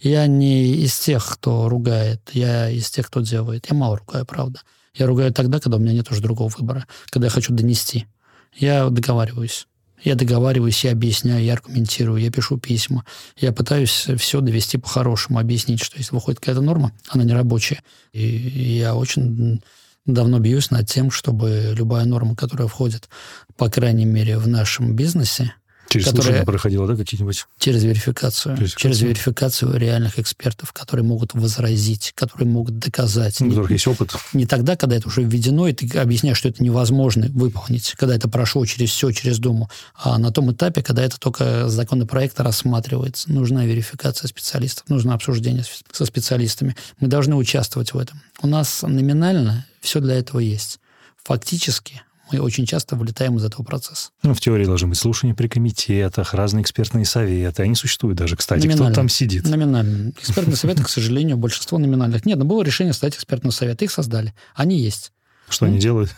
Я 0.00 0.26
не 0.26 0.74
из 0.74 0.98
тех, 0.98 1.26
кто 1.26 1.68
ругает, 1.68 2.30
я 2.32 2.70
из 2.70 2.90
тех, 2.90 3.06
кто 3.06 3.20
делает. 3.20 3.66
Я 3.68 3.76
мало 3.76 3.98
ругаю, 3.98 4.24
правда. 4.26 4.60
Я 4.94 5.06
ругаю 5.06 5.32
тогда, 5.32 5.60
когда 5.60 5.76
у 5.76 5.80
меня 5.80 5.92
нет 5.92 6.10
уже 6.10 6.20
другого 6.20 6.52
выбора, 6.56 6.86
когда 7.10 7.26
я 7.26 7.30
хочу 7.30 7.52
донести. 7.52 8.06
Я 8.54 8.88
договариваюсь. 8.88 9.66
Я 10.02 10.14
договариваюсь, 10.14 10.84
я 10.84 10.92
объясняю, 10.92 11.44
я 11.44 11.54
аргументирую, 11.54 12.20
я 12.20 12.30
пишу 12.30 12.56
письма. 12.56 13.04
Я 13.36 13.52
пытаюсь 13.52 14.08
все 14.16 14.40
довести 14.40 14.78
по-хорошему, 14.78 15.38
объяснить, 15.38 15.82
что 15.82 15.98
если 15.98 16.14
выходит 16.14 16.40
какая-то 16.40 16.60
норма, 16.60 16.92
она 17.08 17.24
не 17.24 17.32
рабочая. 17.32 17.82
И 18.12 18.20
я 18.20 18.94
очень 18.94 19.60
давно 20.06 20.38
бьюсь 20.38 20.70
над 20.70 20.88
тем, 20.88 21.10
чтобы 21.10 21.72
любая 21.76 22.04
норма, 22.04 22.36
которая 22.36 22.68
входит, 22.68 23.08
по 23.56 23.68
крайней 23.68 24.04
мере, 24.04 24.38
в 24.38 24.46
нашем 24.46 24.94
бизнесе, 24.94 25.52
Через 25.88 26.06
которая, 26.06 26.22
слушание 26.22 26.44
проходила, 26.44 26.86
да, 26.86 26.96
какие-нибудь? 26.96 27.46
Через 27.58 27.82
верификацию. 27.82 28.56
верификацию. 28.56 28.80
Через 28.80 29.00
верификацию 29.00 29.76
реальных 29.76 30.18
экспертов, 30.18 30.72
которые 30.72 31.04
могут 31.04 31.32
возразить, 31.32 32.12
которые 32.14 32.46
могут 32.46 32.78
доказать. 32.78 33.40
У 33.40 33.48
которых 33.48 33.70
есть 33.70 33.86
опыт. 33.86 34.14
Не 34.34 34.44
тогда, 34.44 34.76
когда 34.76 34.96
это 34.96 35.08
уже 35.08 35.22
введено, 35.22 35.66
и 35.66 35.72
ты 35.72 35.98
объясняешь, 35.98 36.36
что 36.36 36.48
это 36.48 36.62
невозможно 36.62 37.28
выполнить, 37.30 37.94
когда 37.96 38.14
это 38.14 38.28
прошло 38.28 38.64
через 38.66 38.90
все, 38.90 39.10
через 39.12 39.38
Думу, 39.38 39.70
а 39.94 40.18
на 40.18 40.30
том 40.30 40.52
этапе, 40.52 40.82
когда 40.82 41.02
это 41.02 41.18
только 41.18 41.68
законопроект 41.68 42.38
рассматривается. 42.40 43.30
Нужна 43.32 43.64
верификация 43.64 44.28
специалистов, 44.28 44.88
нужно 44.88 45.14
обсуждение 45.14 45.64
со 45.92 46.04
специалистами. 46.04 46.76
Мы 47.00 47.08
должны 47.08 47.34
участвовать 47.34 47.94
в 47.94 47.98
этом. 47.98 48.20
У 48.42 48.46
нас 48.46 48.82
номинально 48.82 49.66
все 49.80 50.00
для 50.00 50.16
этого 50.16 50.40
есть. 50.40 50.80
Фактически 51.24 52.02
мы 52.30 52.40
очень 52.40 52.66
часто 52.66 52.96
вылетаем 52.96 53.36
из 53.36 53.44
этого 53.44 53.64
процесса. 53.64 54.10
Ну, 54.22 54.34
в 54.34 54.40
теории 54.40 54.64
должны 54.64 54.88
быть 54.88 54.98
слушания 54.98 55.34
при 55.34 55.48
комитетах, 55.48 56.34
разные 56.34 56.62
экспертные 56.62 57.04
советы. 57.04 57.62
Они 57.62 57.74
существуют 57.74 58.18
даже, 58.18 58.36
кстати. 58.36 58.66
Кто 58.66 58.90
там 58.90 59.08
сидит? 59.08 59.46
Номинально. 59.46 60.10
Экспертные 60.10 60.56
советы, 60.56 60.84
к 60.84 60.88
сожалению, 60.88 61.36
большинство 61.36 61.78
номинальных. 61.78 62.26
Нет, 62.26 62.38
но 62.38 62.44
было 62.44 62.62
решение 62.62 62.92
создать 62.92 63.16
экспертный 63.16 63.52
совет. 63.52 63.82
Их 63.82 63.90
создали. 63.90 64.34
Они 64.54 64.78
есть. 64.78 65.12
Что 65.48 65.64
ну, 65.64 65.72
они 65.72 65.80
делают? 65.80 66.14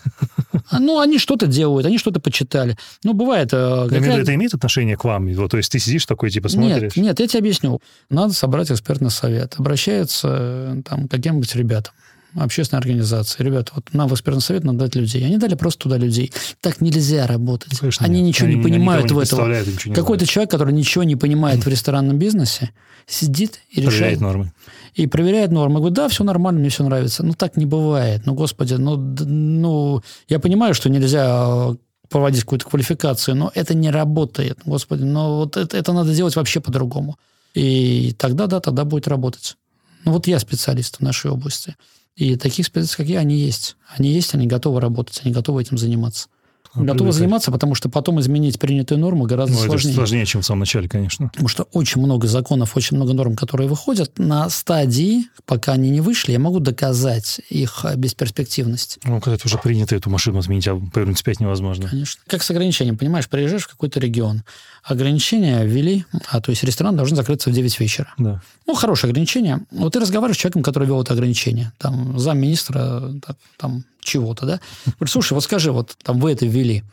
А, 0.70 0.80
ну, 0.80 0.98
они 0.98 1.18
что-то 1.18 1.46
делают, 1.46 1.86
они 1.86 1.98
что-то 1.98 2.20
почитали. 2.20 2.76
Ну, 3.04 3.12
бывает... 3.12 3.50
Э, 3.52 3.84
какая... 3.84 4.00
Имею, 4.00 4.22
это 4.22 4.34
имеет 4.34 4.54
отношение 4.54 4.96
к 4.96 5.04
вам? 5.04 5.32
То 5.48 5.56
есть 5.56 5.70
ты 5.70 5.78
сидишь 5.78 6.06
такой, 6.06 6.30
типа, 6.30 6.48
смотришь? 6.48 6.96
Нет, 6.96 7.04
нет, 7.04 7.20
я 7.20 7.26
тебе 7.28 7.38
объясню. 7.40 7.80
Надо 8.08 8.32
собрать 8.32 8.70
экспертный 8.70 9.10
совет. 9.10 9.54
Обращаются 9.58 10.28
э, 10.30 10.82
там, 10.88 11.06
к 11.06 11.10
каким-нибудь 11.10 11.54
ребятам 11.54 11.94
общественной 12.34 12.80
организации. 12.80 13.42
Ребята, 13.42 13.72
вот 13.74 13.92
нам 13.92 14.08
в 14.08 14.14
экспертный 14.14 14.42
совет 14.42 14.64
надо 14.64 14.80
дать 14.80 14.94
людей. 14.94 15.24
Они 15.24 15.36
дали 15.36 15.54
просто 15.54 15.84
туда 15.84 15.96
людей. 15.96 16.32
Так 16.60 16.80
нельзя 16.80 17.26
работать. 17.26 17.78
Конечно, 17.78 18.06
они 18.06 18.20
нет. 18.20 18.28
ничего 18.28 18.48
они, 18.48 18.56
не 18.56 18.62
понимают 18.62 19.10
в 19.10 19.18
этом. 19.18 19.94
Какой-то 19.94 20.26
человек, 20.26 20.50
который 20.50 20.72
ничего 20.72 21.04
не 21.04 21.16
понимает 21.16 21.64
в 21.64 21.68
ресторанном 21.68 22.18
бизнесе, 22.18 22.70
сидит 23.06 23.60
и 23.70 23.80
решает. 23.80 23.90
Проверяет 23.96 24.20
нормы. 24.20 24.52
И 24.94 25.06
проверяет 25.06 25.50
нормы. 25.50 25.76
Говорит, 25.76 25.96
да, 25.96 26.08
все 26.08 26.24
нормально, 26.24 26.60
мне 26.60 26.68
все 26.68 26.84
нравится. 26.84 27.22
Ну, 27.24 27.34
так 27.34 27.56
не 27.56 27.66
бывает. 27.66 28.22
Ну, 28.26 28.34
господи, 28.34 28.74
ну, 28.74 28.96
ну 28.96 30.02
я 30.28 30.38
понимаю, 30.38 30.74
что 30.74 30.88
нельзя 30.88 31.74
проводить 32.08 32.42
какую-то 32.42 32.68
квалификацию, 32.68 33.36
но 33.36 33.52
это 33.54 33.74
не 33.74 33.90
работает. 33.90 34.58
Господи, 34.64 35.04
но 35.04 35.38
вот 35.38 35.56
это, 35.56 35.76
это 35.76 35.92
надо 35.92 36.14
делать 36.14 36.36
вообще 36.36 36.60
по-другому. 36.60 37.16
И 37.54 38.14
тогда, 38.18 38.46
да, 38.46 38.60
тогда 38.60 38.84
будет 38.84 39.08
работать. 39.08 39.56
Ну, 40.04 40.12
вот 40.12 40.26
я 40.26 40.38
специалист 40.38 40.96
в 40.96 41.00
нашей 41.00 41.30
области. 41.30 41.76
И 42.16 42.36
таких 42.36 42.66
специалистов, 42.66 42.98
как 42.98 43.06
я, 43.06 43.20
они 43.20 43.36
есть. 43.36 43.76
Они 43.96 44.10
есть, 44.10 44.34
они 44.34 44.46
готовы 44.46 44.80
работать, 44.80 45.20
они 45.24 45.32
готовы 45.32 45.62
этим 45.62 45.78
заниматься. 45.78 46.28
Ну, 46.74 46.84
готовы 46.84 47.12
заниматься, 47.12 47.50
потому 47.50 47.74
что 47.74 47.88
потом 47.88 48.20
изменить 48.20 48.58
принятые 48.58 48.98
нормы 48.98 49.26
гораздо 49.26 49.54
ну, 49.54 49.60
сложнее. 49.60 49.90
Это 49.90 49.96
сложнее, 49.96 50.26
чем 50.26 50.42
в 50.42 50.46
самом 50.46 50.60
начале, 50.60 50.88
конечно. 50.88 51.28
Потому 51.28 51.48
что 51.48 51.64
очень 51.72 52.00
много 52.00 52.28
законов, 52.28 52.76
очень 52.76 52.96
много 52.96 53.12
норм, 53.12 53.34
которые 53.34 53.68
выходят. 53.68 54.18
На 54.18 54.48
стадии, 54.50 55.24
пока 55.46 55.72
они 55.72 55.90
не 55.90 56.00
вышли, 56.00 56.32
я 56.32 56.38
могу 56.38 56.60
доказать 56.60 57.40
их 57.48 57.84
бесперспективность. 57.96 58.98
Ну, 59.04 59.20
когда 59.20 59.36
ты 59.36 59.46
уже 59.46 59.58
принято 59.58 59.96
эту 59.96 60.10
машину 60.10 60.38
отменить, 60.38 60.68
а 60.68 60.80
повернуть 60.92 61.20
опять 61.20 61.40
невозможно. 61.40 61.88
Конечно. 61.88 62.22
Как 62.26 62.42
с 62.42 62.50
ограничением, 62.50 62.96
понимаешь, 62.96 63.28
приезжаешь 63.28 63.64
в 63.64 63.68
какой-то 63.68 63.98
регион, 63.98 64.44
ограничения 64.84 65.64
ввели, 65.64 66.04
а 66.30 66.40
то 66.40 66.50
есть 66.50 66.62
ресторан 66.62 66.96
должен 66.96 67.16
закрыться 67.16 67.50
в 67.50 67.52
9 67.52 67.80
вечера. 67.80 68.14
Да. 68.16 68.40
Ну, 68.66 68.74
хорошее 68.74 69.10
ограничение. 69.10 69.60
Вот 69.72 69.94
ты 69.94 70.00
разговариваешь 70.00 70.36
с 70.36 70.40
человеком, 70.40 70.62
который 70.62 70.86
вел 70.86 71.02
это 71.02 71.14
ограничение, 71.14 71.72
там, 71.78 72.18
замминистра, 72.18 73.12
там, 73.56 73.84
чего-то, 74.00 74.46
да? 74.46 74.60
Говорит, 74.98 75.12
слушай, 75.12 75.32
вот 75.32 75.44
скажи, 75.44 75.72
вот 75.72 75.96
там 76.02 76.18
вы 76.18 76.32
это 76.32 76.46
ввели, 76.46 76.84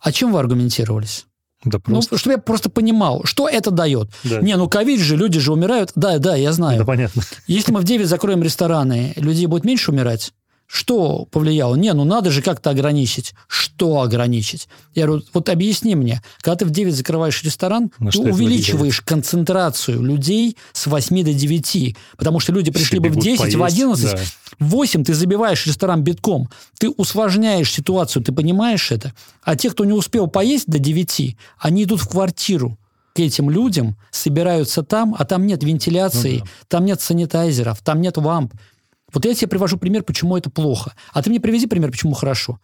а 0.00 0.12
чем 0.12 0.32
вы 0.32 0.38
аргументировались? 0.38 1.26
Да 1.64 1.78
ну, 1.78 1.94
просто. 1.94 2.14
Ну, 2.14 2.18
чтобы 2.18 2.34
я 2.34 2.38
просто 2.38 2.70
понимал, 2.70 3.24
что 3.24 3.48
это 3.48 3.70
дает. 3.70 4.10
Да. 4.22 4.40
Не, 4.40 4.56
ну 4.56 4.68
ковид 4.68 5.00
же, 5.00 5.16
люди 5.16 5.40
же 5.40 5.52
умирают. 5.52 5.90
Да, 5.96 6.18
да, 6.18 6.36
я 6.36 6.52
знаю. 6.52 6.78
Да, 6.78 6.84
понятно. 6.84 7.22
Если 7.46 7.72
мы 7.72 7.80
в 7.80 7.84
9 7.84 8.06
закроем 8.06 8.42
рестораны, 8.42 9.12
людей 9.16 9.46
будет 9.46 9.64
меньше 9.64 9.90
умирать? 9.90 10.32
Что 10.70 11.24
повлияло? 11.24 11.76
Не, 11.76 11.94
ну 11.94 12.04
надо 12.04 12.30
же 12.30 12.42
как-то 12.42 12.68
ограничить. 12.68 13.32
Что 13.46 14.02
ограничить? 14.02 14.68
Я 14.94 15.06
говорю, 15.06 15.24
вот 15.32 15.48
объясни 15.48 15.94
мне, 15.94 16.22
когда 16.42 16.56
ты 16.56 16.66
в 16.66 16.70
9 16.70 16.94
закрываешь 16.94 17.42
ресторан, 17.42 17.90
На 17.98 18.10
ты 18.10 18.18
увеличиваешь 18.18 19.00
концентрацию 19.00 20.02
людей 20.02 20.58
с 20.74 20.86
8 20.86 21.24
до 21.24 21.32
9, 21.32 21.96
потому 22.18 22.38
что 22.38 22.52
люди 22.52 22.70
пришли 22.70 23.00
Все 23.00 23.08
бы 23.08 23.08
в 23.08 23.18
10, 23.18 23.38
поесть, 23.38 23.56
в 23.56 23.62
11, 23.62 24.12
да. 24.12 24.18
в 24.58 24.68
8 24.68 25.04
ты 25.04 25.14
забиваешь 25.14 25.66
ресторан 25.66 26.02
битком, 26.02 26.50
ты 26.78 26.90
усложняешь 26.90 27.72
ситуацию, 27.72 28.22
ты 28.22 28.32
понимаешь 28.32 28.92
это? 28.92 29.14
А 29.42 29.56
те, 29.56 29.70
кто 29.70 29.86
не 29.86 29.94
успел 29.94 30.26
поесть 30.26 30.66
до 30.66 30.78
9, 30.78 31.34
они 31.60 31.84
идут 31.84 32.02
в 32.02 32.08
квартиру 32.10 32.78
к 33.14 33.20
этим 33.20 33.48
людям, 33.48 33.96
собираются 34.10 34.82
там, 34.82 35.16
а 35.18 35.24
там 35.24 35.46
нет 35.46 35.64
вентиляции, 35.64 36.40
ну, 36.40 36.44
да. 36.44 36.50
там 36.68 36.84
нет 36.84 37.00
санитайзеров, 37.00 37.80
там 37.80 38.02
нет 38.02 38.18
ламп. 38.18 38.52
Вот 39.12 39.24
я 39.24 39.34
тебе 39.34 39.48
привожу 39.48 39.78
пример, 39.78 40.02
почему 40.02 40.36
это 40.36 40.50
плохо. 40.50 40.94
А 41.12 41.22
ты 41.22 41.30
мне 41.30 41.40
привези 41.40 41.66
пример, 41.66 41.90
почему 41.90 42.14
хорошо. 42.14 42.60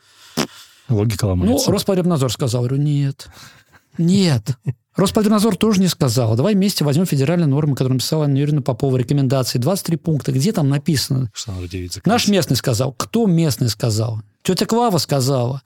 Логика 0.88 1.24
ломается. 1.24 1.66
Ну, 1.66 1.72
Роспотребнадзор 1.72 2.32
сказал. 2.32 2.62
Я 2.64 2.68
говорю, 2.68 2.82
нет. 2.82 3.28
Нет. 3.96 4.58
Роспотребнадзор 4.96 5.56
тоже 5.56 5.80
не 5.80 5.88
сказал. 5.88 6.36
Давай 6.36 6.54
вместе 6.54 6.84
возьмем 6.84 7.06
федеральные 7.06 7.46
нормы, 7.46 7.74
которые 7.74 7.94
написала 7.94 8.24
Анна 8.24 8.36
Юрьевна 8.36 8.62
Попова, 8.62 8.96
рекомендации. 8.96 9.58
23 9.58 9.96
пункта. 9.96 10.32
Где 10.32 10.52
там 10.52 10.68
написано? 10.68 11.30
Что 11.32 11.52
надо 11.52 11.68
девица 11.68 12.00
Наш 12.04 12.28
местный 12.28 12.56
сказал. 12.56 12.92
Кто 12.92 13.26
местный 13.26 13.68
сказал? 13.68 14.20
Тетя 14.42 14.66
Клава 14.66 14.98
сказала. 14.98 15.62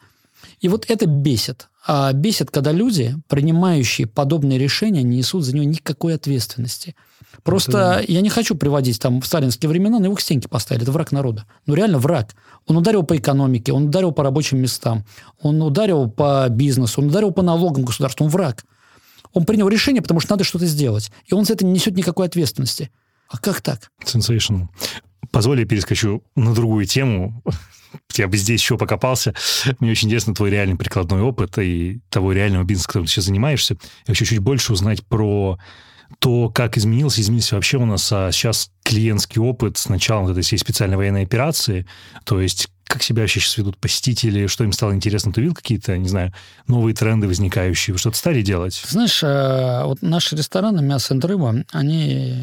И 0.60 0.68
вот 0.68 0.86
это 0.88 1.06
бесит. 1.06 1.68
А 1.86 2.12
бесит, 2.12 2.50
когда 2.50 2.72
люди, 2.72 3.16
принимающие 3.28 4.06
подобные 4.06 4.58
решения, 4.58 5.02
не 5.02 5.18
несут 5.18 5.44
за 5.44 5.54
него 5.54 5.64
никакой 5.64 6.14
ответственности. 6.14 6.94
Просто 7.42 8.00
это... 8.00 8.12
я 8.12 8.20
не 8.20 8.28
хочу 8.28 8.54
приводить 8.54 9.00
там 9.00 9.20
в 9.20 9.26
сталинские 9.26 9.68
времена, 9.68 9.98
но 9.98 10.06
его 10.06 10.14
к 10.14 10.20
стенке 10.20 10.48
поставили. 10.48 10.82
Это 10.82 10.92
враг 10.92 11.12
народа. 11.12 11.44
Ну, 11.66 11.74
реально 11.74 11.98
враг. 11.98 12.34
Он 12.66 12.76
ударил 12.76 13.02
по 13.02 13.16
экономике, 13.16 13.72
он 13.72 13.86
ударил 13.86 14.12
по 14.12 14.22
рабочим 14.22 14.58
местам, 14.58 15.04
он 15.40 15.62
ударил 15.62 16.10
по 16.10 16.46
бизнесу, 16.50 17.00
он 17.00 17.08
ударил 17.08 17.32
по 17.32 17.42
налогам 17.42 17.84
государству. 17.84 18.24
Он 18.24 18.30
враг. 18.30 18.64
Он 19.32 19.44
принял 19.44 19.68
решение, 19.68 20.02
потому 20.02 20.20
что 20.20 20.32
надо 20.32 20.44
что-то 20.44 20.66
сделать. 20.66 21.10
И 21.26 21.34
он 21.34 21.44
за 21.44 21.54
это 21.54 21.64
не 21.64 21.72
несет 21.72 21.96
никакой 21.96 22.26
ответственности. 22.26 22.90
А 23.28 23.38
как 23.38 23.60
так? 23.60 23.90
Sensational. 24.04 24.68
Позволь, 25.30 25.60
я 25.60 25.66
перескочу 25.66 26.22
на 26.34 26.54
другую 26.54 26.86
тему. 26.86 27.42
Я 28.16 28.28
бы 28.28 28.36
здесь 28.36 28.60
еще 28.60 28.76
покопался. 28.76 29.32
Мне 29.80 29.92
очень 29.92 30.08
интересно 30.08 30.34
твой 30.34 30.50
реальный 30.50 30.76
прикладной 30.76 31.22
опыт 31.22 31.56
и 31.58 32.00
того 32.10 32.32
реального 32.32 32.64
бизнеса, 32.64 32.88
которым 32.88 33.06
ты 33.06 33.12
сейчас 33.12 33.24
занимаешься. 33.26 33.78
Я 34.06 34.12
хочу 34.12 34.26
чуть 34.26 34.40
больше 34.40 34.74
узнать 34.74 35.04
про 35.06 35.58
то, 36.18 36.48
как 36.48 36.78
изменился, 36.78 37.20
изменился 37.20 37.54
вообще 37.54 37.78
у 37.78 37.86
нас 37.86 38.10
а 38.12 38.32
сейчас 38.32 38.70
клиентский 38.82 39.40
опыт 39.40 39.76
с 39.78 39.88
начала 39.88 40.22
вот 40.22 40.30
этой 40.30 40.42
всей 40.42 40.58
специальной 40.58 40.96
военной 40.96 41.22
операции. 41.22 41.86
То 42.24 42.40
есть 42.40 42.68
как 42.88 43.02
себя 43.02 43.20
вообще 43.20 43.38
сейчас 43.38 43.58
ведут 43.58 43.76
посетители, 43.76 44.46
что 44.46 44.64
им 44.64 44.72
стало 44.72 44.94
интересно? 44.94 45.30
Ты 45.30 45.42
видел 45.42 45.54
какие-то, 45.54 45.96
не 45.98 46.08
знаю, 46.08 46.32
новые 46.66 46.94
тренды 46.94 47.28
возникающие? 47.28 47.92
Вы 47.92 47.98
что-то 47.98 48.16
стали 48.16 48.40
делать? 48.40 48.82
Знаешь, 48.88 49.22
э, 49.22 49.82
вот 49.84 50.00
наши 50.00 50.34
рестораны 50.34 50.80
«Мясо 50.80 51.14
и 51.14 51.20
рыба», 51.20 51.64
они... 51.70 52.34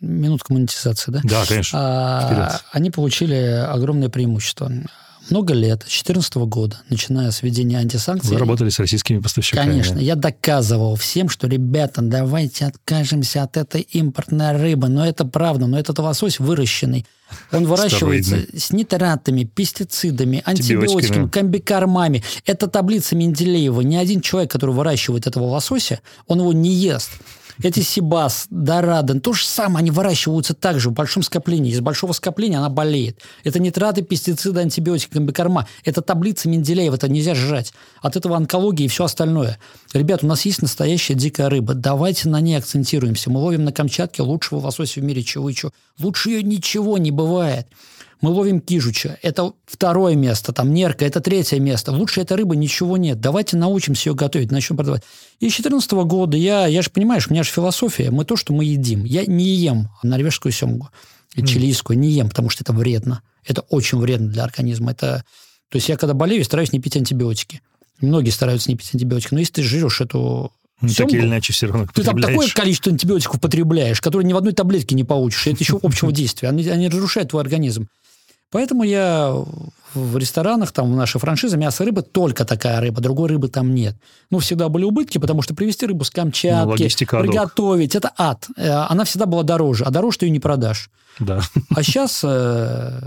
Минутка 0.00 0.52
монетизации, 0.52 1.12
да? 1.12 1.20
Да, 1.22 1.44
конечно. 1.46 1.78
А, 1.80 2.60
они 2.72 2.90
получили 2.90 3.36
огромное 3.36 4.08
преимущество 4.08 4.70
много 5.30 5.54
лет, 5.54 5.80
2014 5.80 6.34
года, 6.36 6.80
начиная 6.88 7.30
с 7.30 7.42
введения 7.42 7.78
антисанкций. 7.78 8.32
Вы 8.32 8.38
работали 8.38 8.68
с 8.70 8.78
российскими 8.78 9.18
поставщиками. 9.18 9.70
Конечно. 9.70 9.98
Я 9.98 10.14
доказывал 10.14 10.96
всем, 10.96 11.28
что, 11.28 11.46
ребята, 11.46 12.02
давайте 12.02 12.66
откажемся 12.66 13.42
от 13.42 13.56
этой 13.56 13.82
импортной 13.82 14.52
рыбы. 14.52 14.88
Но 14.88 15.06
это 15.06 15.24
правда, 15.24 15.66
но 15.66 15.78
этот 15.78 15.98
лосось 15.98 16.38
выращенный. 16.38 17.06
Он 17.52 17.66
выращивается 17.66 18.38
с 18.56 18.72
нитратами, 18.72 19.44
пестицидами, 19.44 20.42
антибиотиками, 20.44 21.28
комбикормами. 21.28 22.22
Это 22.46 22.66
таблица 22.68 23.16
Менделеева. 23.16 23.82
Ни 23.82 23.96
один 23.96 24.20
человек, 24.20 24.50
который 24.50 24.74
выращивает 24.74 25.26
этого 25.26 25.44
лосося, 25.44 26.00
он 26.26 26.40
его 26.40 26.52
не 26.52 26.72
ест. 26.72 27.10
Эти 27.62 27.80
Сибас, 27.80 28.46
Дораден, 28.50 29.20
то 29.20 29.32
же 29.32 29.44
самое, 29.44 29.78
они 29.78 29.90
выращиваются 29.90 30.54
также 30.54 30.90
в 30.90 30.92
большом 30.92 31.22
скоплении. 31.22 31.72
Из 31.72 31.80
большого 31.80 32.12
скопления 32.12 32.58
она 32.58 32.68
болеет. 32.68 33.20
Это 33.42 33.58
нитраты, 33.58 34.02
пестициды, 34.02 34.60
антибиотики, 34.60 35.12
комбикорма. 35.12 35.66
Это 35.84 36.00
таблица 36.00 36.48
Менделеева, 36.48 36.94
это 36.94 37.08
нельзя 37.08 37.34
жрать. 37.34 37.72
От 38.00 38.16
этого 38.16 38.36
онкология 38.36 38.86
и 38.86 38.88
все 38.88 39.04
остальное. 39.04 39.58
Ребят, 39.92 40.22
у 40.22 40.26
нас 40.28 40.44
есть 40.44 40.62
настоящая 40.62 41.14
дикая 41.14 41.48
рыба. 41.48 41.74
Давайте 41.74 42.28
на 42.28 42.40
ней 42.40 42.56
акцентируемся. 42.56 43.30
Мы 43.30 43.40
ловим 43.40 43.64
на 43.64 43.72
Камчатке 43.72 44.22
лучшего 44.22 44.60
лосося 44.60 45.00
в 45.00 45.02
мире 45.02 45.24
чего-чего. 45.24 45.72
Лучше 45.98 46.30
ее 46.30 46.42
ничего 46.44 46.96
не 46.96 47.10
бывает 47.10 47.66
мы 48.20 48.30
ловим 48.30 48.60
кижуча. 48.60 49.18
Это 49.22 49.52
второе 49.66 50.14
место, 50.14 50.52
там 50.52 50.72
нерка, 50.72 51.04
это 51.04 51.20
третье 51.20 51.60
место. 51.60 51.92
Лучше 51.92 52.20
этой 52.20 52.36
рыбы 52.36 52.56
ничего 52.56 52.96
нет. 52.96 53.20
Давайте 53.20 53.56
научимся 53.56 54.10
ее 54.10 54.14
готовить, 54.14 54.50
начнем 54.50 54.76
продавать. 54.76 55.02
И 55.40 55.48
с 55.48 55.54
2014 55.54 55.92
года 55.92 56.36
я, 56.36 56.66
я 56.66 56.82
же 56.82 56.90
понимаешь, 56.90 57.28
у 57.28 57.32
меня 57.32 57.42
же 57.42 57.50
философия, 57.50 58.10
мы 58.10 58.24
то, 58.24 58.36
что 58.36 58.52
мы 58.52 58.64
едим. 58.64 59.04
Я 59.04 59.24
не 59.26 59.44
ем 59.44 59.90
норвежскую 60.02 60.52
семгу, 60.52 60.90
mm. 61.36 61.46
чилийскую, 61.46 61.98
не 61.98 62.10
ем, 62.10 62.28
потому 62.28 62.50
что 62.50 62.64
это 62.64 62.72
вредно. 62.72 63.22
Это 63.46 63.62
очень 63.62 63.98
вредно 63.98 64.28
для 64.28 64.44
организма. 64.44 64.92
Это... 64.92 65.24
То 65.70 65.76
есть 65.76 65.88
я 65.88 65.96
когда 65.96 66.14
болею, 66.14 66.44
стараюсь 66.44 66.72
не 66.72 66.80
пить 66.80 66.96
антибиотики. 66.96 67.60
Многие 68.00 68.30
стараются 68.30 68.70
не 68.70 68.76
пить 68.76 68.90
антибиотики. 68.92 69.34
Но 69.34 69.40
если 69.40 69.54
ты 69.54 69.62
жрешь 69.62 70.00
эту 70.00 70.52
ну, 70.80 70.88
так 70.90 71.08
или 71.12 71.22
иначе 71.22 71.52
все 71.52 71.66
равно 71.66 71.86
Ты 71.92 72.04
там 72.04 72.20
такое 72.20 72.48
количество 72.48 72.92
антибиотиков 72.92 73.40
потребляешь, 73.40 74.00
которые 74.00 74.26
ни 74.26 74.32
в 74.32 74.36
одной 74.36 74.52
таблетке 74.52 74.94
не 74.94 75.04
получишь. 75.04 75.46
Это 75.46 75.58
еще 75.58 75.78
общего 75.82 76.12
действия. 76.12 76.48
Они, 76.48 76.66
они 76.68 76.88
разрушают 76.88 77.30
твой 77.30 77.42
организм. 77.42 77.88
Поэтому 78.50 78.82
я 78.82 79.34
в 79.94 80.16
ресторанах, 80.16 80.72
там 80.72 80.92
в 80.92 80.96
нашей 80.96 81.20
франшизе 81.20 81.56
мясо 81.56 81.84
рыбы 81.84 82.02
только 82.02 82.44
такая 82.44 82.80
рыба, 82.80 83.00
другой 83.00 83.28
рыбы 83.28 83.48
там 83.48 83.74
нет. 83.74 83.96
Ну, 84.30 84.38
всегда 84.38 84.68
были 84.68 84.84
убытки, 84.84 85.18
потому 85.18 85.42
что 85.42 85.54
привезти 85.54 85.86
рыбу 85.86 86.04
с 86.04 86.10
Камчатки, 86.10 86.64
ну, 86.64 87.22
приготовить, 87.22 87.94
это 87.94 88.12
ад. 88.16 88.46
Э, 88.56 88.70
она 88.88 89.04
всегда 89.04 89.26
была 89.26 89.42
дороже, 89.42 89.84
а 89.84 89.90
дороже 89.90 90.18
ты 90.18 90.26
ее 90.26 90.30
не 90.30 90.40
продашь. 90.40 90.90
Да. 91.20 91.40
А 91.74 91.82
сейчас 91.82 92.20
э, 92.22 93.00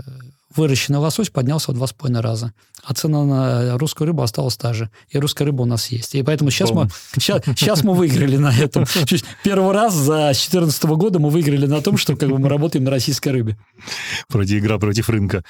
выращенный 0.56 0.98
лосось 0.98 1.30
поднялся 1.30 1.72
в 1.72 1.74
два 1.74 1.86
с 1.86 1.92
половиной 1.92 2.20
раза. 2.20 2.52
А 2.84 2.94
цена 2.94 3.24
на 3.24 3.78
русскую 3.78 4.06
рыбу 4.06 4.22
осталась 4.22 4.56
та 4.56 4.72
же. 4.72 4.90
И 5.08 5.18
русская 5.18 5.44
рыба 5.44 5.62
у 5.62 5.66
нас 5.66 5.88
есть. 5.88 6.14
И 6.14 6.22
поэтому 6.22 6.50
сейчас 6.50 6.72
мы, 6.72 6.88
сейчас, 7.14 7.42
сейчас 7.44 7.84
мы 7.84 7.94
выиграли 7.94 8.36
на 8.36 8.52
этом. 8.52 8.84
Первый 9.44 9.72
раз 9.72 9.94
за 9.94 10.32
2014 10.32 10.84
года 10.84 11.18
мы 11.18 11.30
выиграли 11.30 11.66
на 11.66 11.80
том, 11.80 11.96
что 11.96 12.16
как 12.16 12.28
бы, 12.28 12.38
мы 12.38 12.48
работаем 12.48 12.84
на 12.84 12.90
российской 12.90 13.28
рыбе. 13.28 13.56
Вроде 14.28 14.58
игра 14.58 14.78
против 14.78 15.08
рынка. 15.08 15.44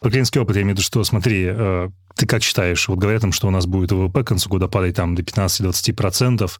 Про 0.00 0.10
клиентский 0.10 0.40
опыт 0.40 0.56
я 0.56 0.62
имею 0.62 0.76
в 0.76 0.78
виду, 0.78 0.86
что, 0.86 1.02
смотри, 1.02 1.46
э, 1.48 1.88
ты 2.14 2.26
как 2.26 2.42
считаешь, 2.42 2.88
вот 2.88 2.98
говорят, 2.98 3.22
что 3.34 3.48
у 3.48 3.50
нас 3.50 3.66
будет 3.66 3.92
ВВП 3.92 4.22
к 4.22 4.28
концу 4.28 4.48
года 4.48 4.68
падать 4.68 4.96
там 4.96 5.14
до 5.14 5.22
15-20%, 5.22 6.50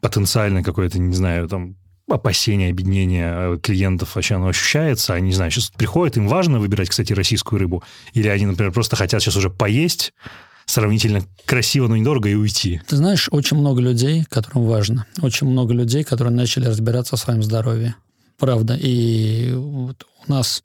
потенциально 0.00 0.62
какое-то, 0.62 0.98
не 0.98 1.14
знаю, 1.14 1.48
там 1.48 1.76
опасение, 2.12 2.70
объединение 2.70 3.32
э, 3.34 3.58
клиентов 3.62 4.14
вообще 4.14 4.36
оно 4.36 4.48
ощущается? 4.48 5.14
Они, 5.14 5.28
не 5.28 5.34
знаю, 5.34 5.50
сейчас 5.50 5.70
приходят, 5.70 6.16
им 6.16 6.28
важно 6.28 6.58
выбирать, 6.58 6.88
кстати, 6.88 7.12
российскую 7.12 7.58
рыбу? 7.58 7.82
Или 8.12 8.28
они, 8.28 8.46
например, 8.46 8.72
просто 8.72 8.96
хотят 8.96 9.22
сейчас 9.22 9.36
уже 9.36 9.50
поесть, 9.50 10.12
сравнительно 10.66 11.22
красиво, 11.46 11.88
но 11.88 11.96
недорого 11.96 12.28
и 12.28 12.34
уйти? 12.34 12.80
Ты 12.86 12.96
знаешь, 12.96 13.28
очень 13.30 13.56
много 13.56 13.80
людей, 13.80 14.24
которым 14.28 14.66
важно. 14.66 15.06
Очень 15.20 15.48
много 15.48 15.74
людей, 15.74 16.04
которые 16.04 16.34
начали 16.34 16.66
разбираться 16.66 17.16
в 17.16 17.20
своем 17.20 17.42
здоровье. 17.42 17.94
Правда. 18.38 18.76
И 18.80 19.52
вот 19.52 20.06
у 20.26 20.30
нас 20.30 20.62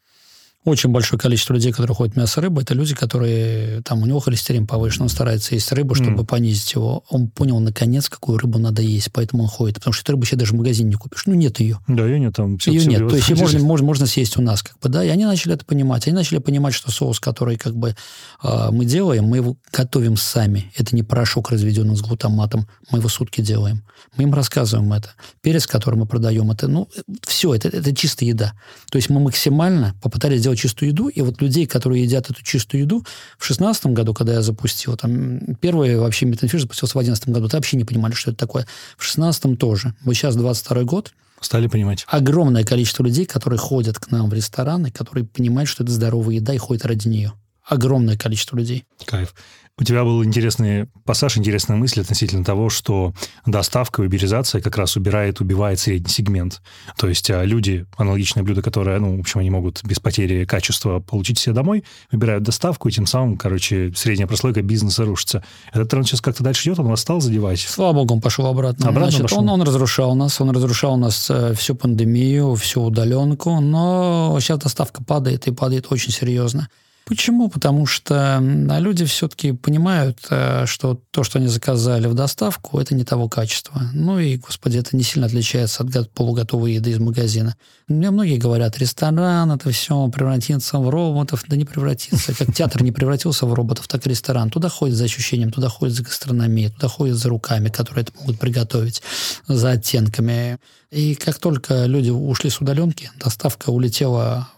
очень 0.65 0.89
большое 0.89 1.19
количество 1.19 1.53
людей, 1.53 1.71
которые 1.71 1.95
ходят 1.95 2.15
мясо 2.15 2.41
рыбы, 2.41 2.63
это 2.63 2.73
люди, 2.73 2.95
которые, 2.95 3.81
там, 3.83 4.01
у 4.01 4.05
него 4.05 4.19
холестерин 4.19 4.65
повышен, 4.65 5.03
он 5.03 5.09
старается 5.09 5.53
есть 5.53 5.71
рыбу, 5.71 5.93
чтобы 5.93 6.23
mm. 6.23 6.25
понизить 6.25 6.73
его. 6.73 7.03
Он 7.09 7.27
понял, 7.29 7.59
наконец, 7.59 8.09
какую 8.09 8.39
рыбу 8.39 8.57
надо 8.57 8.81
есть, 8.81 9.11
поэтому 9.13 9.43
он 9.43 9.49
ходит. 9.49 9.75
Потому 9.75 9.93
что 9.93 10.01
эту 10.01 10.13
рыбу 10.13 10.25
себе 10.25 10.39
даже 10.39 10.53
в 10.53 10.55
магазине 10.55 10.89
не 10.89 10.95
купишь. 10.95 11.23
Ну, 11.27 11.35
нет 11.35 11.59
ее. 11.59 11.79
Да, 11.87 12.05
ее 12.05 12.19
нет 12.19 12.35
там. 12.35 12.57
Ее 12.65 12.85
нет. 12.85 13.07
То 13.07 13.15
есть 13.15 13.29
ее 13.29 13.35
можно, 13.35 13.59
можно, 13.59 13.85
можно 13.85 14.07
съесть 14.07 14.37
у 14.37 14.41
нас, 14.41 14.63
как 14.63 14.79
бы, 14.79 14.89
да. 14.89 15.03
И 15.03 15.09
они 15.09 15.25
начали 15.25 15.53
это 15.53 15.65
понимать. 15.65 16.07
Они 16.07 16.15
начали 16.15 16.39
понимать, 16.39 16.73
что 16.73 16.91
соус, 16.91 17.19
который, 17.19 17.57
как 17.57 17.75
бы, 17.75 17.95
э, 18.43 18.69
мы 18.71 18.85
делаем, 18.85 19.25
мы 19.25 19.37
его 19.37 19.57
готовим 19.71 20.17
сами. 20.17 20.71
Это 20.75 20.95
не 20.95 21.03
порошок, 21.03 21.51
разведенный 21.51 21.95
с 21.95 22.01
глутаматом. 22.01 22.67
Мы 22.89 22.99
его 22.99 23.09
сутки 23.09 23.41
делаем. 23.41 23.83
Мы 24.17 24.23
им 24.23 24.33
рассказываем 24.33 24.91
это. 24.93 25.09
Перец, 25.41 25.67
который 25.67 25.95
мы 25.95 26.05
продаем, 26.05 26.51
это, 26.51 26.67
ну, 26.67 26.89
все, 27.21 27.53
это, 27.53 27.67
это 27.67 27.95
чистая 27.95 28.29
еда. 28.29 28.53
То 28.89 28.97
есть 28.97 29.09
мы 29.09 29.19
максимально 29.19 29.95
попытались 30.01 30.39
сделать 30.39 30.54
чистую 30.55 30.89
еду, 30.89 31.07
и 31.07 31.21
вот 31.21 31.41
людей, 31.41 31.65
которые 31.65 32.03
едят 32.03 32.29
эту 32.29 32.43
чистую 32.43 32.81
еду, 32.81 33.05
в 33.37 33.45
шестнадцатом 33.45 33.93
году, 33.93 34.13
когда 34.13 34.33
я 34.33 34.41
запустил, 34.41 34.95
там, 34.97 35.55
первый 35.61 35.97
вообще 35.97 36.25
метанфиш 36.25 36.61
запустился 36.61 36.97
в 36.97 36.99
одиннадцатом 36.99 37.33
году, 37.33 37.47
то 37.47 37.57
вообще 37.57 37.77
не 37.77 37.85
понимали, 37.85 38.13
что 38.13 38.31
это 38.31 38.39
такое. 38.39 38.67
В 38.97 39.03
шестнадцатом 39.03 39.57
тоже. 39.57 39.93
Вот 40.03 40.13
сейчас 40.13 40.35
22 40.35 40.83
год, 40.83 41.13
Стали 41.41 41.67
понимать. 41.67 42.05
Огромное 42.07 42.63
количество 42.63 43.03
людей, 43.03 43.25
которые 43.25 43.59
ходят 43.59 43.99
к 43.99 44.09
нам 44.09 44.29
в 44.29 44.33
рестораны, 44.33 44.89
которые 44.89 45.25
понимают, 45.25 45.69
что 45.69 45.83
это 45.83 45.91
здоровая 45.91 46.35
еда 46.35 46.53
и 46.53 46.57
ходят 46.57 46.85
ради 46.85 47.07
нее. 47.07 47.33
Огромное 47.63 48.17
количество 48.17 48.57
людей. 48.57 48.85
Кайф. 49.05 49.35
У 49.77 49.83
тебя 49.83 50.05
был 50.05 50.23
интересный 50.23 50.87
пассаж, 51.03 51.37
интересная 51.37 51.75
мысль 51.75 51.99
относительно 51.99 52.45
того, 52.45 52.69
что 52.69 53.13
доставка, 53.45 54.01
веберизация 54.01 54.61
как 54.61 54.77
раз 54.77 54.95
убирает, 54.95 55.41
убивает 55.41 55.81
средний 55.81 56.09
сегмент. 56.09 56.61
То 56.97 57.09
есть 57.09 57.29
а, 57.29 57.43
люди, 57.43 57.85
аналогичное 57.97 58.41
блюдо, 58.41 58.61
которое, 58.61 58.97
ну, 58.99 59.17
в 59.17 59.19
общем, 59.19 59.41
они 59.41 59.49
могут 59.49 59.83
без 59.83 59.99
потери 59.99 60.45
качества 60.45 61.01
получить 61.01 61.39
себе 61.39 61.53
домой, 61.53 61.83
выбирают 62.09 62.43
доставку, 62.45 62.87
и 62.87 62.91
тем 62.93 63.05
самым, 63.05 63.35
короче, 63.35 63.91
средняя 63.97 64.29
прослойка 64.29 64.61
бизнеса 64.61 65.03
рушится. 65.03 65.43
Этот 65.73 65.89
тренд 65.89 66.07
сейчас 66.07 66.21
как-то 66.21 66.41
дальше 66.41 66.69
идет, 66.69 66.79
он 66.79 66.87
вас 66.87 67.01
стал 67.01 67.19
задевать? 67.19 67.59
Слава 67.59 67.91
богу, 67.91 68.13
он 68.13 68.21
пошел 68.21 68.45
обратно. 68.45 68.87
обратно 68.87 69.11
Значит, 69.11 69.23
пошел. 69.23 69.39
Он, 69.39 69.49
он 69.49 69.61
разрушал 69.61 70.15
нас, 70.15 70.39
он 70.39 70.51
разрушал 70.51 70.95
нас 70.95 71.29
э, 71.29 71.53
всю 71.53 71.75
пандемию, 71.75 72.55
всю 72.55 72.81
удаленку, 72.81 73.59
но 73.59 74.37
сейчас 74.39 74.59
доставка 74.59 75.03
падает, 75.03 75.47
и 75.47 75.51
падает 75.51 75.87
очень 75.89 76.13
серьезно. 76.13 76.69
Почему? 77.05 77.49
Потому 77.49 77.85
что 77.85 78.39
люди 78.41 79.05
все-таки 79.05 79.51
понимают, 79.51 80.25
э, 80.31 80.65
что 80.65 80.99
то, 81.11 81.23
что 81.23 81.37
они 81.37 81.47
заказали 81.47 82.07
в 82.07 82.15
доставку, 82.15 82.79
это 82.79 82.95
не 82.95 83.03
того 83.03 83.29
качества. 83.29 83.79
Ну 83.93 84.17
и, 84.17 84.37
господи, 84.37 84.79
это 84.79 84.97
не 84.97 85.03
сильно 85.03 85.27
отличается 85.27 85.83
от 85.83 86.11
полуготовой 86.11 86.73
еды 86.73 86.89
из 86.89 86.97
магазина. 86.97 87.55
Мне 87.87 88.09
многие 88.09 88.37
говорят, 88.37 88.79
ресторан, 88.79 89.51
это 89.51 89.69
все 89.69 90.07
превратится 90.07 90.79
в 90.79 90.89
роботов. 90.89 91.43
Да 91.47 91.55
не 91.55 91.65
превратится. 91.65 92.33
Как 92.33 92.51
театр 92.55 92.81
не 92.81 92.91
превратился 92.91 93.45
в 93.45 93.53
роботов, 93.53 93.87
так 93.87 94.07
и 94.07 94.09
ресторан. 94.09 94.49
Туда 94.49 94.69
ходят 94.69 94.95
за 94.95 95.03
ощущением, 95.03 95.51
туда 95.51 95.69
ходят 95.69 95.93
за 95.93 96.01
гастрономией, 96.01 96.71
туда 96.71 96.87
ходят 96.87 97.17
за 97.17 97.29
руками, 97.29 97.69
которые 97.69 98.01
это 98.01 98.13
могут 98.19 98.39
приготовить, 98.39 99.03
за 99.47 99.71
оттенками. 99.71 100.57
И 100.89 101.13
как 101.13 101.37
только 101.37 101.85
люди 101.85 102.09
ушли 102.09 102.49
с 102.49 102.59
удаленки, 102.59 103.11
доставка 103.19 103.69
улетела 103.69 104.49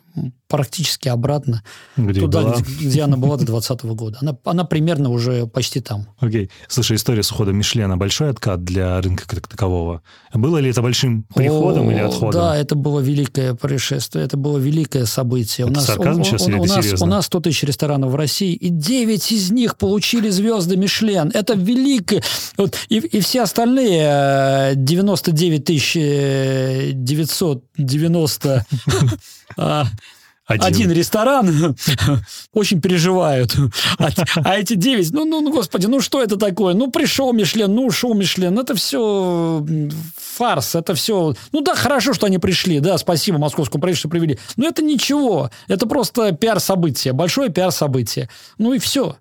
практически 0.48 1.10
обратно 1.10 1.64
где 1.96 2.22
туда, 2.22 2.42
была? 2.42 2.56
Где, 2.58 2.88
где 2.88 3.02
она 3.02 3.18
была 3.18 3.38
до 3.38 3.46
2020 3.46 3.86
года. 3.96 4.18
Она, 4.22 4.38
она 4.46 4.64
примерно 4.64 5.10
уже 5.10 5.46
почти 5.48 5.82
там. 5.82 6.08
Окей. 6.20 6.50
Слушай, 6.68 6.98
история 6.98 7.24
с 7.24 7.32
уходом 7.32 7.58
Мишлена 7.58 7.98
большой 7.98 8.30
откат 8.30 8.64
для 8.64 9.00
рынка 9.02 9.28
как 9.28 9.48
такового. 9.48 10.02
Было 10.34 10.58
ли 10.58 10.70
это 10.70 10.82
большим 10.82 11.24
приходом 11.36 11.90
О, 11.90 11.92
или 11.92 12.00
отходом? 12.00 12.42
Да, 12.42 12.56
это 12.56 12.76
было 12.76 13.00
великое 13.00 13.54
происшествие, 13.54 14.26
это 14.26 14.38
было 14.38 14.58
великое 14.58 15.06
событие. 15.06 15.66
Это 15.66 15.72
у 15.72 15.76
нас, 15.76 15.86
сарказм 15.86 16.22
у, 16.22 16.24
сейчас 16.24 16.42
у, 16.44 16.50
или 16.50 16.58
у, 16.58 16.66
нас, 16.66 16.86
серьезно? 16.86 17.06
у 17.06 17.10
нас 17.10 17.26
100 17.26 17.40
тысяч 17.42 17.64
ресторанов 17.64 18.12
в 18.12 18.16
России, 18.16 18.54
и 18.54 18.70
9 18.70 19.32
из 19.32 19.52
них 19.52 19.78
получили 19.78 20.30
звезды 20.30 20.78
Мишлен. 20.78 21.32
Это 21.34 21.54
великое. 21.54 22.24
Вот, 22.58 22.76
и, 22.90 22.98
и 22.98 23.20
все 23.20 23.44
остальные 23.44 24.02
э, 24.04 24.74
99 24.76 25.66
тысяч 25.66 25.98
э, 25.98 26.92
990 26.94 28.66
а, 29.58 29.86
Один. 30.48 30.66
один 30.66 30.92
ресторан 30.92 31.76
очень 32.54 32.82
переживают. 32.82 33.54
А, 34.00 34.08
а 34.44 34.58
эти 34.58 34.76
девять, 34.76 35.12
ну, 35.12 35.26
ну, 35.26 35.42
ну, 35.42 35.52
господи, 35.52 35.88
ну 35.88 36.00
что 36.00 36.24
это 36.24 36.38
такое? 36.38 36.74
Ну, 36.74 36.90
пришел 36.90 37.34
Мишлен, 37.34 37.76
ну, 37.76 37.86
ушел 37.86 38.14
Мишлен. 38.14 38.58
Это 38.58 38.74
все 38.74 39.66
фарс, 40.16 40.76
это 40.76 40.96
все... 40.96 41.36
Ну 41.52 41.62
да, 41.62 41.76
хорошо, 41.76 42.14
что 42.14 42.28
они 42.28 42.38
пришли, 42.38 42.80
да, 42.80 42.98
спасибо 42.98 43.38
московскому 43.38 43.82
правительству, 43.82 44.10
привели. 44.10 44.40
Но 44.56 44.68
это 44.68 44.82
ничего, 44.82 45.52
это 45.68 45.86
просто 45.86 46.32
пиар-событие, 46.32 47.12
большое 47.12 47.50
пиар-событие. 47.50 48.30
Ну 48.58 48.72
и 48.72 48.80
все. 48.80 49.18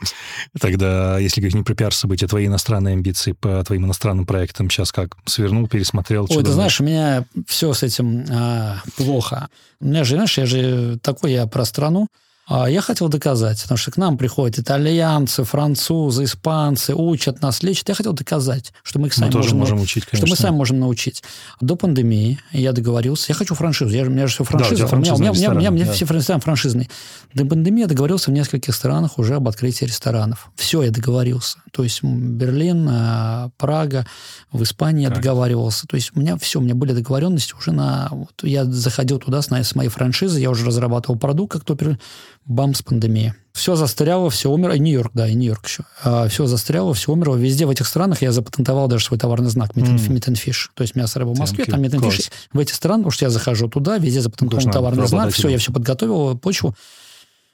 Тогда, 0.60 1.18
если 1.18 1.40
говорить 1.40 1.56
не 1.56 1.62
про 1.62 1.74
пиар-события, 1.74 2.26
твои 2.26 2.46
иностранные 2.46 2.94
амбиции 2.94 3.32
по 3.32 3.62
твоим 3.64 3.86
иностранным 3.86 4.26
проектам 4.26 4.70
сейчас 4.70 4.92
как? 4.92 5.16
Свернул, 5.24 5.68
пересмотрел? 5.68 6.22
Ой, 6.22 6.28
ты 6.28 6.34
думаешь? 6.34 6.54
знаешь, 6.54 6.80
у 6.80 6.84
меня 6.84 7.24
все 7.46 7.72
с 7.72 7.82
этим 7.82 8.24
а, 8.30 8.82
плохо. 8.96 9.48
У 9.80 9.86
меня 9.86 10.04
же, 10.04 10.14
знаешь, 10.14 10.38
я 10.38 10.46
же 10.46 10.98
такой, 11.02 11.32
я 11.32 11.46
про 11.46 11.64
страну. 11.64 12.08
А 12.48 12.70
я 12.70 12.80
хотел 12.80 13.08
доказать, 13.08 13.60
потому 13.62 13.76
что 13.76 13.90
к 13.90 13.96
нам 13.96 14.16
приходят 14.16 14.60
итальянцы, 14.60 15.42
французы, 15.42 16.24
испанцы, 16.24 16.94
учат 16.94 17.42
нас, 17.42 17.64
лечат. 17.64 17.88
Я 17.88 17.94
хотел 17.96 18.12
доказать, 18.12 18.72
что 18.84 19.00
мы 19.00 19.08
их 19.08 19.14
сами 19.14 19.26
Мы 19.26 19.32
тоже 19.32 19.48
можем, 19.48 19.58
можем 19.58 19.80
учить, 19.80 20.04
что 20.12 20.26
мы 20.28 20.36
сами 20.36 20.54
можем 20.54 20.78
научить. 20.78 21.24
До 21.60 21.74
пандемии 21.74 22.38
я 22.52 22.72
договорился. 22.72 23.26
Я 23.28 23.34
хочу 23.34 23.56
франшизу. 23.56 23.90
Я, 23.90 24.04
у 24.04 24.10
меня 24.10 24.28
же 24.28 24.34
все 24.34 24.44
тебя 24.44 24.58
франшиза. 24.58 24.86
у 24.86 24.96
у 24.96 25.00
меня, 25.00 25.14
у 25.14 25.18
меня, 25.18 25.50
у 25.50 25.54
меня, 25.54 25.70
у 25.70 25.72
меня 25.72 25.92
все 25.92 26.04
франшизы 26.06 26.38
франшизные. 26.38 26.88
До 27.34 27.44
пандемии 27.44 27.80
я 27.80 27.86
договорился 27.88 28.30
в 28.30 28.34
нескольких 28.34 28.74
странах 28.74 29.18
уже 29.18 29.34
об 29.34 29.48
открытии 29.48 29.84
ресторанов. 29.84 30.48
Все, 30.54 30.82
я 30.82 30.92
договорился. 30.92 31.58
То 31.72 31.82
есть 31.82 32.04
Берлин, 32.04 32.86
а, 32.88 33.50
Прага, 33.56 34.06
в 34.52 34.62
Испании 34.62 35.02
я 35.02 35.08
Так. 35.08 35.18
договаривался. 35.18 35.88
То 35.88 35.96
есть 35.96 36.12
у 36.14 36.20
меня 36.20 36.36
все, 36.36 36.60
у 36.60 36.62
меня 36.62 36.76
были 36.76 36.92
договоренности 36.92 37.54
уже 37.58 37.72
на... 37.72 38.08
Вот 38.12 38.32
я 38.42 38.64
заходил 38.64 39.18
туда 39.18 39.42
с, 39.42 39.48
с 39.50 39.74
моей 39.74 39.90
франшизы, 39.90 40.38
я 40.38 40.50
уже 40.50 40.64
разрабатывал 40.64 41.18
продукт, 41.18 41.54
как 41.54 41.64
только 41.64 41.98
бам, 42.46 42.74
с 42.74 42.82
пандемией. 42.82 43.34
Все 43.52 43.74
застряло, 43.74 44.28
все 44.28 44.50
умерло. 44.50 44.74
И 44.74 44.78
Нью-Йорк, 44.78 45.12
да, 45.14 45.26
и 45.28 45.34
Нью-Йорк 45.34 45.66
еще. 45.66 45.84
все 46.28 46.46
застряло, 46.46 46.92
все 46.94 47.12
умерло. 47.12 47.36
Везде 47.36 47.64
в 47.66 47.70
этих 47.70 47.86
странах 47.86 48.22
я 48.22 48.30
запатентовал 48.30 48.86
даже 48.86 49.04
свой 49.04 49.18
товарный 49.18 49.48
знак 49.48 49.74
and 50.28 50.34
Fish. 50.34 50.68
То 50.74 50.82
есть 50.82 50.94
мясо 50.94 51.18
рыба 51.18 51.30
в 51.30 51.38
Москве, 51.38 51.64
там. 51.64 51.80
Fish. 51.82 52.30
В 52.52 52.58
эти 52.58 52.72
страны, 52.72 52.98
потому 52.98 53.12
что 53.12 53.24
я 53.24 53.30
захожу 53.30 53.68
туда, 53.68 53.98
везде 53.98 54.20
запатентовал 54.20 54.58
Нужно 54.58 54.72
товарный 54.72 55.06
знак. 55.06 55.32
Все, 55.32 55.48
я 55.48 55.58
все 55.58 55.72
подготовил, 55.72 56.36
почву. 56.36 56.74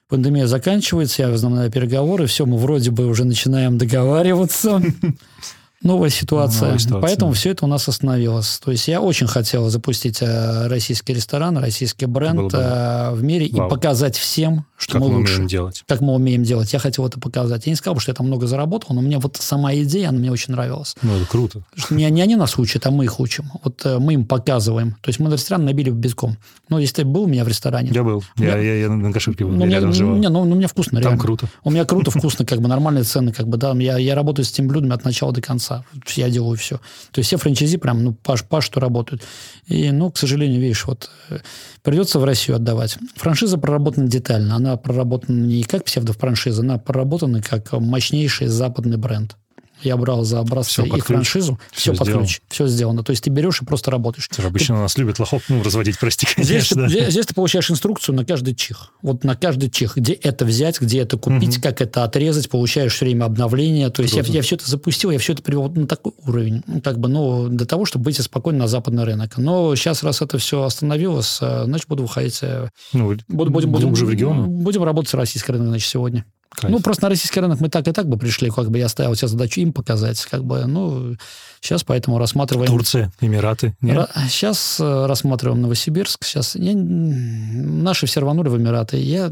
Пандемия 0.08 0.46
заканчивается, 0.46 1.22
я 1.22 1.28
возобновляю 1.30 1.70
переговоры, 1.70 2.26
все, 2.26 2.44
мы 2.44 2.58
вроде 2.58 2.90
бы 2.90 3.06
уже 3.06 3.24
начинаем 3.24 3.78
договариваться. 3.78 4.82
Новая 5.82 6.10
ситуация. 6.10 6.62
Новая 6.66 6.78
ситуация, 6.78 7.02
Поэтому 7.02 7.32
все 7.32 7.50
это 7.50 7.64
у 7.64 7.68
нас 7.68 7.88
остановилось. 7.88 8.60
То 8.64 8.70
есть 8.70 8.86
я 8.88 9.00
очень 9.00 9.26
хотел 9.26 9.68
запустить 9.70 10.18
э, 10.22 10.68
российский 10.68 11.12
ресторан, 11.14 11.58
российский 11.58 12.06
бренд 12.06 12.52
бы 12.52 12.58
э, 12.58 13.10
в 13.12 13.22
мире 13.22 13.48
Вау. 13.52 13.66
и 13.66 13.70
показать 13.70 14.16
всем, 14.16 14.64
что 14.76 14.94
Как 14.94 15.02
мы 15.02 15.08
мы 15.08 15.16
лучше 15.18 15.34
умеем 15.34 15.48
делать? 15.48 15.84
как 15.88 16.00
мы 16.00 16.14
умеем 16.14 16.42
делать. 16.44 16.72
Я 16.72 16.78
хотел 16.78 17.06
это 17.06 17.18
показать. 17.20 17.66
Я 17.66 17.70
не 17.72 17.76
сказал, 17.76 17.98
что 17.98 18.10
я 18.10 18.14
там 18.14 18.26
много 18.26 18.46
заработал, 18.46 18.94
но 18.94 19.00
мне 19.00 19.18
вот 19.18 19.36
сама 19.40 19.74
идея, 19.74 20.10
она 20.10 20.18
мне 20.18 20.30
очень 20.30 20.52
нравилась. 20.54 20.94
Ну, 21.02 21.14
это 21.16 21.26
круто. 21.26 21.62
Не, 21.90 22.08
не 22.10 22.22
они 22.22 22.36
нас 22.36 22.56
учат, 22.58 22.86
а 22.86 22.90
мы 22.90 23.04
их 23.04 23.18
учим. 23.20 23.50
Вот 23.64 23.80
э, 23.84 23.98
мы 23.98 24.14
им 24.14 24.24
показываем. 24.26 24.92
То 25.00 25.08
есть 25.08 25.18
мы 25.20 25.28
на 25.30 25.34
ресторан 25.34 25.64
набили 25.64 25.90
битком. 25.90 26.36
Ну, 26.68 26.78
если 26.78 26.96
ты 26.96 27.04
был 27.04 27.22
у 27.22 27.26
меня 27.26 27.44
в 27.44 27.48
ресторане, 27.48 27.90
Я 27.92 28.02
был. 28.04 28.22
Я, 28.36 28.56
Я- 28.58 28.74
я, 28.82 28.88
на 28.88 29.12
Каширке 29.12 29.44
был, 29.44 29.52
ну, 29.52 29.64
я 29.66 29.72
рядом 29.72 29.92
живу. 29.92 30.14
не, 30.16 30.28
ну, 30.28 30.44
ну, 30.44 30.54
мне 30.54 30.66
вкусно, 30.68 31.00
Там 31.00 31.02
реально. 31.12 31.18
круто. 31.22 31.46
У 31.64 31.70
меня 31.70 31.84
круто, 31.84 32.10
вкусно, 32.10 32.44
как 32.46 32.60
бы 32.60 32.68
нормальные 32.68 33.04
цены, 33.04 33.32
как 33.32 33.48
бы, 33.48 33.56
да. 33.56 33.72
Я, 33.74 33.98
я 33.98 34.14
работаю 34.14 34.44
с 34.44 34.52
теми 34.52 34.68
блюдами 34.68 34.94
от 34.94 35.04
начала 35.04 35.32
до 35.32 35.40
конца. 35.40 35.71
Я 36.14 36.30
делаю 36.30 36.56
все. 36.56 36.76
То 37.10 37.18
есть 37.18 37.28
все 37.28 37.36
франчайзи 37.36 37.78
прям, 37.78 38.02
ну, 38.04 38.12
паш, 38.12 38.44
паш, 38.44 38.64
что 38.64 38.80
работают. 38.80 39.22
И, 39.66 39.90
ну, 39.90 40.10
к 40.10 40.18
сожалению, 40.18 40.60
видишь, 40.60 40.86
вот 40.86 41.10
э, 41.30 41.38
придется 41.82 42.18
в 42.18 42.24
Россию 42.24 42.56
отдавать. 42.56 42.98
Франшиза 43.16 43.58
проработана 43.58 44.08
детально. 44.08 44.56
Она 44.56 44.76
проработана 44.76 45.40
не 45.40 45.62
как 45.62 45.84
псевдофраншиза, 45.84 46.62
она 46.62 46.78
проработана 46.78 47.42
как 47.42 47.72
мощнейший 47.72 48.48
западный 48.48 48.96
бренд. 48.96 49.36
Я 49.82 49.96
брал 49.96 50.24
за 50.24 50.40
образцы 50.40 50.82
их 50.82 50.90
ключ. 50.92 51.04
франшизу, 51.04 51.58
Всё 51.72 51.92
все 51.92 51.98
под 51.98 52.06
сделано. 52.08 52.26
ключ, 52.26 52.40
все 52.48 52.66
сделано. 52.66 53.02
То 53.04 53.10
есть 53.10 53.24
ты 53.24 53.30
берешь 53.30 53.62
и 53.62 53.64
просто 53.64 53.90
работаешь. 53.90 54.28
Слушай, 54.30 54.48
Обычно 54.48 54.76
у 54.76 54.78
нас 54.78 54.96
любят 54.98 55.18
лохов, 55.18 55.42
ну, 55.48 55.62
разводить, 55.62 55.98
прости, 55.98 56.26
Здесь, 56.36 56.68
конечно. 56.68 56.88
ты, 56.88 57.10
здесь, 57.10 57.26
ты 57.26 57.34
получаешь 57.34 57.70
инструкцию 57.70 58.14
на 58.14 58.24
каждый 58.24 58.54
чих. 58.54 58.92
Вот 59.02 59.24
на 59.24 59.36
каждый 59.36 59.70
чих. 59.70 59.96
Где 59.96 60.12
это 60.12 60.44
взять, 60.44 60.80
где 60.80 61.00
это 61.00 61.16
купить, 61.16 61.60
как 61.60 61.80
это 61.80 62.04
отрезать. 62.04 62.48
Получаешь 62.48 62.94
все 62.94 63.04
время 63.06 63.24
обновления. 63.24 63.90
То 63.90 64.02
есть 64.02 64.14
я, 64.14 64.22
я 64.22 64.42
все 64.42 64.56
это 64.56 64.68
запустил, 64.70 65.10
я 65.10 65.18
все 65.18 65.32
это 65.32 65.42
привел 65.42 65.68
на 65.68 65.86
такой 65.86 66.12
уровень. 66.26 66.62
ну, 66.66 66.80
Как 66.80 66.98
бы, 66.98 67.08
ну, 67.08 67.48
для 67.48 67.66
того, 67.66 67.84
чтобы 67.84 68.04
выйти 68.04 68.20
спокойно 68.20 68.60
на 68.60 68.68
западный 68.68 69.04
рынок. 69.04 69.36
Но 69.38 69.74
сейчас, 69.76 70.02
раз 70.02 70.22
это 70.22 70.38
все 70.38 70.62
остановилось, 70.62 71.38
э, 71.40 71.64
значит, 71.64 71.88
буду 71.88 72.02
выходить... 72.02 72.38
э, 72.42 72.68
Ну, 72.92 73.16
будем, 73.28 73.52
будем, 73.52 73.72
глубже 73.72 74.06
в 74.06 74.10
регион. 74.10 74.48
будем 74.48 74.82
работать 74.84 75.10
с 75.10 75.14
российским 75.14 75.54
рынком, 75.54 75.68
значит, 75.70 75.88
сегодня. 75.88 76.24
Ну, 76.62 76.80
просто 76.80 77.04
на 77.04 77.08
российский 77.10 77.40
рынок 77.40 77.60
мы 77.60 77.68
так 77.68 77.88
и 77.88 77.92
так 77.92 78.08
бы 78.08 78.16
пришли, 78.16 78.50
как 78.50 78.70
бы 78.70 78.78
я 78.78 78.88
ставил 78.88 79.14
себе 79.14 79.28
задачу 79.28 79.60
им 79.60 79.72
показать, 79.72 80.24
как 80.26 80.44
бы, 80.44 80.64
ну, 80.66 81.16
сейчас 81.60 81.82
поэтому 81.84 82.18
рассматриваем... 82.18 82.70
Турция, 82.70 83.12
Эмираты. 83.20 83.74
Нет? 83.80 84.10
Сейчас 84.28 84.78
рассматриваем 84.80 85.62
Новосибирск. 85.62 86.24
Сейчас 86.24 86.54
я, 86.54 86.72
наши 86.74 88.06
все 88.06 88.20
рванули 88.20 88.48
в 88.48 88.56
Эмираты. 88.56 88.98
Я 88.98 89.30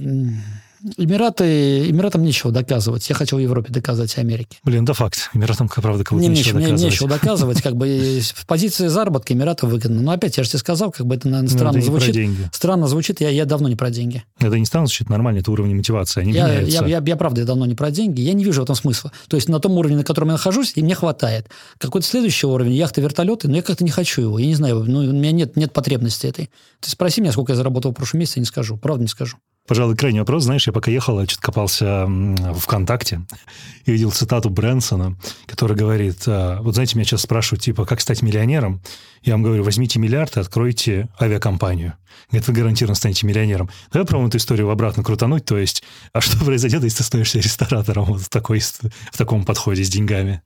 Эмираты, 0.97 1.89
Эмиратам 1.91 2.23
нечего 2.23 2.53
доказывать. 2.53 3.09
Я 3.09 3.15
хотел 3.15 3.39
Европе 3.39 3.73
доказать 3.73 4.17
Америке. 4.19 4.59
Блин, 4.65 4.85
да 4.85 4.93
факт. 4.93 5.31
Эмиратам, 5.35 5.69
как 5.69 5.83
правда, 5.83 6.05
кого-то 6.05 6.27
Мне 6.27 6.37
нечего 6.39 6.59
нечего, 6.59 6.71
доказывать. 6.71 6.93
нечего 6.93 7.09
доказывать. 7.09 7.63
Как 7.63 7.77
бы 7.77 8.21
в 8.35 8.47
позиции 8.47 8.87
заработка 8.87 9.33
Эмиратов 9.35 9.71
выгодно. 9.71 10.01
Но 10.01 10.13
опять, 10.13 10.37
я 10.39 10.45
же 10.45 10.51
тебе 10.51 10.59
сказал, 10.59 10.91
как 10.91 11.07
бы 11.07 11.17
это, 11.17 11.29
наверное, 11.29 11.51
Ну, 11.51 11.57
странно 11.57 11.77
это 11.77 11.79
не 11.79 11.85
звучит. 11.85 12.15
деньги. 12.15 12.49
Странно 12.53 12.87
звучит, 12.89 13.21
я, 13.21 13.29
я 13.31 13.45
давно 13.45 13.69
не 13.69 13.77
про 13.77 13.91
деньги. 13.91 14.25
Это 14.39 14.59
не 14.59 14.67
станут 14.67 14.91
считать 14.91 15.11
нормально, 15.11 15.39
это 15.41 15.51
уровень 15.51 15.75
мотивации. 15.77 16.21
Они 16.23 16.33
Я, 16.33 16.47
меняются. 16.49 16.85
я, 16.85 16.87
я, 16.99 17.03
я, 17.05 17.17
правда, 17.17 17.41
я 17.41 17.47
давно 17.47 17.67
не 17.67 17.75
про 17.75 17.91
деньги. 17.91 18.21
Я 18.21 18.33
не 18.33 18.45
вижу 18.45 18.61
в 18.61 18.65
этом 18.65 18.75
смысла. 18.77 19.13
То 19.29 19.37
есть 19.37 19.49
на 19.49 19.61
том 19.61 19.73
уровне, 19.79 19.97
на 19.97 20.05
котором 20.05 20.29
я 20.29 20.33
нахожусь, 20.35 20.73
и 20.77 20.83
мне 20.83 20.95
хватает. 20.95 21.49
Какой-то 21.79 22.07
следующий 22.07 22.47
уровень, 22.47 22.73
яхты, 22.73 23.01
вертолеты, 23.01 23.49
но 23.49 23.57
я 23.57 23.63
как-то 23.63 23.85
не 23.85 23.91
хочу 23.91 24.23
его. 24.23 24.39
Я 24.39 24.47
не 24.47 24.55
знаю, 24.55 24.85
ну, 24.87 25.01
у 25.01 25.13
меня 25.13 25.33
нет, 25.33 25.57
нет 25.57 25.73
потребности 25.73 26.27
этой. 26.27 26.51
Ты 26.81 26.91
спроси 26.91 27.21
меня, 27.21 27.33
сколько 27.33 27.53
я 27.53 27.57
заработал 27.57 27.91
в 27.93 27.95
прошлом 27.95 28.21
месяце, 28.21 28.39
я 28.39 28.41
не 28.41 28.47
скажу. 28.47 28.77
Правда 28.77 29.03
не 29.03 29.09
скажу. 29.09 29.37
Пожалуй, 29.71 29.95
крайний 29.95 30.19
вопрос. 30.19 30.43
Знаешь, 30.43 30.67
я 30.67 30.73
пока 30.73 30.91
ехал, 30.91 31.21
я 31.21 31.27
что-то 31.27 31.43
копался 31.43 32.07
в 32.07 32.59
ВКонтакте 32.59 33.23
и 33.85 33.93
видел 33.93 34.11
цитату 34.11 34.51
Брэнсона, 34.51 35.17
который 35.47 35.77
говорит, 35.77 36.25
а, 36.27 36.61
вот 36.61 36.75
знаете, 36.75 36.97
меня 36.97 37.05
сейчас 37.05 37.21
спрашивают, 37.21 37.63
типа, 37.63 37.85
как 37.85 38.01
стать 38.01 38.21
миллионером? 38.21 38.83
Я 39.23 39.35
вам 39.35 39.45
говорю, 39.45 39.63
возьмите 39.63 40.01
миллиард 40.01 40.37
и 40.37 40.41
откройте 40.41 41.09
авиакомпанию. 41.21 41.93
Говорит, 42.33 42.49
вы 42.49 42.55
гарантированно 42.55 42.97
станете 42.97 43.25
миллионером. 43.29 43.71
Давай 43.93 44.09
пробуем 44.09 44.31
эту 44.31 44.39
историю 44.39 44.67
в 44.67 44.71
обратно 44.71 45.05
крутануть, 45.05 45.45
то 45.45 45.57
есть, 45.57 45.85
а 46.13 46.21
что 46.21 46.37
произойдет, 46.45 46.83
если 46.83 46.99
ты 46.99 47.05
становишься 47.05 47.39
ресторатором 47.39 48.07
вот 48.07 48.23
в, 48.23 48.29
такой, 48.29 48.59
в 48.59 49.17
таком 49.17 49.45
подходе 49.45 49.85
с 49.85 49.89
деньгами? 49.89 50.43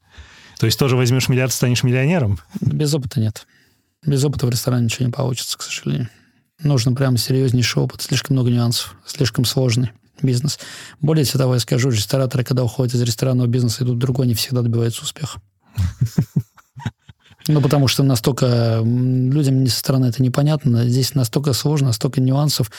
То 0.59 0.67
есть 0.67 0.79
тоже 0.79 0.97
возьмешь 0.97 1.31
миллиард, 1.31 1.55
станешь 1.55 1.83
миллионером? 1.83 2.41
Без 2.61 2.93
опыта 2.93 3.21
нет. 3.21 3.47
Без 4.05 4.23
опыта 4.23 4.45
в 4.45 4.51
ресторане 4.51 4.85
ничего 4.85 5.07
не 5.07 5.13
получится, 5.13 5.57
к 5.57 5.63
сожалению. 5.63 6.11
Нужно 6.63 6.93
прям 6.93 7.17
серьезнейший 7.17 7.83
опыт, 7.83 8.03
слишком 8.03 8.37
много 8.37 8.51
нюансов, 8.51 8.97
слишком 9.07 9.45
сложный 9.45 9.93
бизнес. 10.23 10.59
Более 11.01 11.25
того, 11.25 11.55
я 11.55 11.61
скажу, 11.61 11.91
рестораторы, 11.91 12.45
когда 12.45 12.65
уходят 12.65 12.95
из 12.95 13.03
ресторанного 13.03 13.47
бизнеса, 13.47 13.85
идут 13.85 13.97
в 13.97 13.99
другой, 13.99 14.27
не 14.27 14.35
всегда 14.35 14.63
добиваются 14.63 15.03
успеха. 15.03 15.41
Ну, 17.47 17.61
потому 17.61 17.89
что 17.89 18.03
настолько 18.03 18.81
людям 18.83 19.67
со 19.67 19.79
стороны 19.79 20.07
это 20.07 20.23
непонятно, 20.23 20.89
здесь 20.89 21.15
настолько 21.15 21.53
сложно, 21.53 21.89
настолько 21.89 22.21
нюансов. 22.23 22.71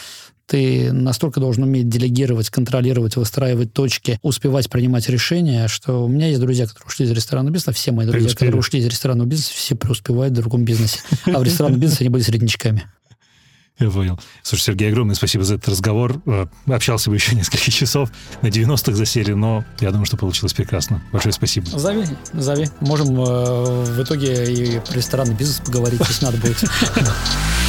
Ты 0.47 0.91
настолько 0.91 1.39
должен 1.39 1.63
уметь 1.63 1.89
делегировать, 1.89 2.49
контролировать, 2.49 3.15
выстраивать 3.15 3.73
точки, 3.73 4.19
успевать 4.21 4.69
принимать 4.69 5.09
решения, 5.09 5.67
что 5.67 6.05
у 6.05 6.07
меня 6.07 6.28
есть 6.28 6.39
друзья, 6.39 6.67
которые 6.67 6.88
ушли 6.88 7.05
из 7.05 7.11
ресторанного 7.11 7.53
бизнеса, 7.53 7.71
все 7.73 7.91
мои 7.91 8.07
друзья, 8.07 8.30
которые 8.30 8.57
ушли 8.59 8.80
из 8.80 8.86
ресторанного 8.86 9.28
бизнеса, 9.28 9.53
все 9.55 9.76
преуспевают 9.76 10.34
в 10.34 10.38
другом 10.38 10.63
бизнесе. 10.63 10.99
А 11.26 11.39
в 11.39 11.43
ресторанном 11.43 11.80
бизнесе 11.80 12.03
они 12.03 12.09
были 12.09 12.23
среднячками. 12.23 12.84
Я 13.78 13.89
понял. 13.89 14.17
Слушай, 14.41 14.61
Сергей, 14.63 14.89
огромное 14.89 15.15
спасибо 15.15 15.43
за 15.43 15.55
этот 15.55 15.69
разговор. 15.69 16.21
Э, 16.26 16.45
Общался 16.67 17.09
бы 17.09 17.15
еще 17.17 17.36
несколько 17.36 17.69
часов. 17.71 18.09
На 18.41 18.47
90-х 18.47 18.93
засели, 18.93 19.34
но 19.34 19.65
я 19.82 19.91
думаю, 19.91 20.05
что 20.05 20.15
получилось 20.17 20.53
прекрасно. 20.53 21.03
Большое 21.11 21.34
спасибо. 21.34 21.67
Зови, 21.67 22.05
зови. 22.34 22.69
Можем 22.80 23.19
э, 23.19 23.84
в 23.84 24.01
итоге 24.03 24.53
и 24.53 24.80
про 24.80 24.93
ресторанный 24.93 25.36
бизнес 25.36 25.59
поговорить, 25.59 25.99
если 26.07 26.26
надо 26.26 26.38
будет. 26.38 26.57